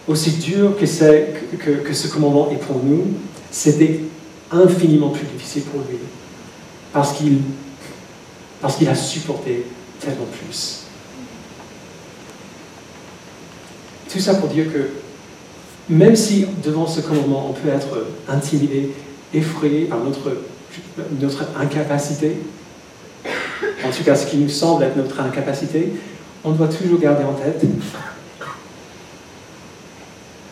aussi 0.09 0.31
dur 0.31 0.75
que, 0.75 0.85
ce 1.93 2.07
commandement 2.07 2.49
est 2.51 2.55
pour 2.55 2.83
nous, 2.83 3.13
c'était 3.51 3.99
infiniment 4.51 5.09
plus 5.09 5.25
difficile 5.25 5.63
pour 5.63 5.81
lui. 5.81 5.97
Parce 6.93 7.13
qu'il 7.13 7.39
parce 8.61 8.75
qu'il 8.75 8.89
a 8.89 8.95
supporté 8.95 9.65
tellement 10.01 10.25
plus. 10.25 10.83
Tout 14.11 14.19
ça 14.19 14.35
pour 14.35 14.49
dire 14.49 14.65
que 14.71 14.89
même 15.87 16.15
si 16.15 16.45
devant 16.63 16.87
ce 16.87 17.01
commandement 17.01 17.49
on 17.49 17.53
peut 17.53 17.69
être 17.69 18.07
intimidé, 18.27 18.91
effrayé 19.33 19.85
par 19.85 19.99
notre, 19.99 20.41
notre 21.19 21.45
incapacité, 21.57 22.37
en 23.85 23.91
tout 23.91 24.03
cas 24.03 24.15
ce 24.15 24.27
qui 24.27 24.37
nous 24.37 24.49
semble 24.49 24.83
être 24.83 24.97
notre 24.97 25.19
incapacité, 25.21 25.93
on 26.43 26.51
doit 26.51 26.67
toujours 26.67 26.99
garder 26.99 27.23
en 27.23 27.33
tête 27.33 27.63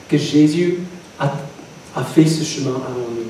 que 0.08 0.18
Jésus 0.18 0.80
a, 1.20 1.34
fait 2.04 2.26
ce 2.26 2.44
chemin 2.44 2.76
avant 2.76 3.08
nous. 3.12 3.27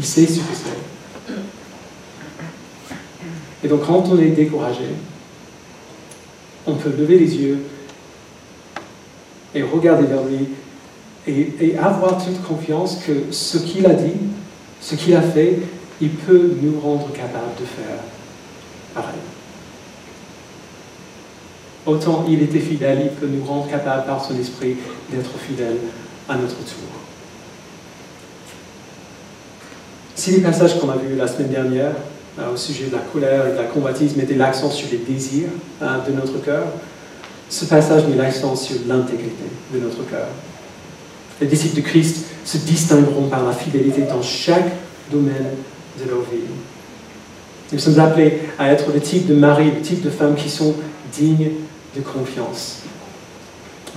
Il 0.00 0.06
sait 0.06 0.26
ce 0.26 0.38
que 0.38 0.54
c'est. 0.54 1.34
Et 3.62 3.68
donc 3.68 3.84
quand 3.84 4.02
on 4.08 4.18
est 4.18 4.30
découragé, 4.30 4.86
on 6.66 6.72
peut 6.72 6.88
lever 6.88 7.18
les 7.18 7.36
yeux 7.36 7.58
et 9.54 9.62
regarder 9.62 10.04
vers 10.04 10.24
lui 10.24 10.48
et, 11.26 11.76
avoir 11.76 12.16
toute 12.16 12.42
confiance 12.42 12.96
que 13.06 13.30
ce 13.30 13.58
qu'il 13.58 13.84
a 13.84 13.92
dit, 13.92 14.14
ce 14.80 14.94
qu'il 14.94 15.14
a 15.14 15.20
fait, 15.20 15.58
il 16.00 16.08
peut 16.08 16.52
nous 16.62 16.80
rendre 16.80 17.12
capables 17.12 17.60
de 17.60 17.66
faire 17.66 17.98
pareil. 18.94 19.20
Autant 21.84 22.24
il 22.26 22.42
était 22.42 22.58
fidèle, 22.58 23.02
il 23.02 23.10
peut 23.10 23.28
nous 23.28 23.44
rendre 23.44 23.68
capables 23.68 24.06
par 24.06 24.24
son 24.24 24.34
esprit 24.40 24.76
d'être 25.10 25.38
fidèles 25.46 25.76
à 26.26 26.36
notre 26.36 26.56
tour. 26.56 26.88
Si 30.20 30.32
les 30.32 30.40
passages 30.40 30.78
qu'on 30.78 30.90
a 30.90 30.96
vus 30.96 31.16
la 31.16 31.26
semaine 31.26 31.48
dernière 31.48 31.92
euh, 32.38 32.52
au 32.52 32.56
sujet 32.58 32.88
de 32.88 32.92
la 32.92 32.98
colère 32.98 33.46
et 33.46 33.52
de 33.52 33.56
la 33.56 33.64
convoitise 33.64 34.14
mettaient 34.16 34.34
l'accent 34.34 34.70
sur 34.70 34.86
les 34.92 34.98
désirs 34.98 35.48
euh, 35.80 35.86
de 36.06 36.12
notre 36.12 36.44
cœur, 36.44 36.64
ce 37.48 37.64
passage 37.64 38.06
met 38.06 38.16
l'accent 38.16 38.54
sur 38.54 38.76
l'intégrité 38.86 39.44
de 39.72 39.80
notre 39.80 40.06
cœur. 40.10 40.26
Les 41.40 41.46
disciples 41.46 41.76
de 41.76 41.80
Christ 41.80 42.26
se 42.44 42.58
distingueront 42.58 43.28
par 43.28 43.46
la 43.46 43.52
fidélité 43.52 44.02
dans 44.02 44.20
chaque 44.20 44.70
domaine 45.10 45.54
de 45.98 46.10
leur 46.10 46.20
vie. 46.20 46.50
Nous 47.72 47.78
sommes 47.78 47.98
appelés 47.98 48.40
à 48.58 48.70
être 48.70 48.92
le 48.92 49.00
type 49.00 49.26
de 49.26 49.34
mari, 49.34 49.70
le 49.74 49.80
type 49.80 50.02
de 50.02 50.10
femme 50.10 50.34
qui 50.34 50.50
sont 50.50 50.74
dignes 51.14 51.52
de 51.96 52.02
confiance. 52.02 52.80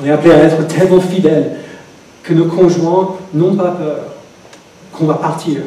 On 0.01 0.05
est 0.05 0.11
appelé 0.11 0.31
à 0.31 0.43
être 0.45 0.65
tellement 0.67 1.01
fidèles 1.01 1.57
que 2.23 2.33
nos 2.33 2.45
conjoints 2.45 3.17
n'ont 3.33 3.57
pas 3.57 3.71
peur 3.71 4.05
qu'on 4.93 5.05
va 5.05 5.15
partir 5.15 5.63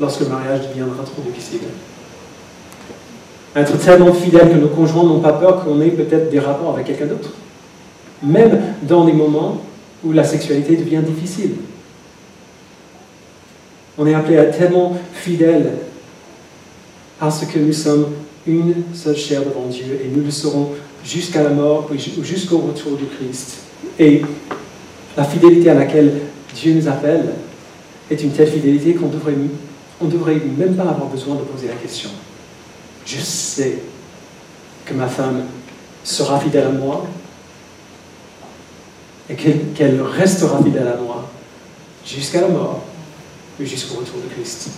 lorsque 0.00 0.20
le 0.20 0.28
mariage 0.28 0.68
deviendra 0.68 1.04
trop 1.04 1.22
difficile. 1.22 1.60
Être 3.54 3.78
tellement 3.78 4.12
fidèles 4.12 4.50
que 4.50 4.56
nos 4.56 4.68
conjoints 4.68 5.04
n'ont 5.04 5.20
pas 5.20 5.32
peur 5.32 5.64
qu'on 5.64 5.80
ait 5.80 5.90
peut-être 5.90 6.30
des 6.30 6.38
rapports 6.38 6.74
avec 6.74 6.86
quelqu'un 6.86 7.06
d'autre. 7.06 7.30
Même 8.22 8.60
dans 8.82 9.04
les 9.04 9.12
moments 9.12 9.60
où 10.04 10.12
la 10.12 10.24
sexualité 10.24 10.76
devient 10.76 11.02
difficile. 11.04 11.52
On 13.98 14.06
est 14.06 14.14
appelé 14.14 14.38
à 14.38 14.44
être 14.44 14.56
tellement 14.56 14.96
fidèles 15.12 15.72
parce 17.18 17.44
que 17.44 17.58
nous 17.58 17.72
sommes 17.72 18.06
une 18.46 18.74
seule 18.94 19.16
chair 19.16 19.42
devant 19.42 19.66
Dieu 19.66 20.00
et 20.02 20.08
nous 20.16 20.24
le 20.24 20.30
serons 20.30 20.70
jusqu'à 21.04 21.42
la 21.42 21.50
mort 21.50 21.90
ou 21.92 22.24
jusqu'au 22.24 22.58
retour 22.58 22.96
du 22.96 23.04
Christ. 23.04 23.58
Et 23.98 24.22
la 25.16 25.24
fidélité 25.24 25.70
à 25.70 25.74
laquelle 25.74 26.12
Dieu 26.54 26.74
nous 26.74 26.88
appelle 26.88 27.26
est 28.10 28.22
une 28.22 28.30
telle 28.30 28.48
fidélité 28.48 28.94
qu'on 28.94 29.08
devrait, 29.08 29.34
on 30.00 30.06
ne 30.06 30.10
devrait 30.10 30.40
même 30.56 30.74
pas 30.76 30.84
avoir 30.84 31.06
besoin 31.06 31.36
de 31.36 31.42
poser 31.42 31.68
la 31.68 31.74
question. 31.74 32.10
Je 33.04 33.20
sais 33.20 33.78
que 34.84 34.94
ma 34.94 35.08
femme 35.08 35.44
sera 36.02 36.40
fidèle 36.40 36.66
à 36.66 36.70
moi 36.70 37.06
et 39.28 39.34
qu'elle 39.34 40.00
restera 40.02 40.62
fidèle 40.62 40.88
à 40.88 40.96
moi 40.96 41.28
jusqu'à 42.04 42.40
la 42.40 42.48
mort 42.48 42.82
ou 43.60 43.64
jusqu'au 43.64 44.00
retour 44.00 44.16
de 44.16 44.34
Christ. 44.34 44.70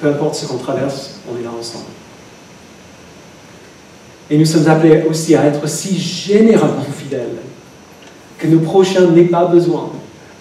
Peu 0.00 0.08
importe 0.08 0.34
ce 0.34 0.46
qu'on 0.46 0.56
traverse, 0.56 1.20
on 1.30 1.38
est 1.38 1.42
là 1.42 1.50
ensemble. 1.58 1.84
Et 4.30 4.38
nous 4.38 4.46
sommes 4.46 4.68
appelés 4.68 5.04
aussi 5.08 5.34
à 5.34 5.44
être 5.44 5.68
si 5.68 5.98
généralement 5.98 6.84
fidèles 6.96 7.36
que 8.38 8.46
nos 8.46 8.60
prochains 8.60 9.06
n'aient 9.08 9.24
pas 9.24 9.44
besoin 9.46 9.90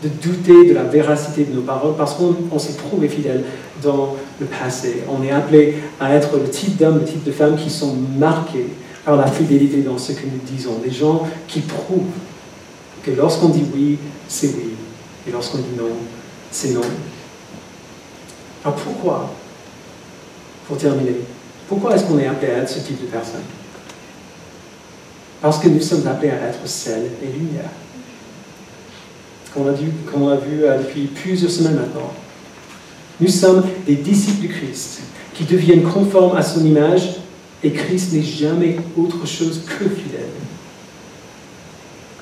de 0.04 0.08
douter 0.08 0.70
de 0.70 0.74
la 0.74 0.84
véracité 0.84 1.44
de 1.44 1.54
nos 1.54 1.62
paroles 1.62 1.96
parce 1.98 2.16
qu'on 2.16 2.60
s'est 2.60 2.74
prouvé 2.74 3.10
fidèle 3.10 3.44
dans 3.84 4.16
le 4.40 4.46
passé. 4.46 5.04
On 5.10 5.24
est 5.24 5.32
appelé 5.32 5.76
à 6.00 6.14
être 6.16 6.38
le 6.38 6.50
type 6.50 6.78
d'homme, 6.78 7.00
le 7.00 7.06
type 7.06 7.24
de 7.24 7.32
femme 7.32 7.58
qui 7.58 7.70
sont 7.70 7.96
marqués 8.18 8.68
par 9.04 9.18
la 9.18 9.28
fidélité 9.28 9.82
dans 9.82 9.98
ce 9.98 10.14
que 10.14 10.26
nous 10.26 10.40
disons. 10.46 10.80
Des 10.84 10.92
gens 10.92 11.28
qui 11.48 11.62
prouvent 11.62 12.04
que 13.04 13.12
lorsqu'on 13.12 13.50
dit 13.50 13.66
oui, 13.74 13.98
c'est 14.28 14.48
oui. 14.48 14.74
Et 15.28 15.32
lorsqu'on 15.32 15.58
dit 15.58 15.76
non, 15.78 15.90
c'est 16.50 16.72
non. 16.72 16.82
Alors 18.64 18.78
pourquoi, 18.78 19.34
pour 20.68 20.78
terminer, 20.78 21.16
pourquoi 21.68 21.96
est-ce 21.96 22.06
qu'on 22.06 22.20
est 22.20 22.28
appelé 22.28 22.52
à 22.54 22.58
être 22.60 22.70
ce 22.70 22.80
type 22.80 23.02
de 23.02 23.08
personne? 23.08 23.42
Parce 25.42 25.60
que 25.60 25.68
nous 25.68 25.82
sommes 25.82 26.08
appelés 26.08 26.32
à 26.32 26.48
être 26.48 26.66
sel 26.66 27.12
et 27.24 27.28
lumière 27.28 27.70
comme 29.54 29.64
on 30.22 30.30
a, 30.30 30.36
vu 30.36 30.64
euh, 30.64 30.78
depuis 30.80 31.08
plusieurs 31.08 31.52
semaines 31.52 31.76
maintenant. 31.76 32.14
Nous 33.20 33.28
sommes 33.28 33.64
des 33.86 33.96
disciples 33.96 34.42
du 34.42 34.48
Christ 34.50 35.02
qui 35.34 35.44
deviennent 35.44 35.84
conformes 35.84 36.38
à 36.38 36.42
son 36.42 36.66
image 36.66 37.16
et 37.64 37.72
Christ 37.72 38.14
n'est 38.14 38.24
jamais 38.24 38.78
autre 38.98 39.26
chose 39.26 39.62
que 39.66 39.86
fidèle. 39.86 40.30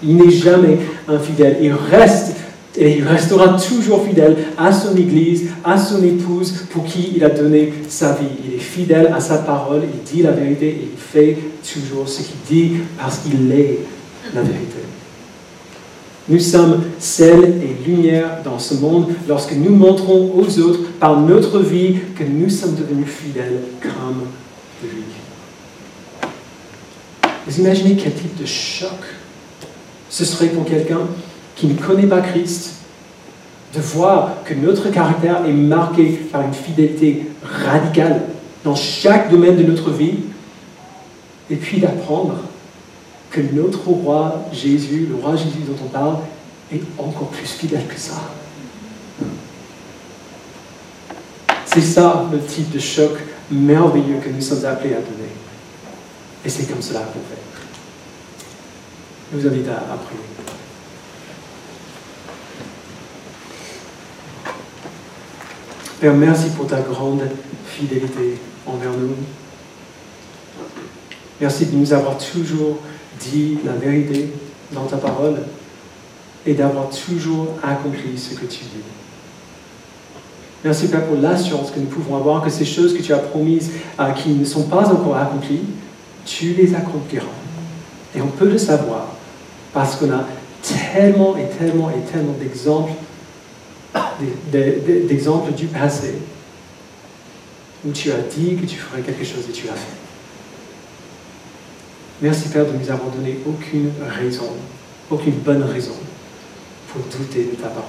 Il 0.03 0.15
n'est 0.17 0.31
jamais 0.31 0.79
infidèle. 1.07 1.57
Il 1.61 1.73
reste 1.73 2.35
et 2.77 2.97
il 2.97 3.03
restera 3.07 3.57
toujours 3.59 4.05
fidèle 4.05 4.35
à 4.57 4.71
son 4.71 4.95
Église, 4.95 5.49
à 5.63 5.77
son 5.77 6.03
épouse 6.03 6.65
pour 6.71 6.85
qui 6.85 7.13
il 7.15 7.23
a 7.23 7.29
donné 7.29 7.73
sa 7.89 8.13
vie. 8.13 8.27
Il 8.45 8.55
est 8.55 8.59
fidèle 8.59 9.11
à 9.15 9.19
sa 9.19 9.39
parole, 9.39 9.81
il 9.83 10.15
dit 10.15 10.21
la 10.21 10.31
vérité 10.31 10.67
et 10.67 10.89
il 10.93 10.99
fait 10.99 11.37
toujours 11.73 12.07
ce 12.07 12.21
qu'il 12.21 12.35
dit 12.47 12.73
parce 12.99 13.19
qu'il 13.19 13.51
est 13.51 13.79
la 14.33 14.41
vérité. 14.41 14.86
Nous 16.29 16.39
sommes 16.39 16.83
sel 16.99 17.61
et 17.63 17.89
lumière 17.89 18.39
dans 18.43 18.59
ce 18.59 18.73
monde 18.73 19.07
lorsque 19.29 19.53
nous 19.53 19.73
montrons 19.73 20.33
aux 20.35 20.59
autres 20.59 20.79
par 20.99 21.19
notre 21.21 21.59
vie 21.59 21.95
que 22.17 22.23
nous 22.25 22.49
sommes 22.49 22.75
devenus 22.75 23.07
fidèles 23.07 23.61
comme 23.81 24.27
lui. 24.83 25.03
Vous 27.47 27.59
imaginez 27.61 27.95
quel 27.95 28.13
type 28.13 28.37
de 28.39 28.45
choc 28.45 28.89
ce 30.09 30.25
serait 30.25 30.47
pour 30.47 30.65
quelqu'un 30.65 30.99
qui 31.55 31.67
ne 31.67 31.75
connaît 31.75 32.07
pas 32.07 32.19
Christ 32.19 32.73
de 33.73 33.79
voir 33.79 34.43
que 34.43 34.53
notre 34.53 34.89
caractère 34.89 35.45
est 35.45 35.53
marqué 35.53 36.07
par 36.31 36.41
une 36.41 36.53
fidélité 36.53 37.27
radicale 37.43 38.23
dans 38.65 38.75
chaque 38.75 39.31
domaine 39.31 39.55
de 39.55 39.63
notre 39.63 39.91
vie 39.91 40.15
et 41.49 41.55
puis 41.55 41.79
d'apprendre 41.79 42.35
que 43.29 43.41
notre 43.41 43.87
roi 43.87 44.45
Jésus, 44.51 45.07
le 45.09 45.15
roi 45.15 45.35
Jésus 45.35 45.59
dont 45.67 45.85
on 45.85 45.89
parle, 45.89 46.17
est 46.71 46.81
encore 46.97 47.29
plus 47.29 47.47
fidèle 47.47 47.85
que 47.87 47.99
ça. 47.99 48.21
C'est 51.65 51.81
ça 51.81 52.25
le 52.31 52.39
type 52.39 52.71
de 52.71 52.79
choc 52.79 53.11
merveilleux 53.51 54.19
que 54.23 54.29
nous 54.29 54.41
sommes 54.41 54.65
appelés 54.65 54.93
à 54.93 54.99
donner. 54.99 55.31
Et 56.43 56.49
c'est 56.49 56.65
comme 56.65 56.81
cela 56.81 57.01
qu'on 57.01 57.19
fait. 57.19 57.41
Je 59.31 59.37
vous 59.37 59.47
invite 59.47 59.67
à, 59.67 59.93
à 59.93 59.97
prier. 59.97 60.21
Père, 65.99 66.13
merci 66.13 66.49
pour 66.51 66.67
ta 66.67 66.79
grande 66.81 67.23
fidélité 67.65 68.39
envers 68.65 68.91
nous. 68.91 69.15
Merci 71.41 71.65
de 71.65 71.75
nous 71.75 71.91
avoir 71.93 72.17
toujours 72.17 72.79
dit 73.19 73.57
la 73.65 73.73
vérité 73.73 74.29
dans 74.71 74.85
ta 74.85 74.97
parole 74.97 75.37
et 76.45 76.53
d'avoir 76.53 76.89
toujours 76.89 77.47
accompli 77.63 78.17
ce 78.17 78.33
que 78.35 78.45
tu 78.45 78.59
dis. 78.59 78.83
Merci 80.63 80.87
Père 80.87 81.05
pour 81.05 81.17
l'assurance 81.17 81.71
que 81.71 81.79
nous 81.79 81.85
pouvons 81.85 82.17
avoir 82.17 82.43
que 82.43 82.49
ces 82.49 82.65
choses 82.65 82.95
que 82.95 83.01
tu 83.01 83.13
as 83.13 83.19
promises 83.19 83.71
euh, 83.99 84.11
qui 84.11 84.29
ne 84.29 84.43
sont 84.43 84.63
pas 84.63 84.91
encore 84.91 85.15
accomplies, 85.15 85.61
tu 86.25 86.53
les 86.53 86.73
accompliras. 86.73 87.25
Et 88.15 88.21
on 88.21 88.27
peut 88.27 88.49
le 88.49 88.57
savoir 88.57 89.07
parce 89.73 89.95
qu'on 89.95 90.11
a 90.11 90.25
tellement 90.63 91.37
et 91.37 91.47
tellement 91.57 91.89
et 91.89 92.11
tellement 92.11 92.33
d'exemples 92.39 92.91
d'exemples 94.51 95.53
du 95.53 95.67
passé 95.67 96.15
où 97.85 97.91
tu 97.91 98.11
as 98.11 98.19
dit 98.35 98.55
que 98.55 98.65
tu 98.65 98.75
ferais 98.75 99.01
quelque 99.01 99.23
chose 99.23 99.45
et 99.49 99.51
tu 99.51 99.69
as 99.69 99.73
fait. 99.73 100.06
Merci 102.19 102.49
Père 102.49 102.65
de 102.65 102.71
nous 102.71 102.89
avoir 102.89 103.11
donné 103.11 103.37
aucune 103.45 103.91
raison, 104.09 104.49
aucune 105.11 105.35
bonne 105.35 105.61
raison 105.61 105.93
pour 106.87 107.01
douter 107.15 107.43
de 107.43 107.61
ta 107.61 107.67
parole. 107.67 107.83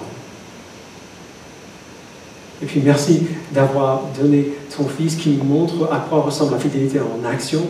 Et 2.63 2.67
puis 2.67 2.83
merci 2.85 3.23
d'avoir 3.53 4.03
donné 4.21 4.49
ton 4.77 4.87
Fils 4.87 5.17
qui 5.17 5.31
nous 5.31 5.45
montre 5.45 5.91
à 5.91 6.01
quoi 6.01 6.21
ressemble 6.21 6.53
la 6.53 6.59
fidélité 6.59 7.01
en 7.01 7.27
action 7.27 7.63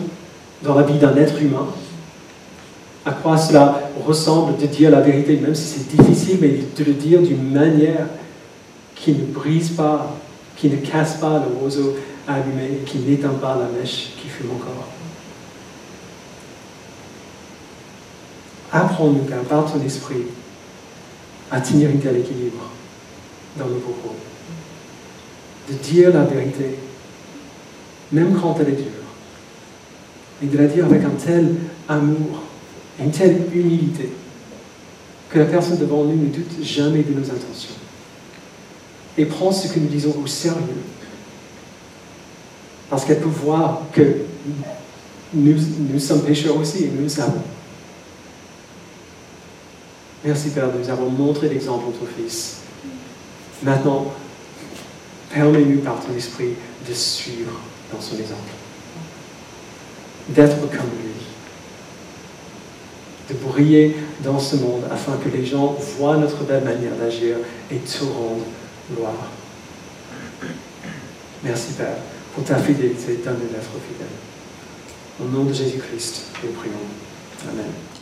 dans 0.61 0.75
la 0.75 0.83
vie 0.83 0.97
d'un 0.97 1.15
être 1.15 1.41
humain, 1.41 1.67
à 3.05 3.11
quoi 3.11 3.37
cela 3.37 3.81
ressemble 4.05 4.57
de 4.57 4.65
dire 4.65 4.91
la 4.91 4.99
vérité, 4.99 5.37
même 5.37 5.55
si 5.55 5.63
c'est 5.63 5.95
difficile, 5.95 6.39
mais 6.41 6.49
de 6.49 6.83
le 6.83 6.93
dire 6.93 7.21
d'une 7.21 7.53
manière 7.53 8.07
qui 8.95 9.13
ne 9.13 9.23
brise 9.23 9.69
pas, 9.69 10.13
qui 10.57 10.67
ne 10.67 10.75
casse 10.75 11.15
pas 11.15 11.41
le 11.47 11.57
roseau 11.63 11.95
allumé, 12.27 12.81
qui 12.85 12.97
n'éteint 12.97 13.29
pas 13.29 13.57
la 13.57 13.79
mèche 13.79 14.09
qui 14.21 14.27
fume 14.27 14.51
encore. 14.51 14.98
Apprends-nous, 18.71 19.25
par 19.49 19.71
ton 19.71 19.81
esprit, 19.83 20.25
à 21.51 21.59
tenir 21.59 21.89
un 21.89 21.97
tel 21.97 22.17
équilibre 22.17 22.69
dans 23.57 23.65
nos 23.65 23.79
propos. 23.79 24.15
De 25.69 25.73
dire 25.73 26.13
la 26.13 26.23
vérité, 26.23 26.77
même 28.11 28.37
quand 28.39 28.55
elle 28.59 28.69
est 28.69 28.77
dure. 28.77 28.85
Et 30.41 30.45
de 30.45 30.57
la 30.57 30.67
dire 30.67 30.85
avec 30.85 31.03
un 31.03 31.09
tel 31.09 31.55
amour, 31.87 32.43
une 32.99 33.11
telle 33.11 33.41
humilité, 33.53 34.09
que 35.29 35.39
la 35.39 35.45
personne 35.45 35.77
devant 35.77 36.03
nous 36.03 36.15
ne 36.15 36.27
doute 36.27 36.63
jamais 36.63 37.03
de 37.03 37.13
nos 37.13 37.25
intentions. 37.25 37.75
Et 39.17 39.25
prend 39.25 39.51
ce 39.51 39.67
que 39.67 39.79
nous 39.79 39.87
disons 39.87 40.15
au 40.23 40.27
sérieux. 40.27 40.57
Parce 42.89 43.05
qu'elle 43.05 43.19
peut 43.19 43.29
voir 43.29 43.81
que 43.91 44.01
nous, 45.33 45.55
nous 45.91 45.99
sommes 45.99 46.23
pécheurs 46.23 46.57
aussi 46.57 46.85
et 46.85 46.91
nous 46.95 47.03
le 47.03 47.09
savons. 47.09 47.43
Merci 50.23 50.49
Père 50.49 50.71
de 50.71 50.79
nous 50.79 50.89
avoir 50.89 51.09
montré 51.09 51.47
l'exemple 51.49 51.93
de 51.93 51.97
ton 51.97 52.05
Fils. 52.05 52.57
Maintenant, 53.63 54.13
permets-nous 55.33 55.79
par 55.79 55.99
ton 55.99 56.15
esprit 56.15 56.55
de 56.87 56.93
suivre 56.93 57.59
dans 57.93 58.01
son 58.01 58.17
exemple. 58.17 58.51
D'être 60.29 60.59
comme 60.59 60.89
lui. 61.01 61.09
De 63.29 63.33
briller 63.35 63.95
dans 64.21 64.39
ce 64.39 64.57
monde 64.57 64.83
afin 64.91 65.13
que 65.17 65.29
les 65.29 65.45
gens 65.45 65.77
voient 65.97 66.17
notre 66.17 66.43
belle 66.43 66.63
manière 66.63 66.95
d'agir 66.95 67.37
et 67.71 67.77
te 67.77 68.03
rendent 68.03 68.43
gloire. 68.93 69.29
Merci 71.43 71.73
Père 71.73 71.95
pour 72.33 72.43
ta 72.43 72.57
fidélité, 72.57 73.19
donne-nous 73.23 73.47
d'être 73.47 73.71
fidèle. 73.87 74.07
Au 75.21 75.25
nom 75.25 75.45
de 75.45 75.53
Jésus-Christ, 75.53 76.25
nous 76.43 76.51
prions. 76.51 76.73
Amen. 77.49 77.98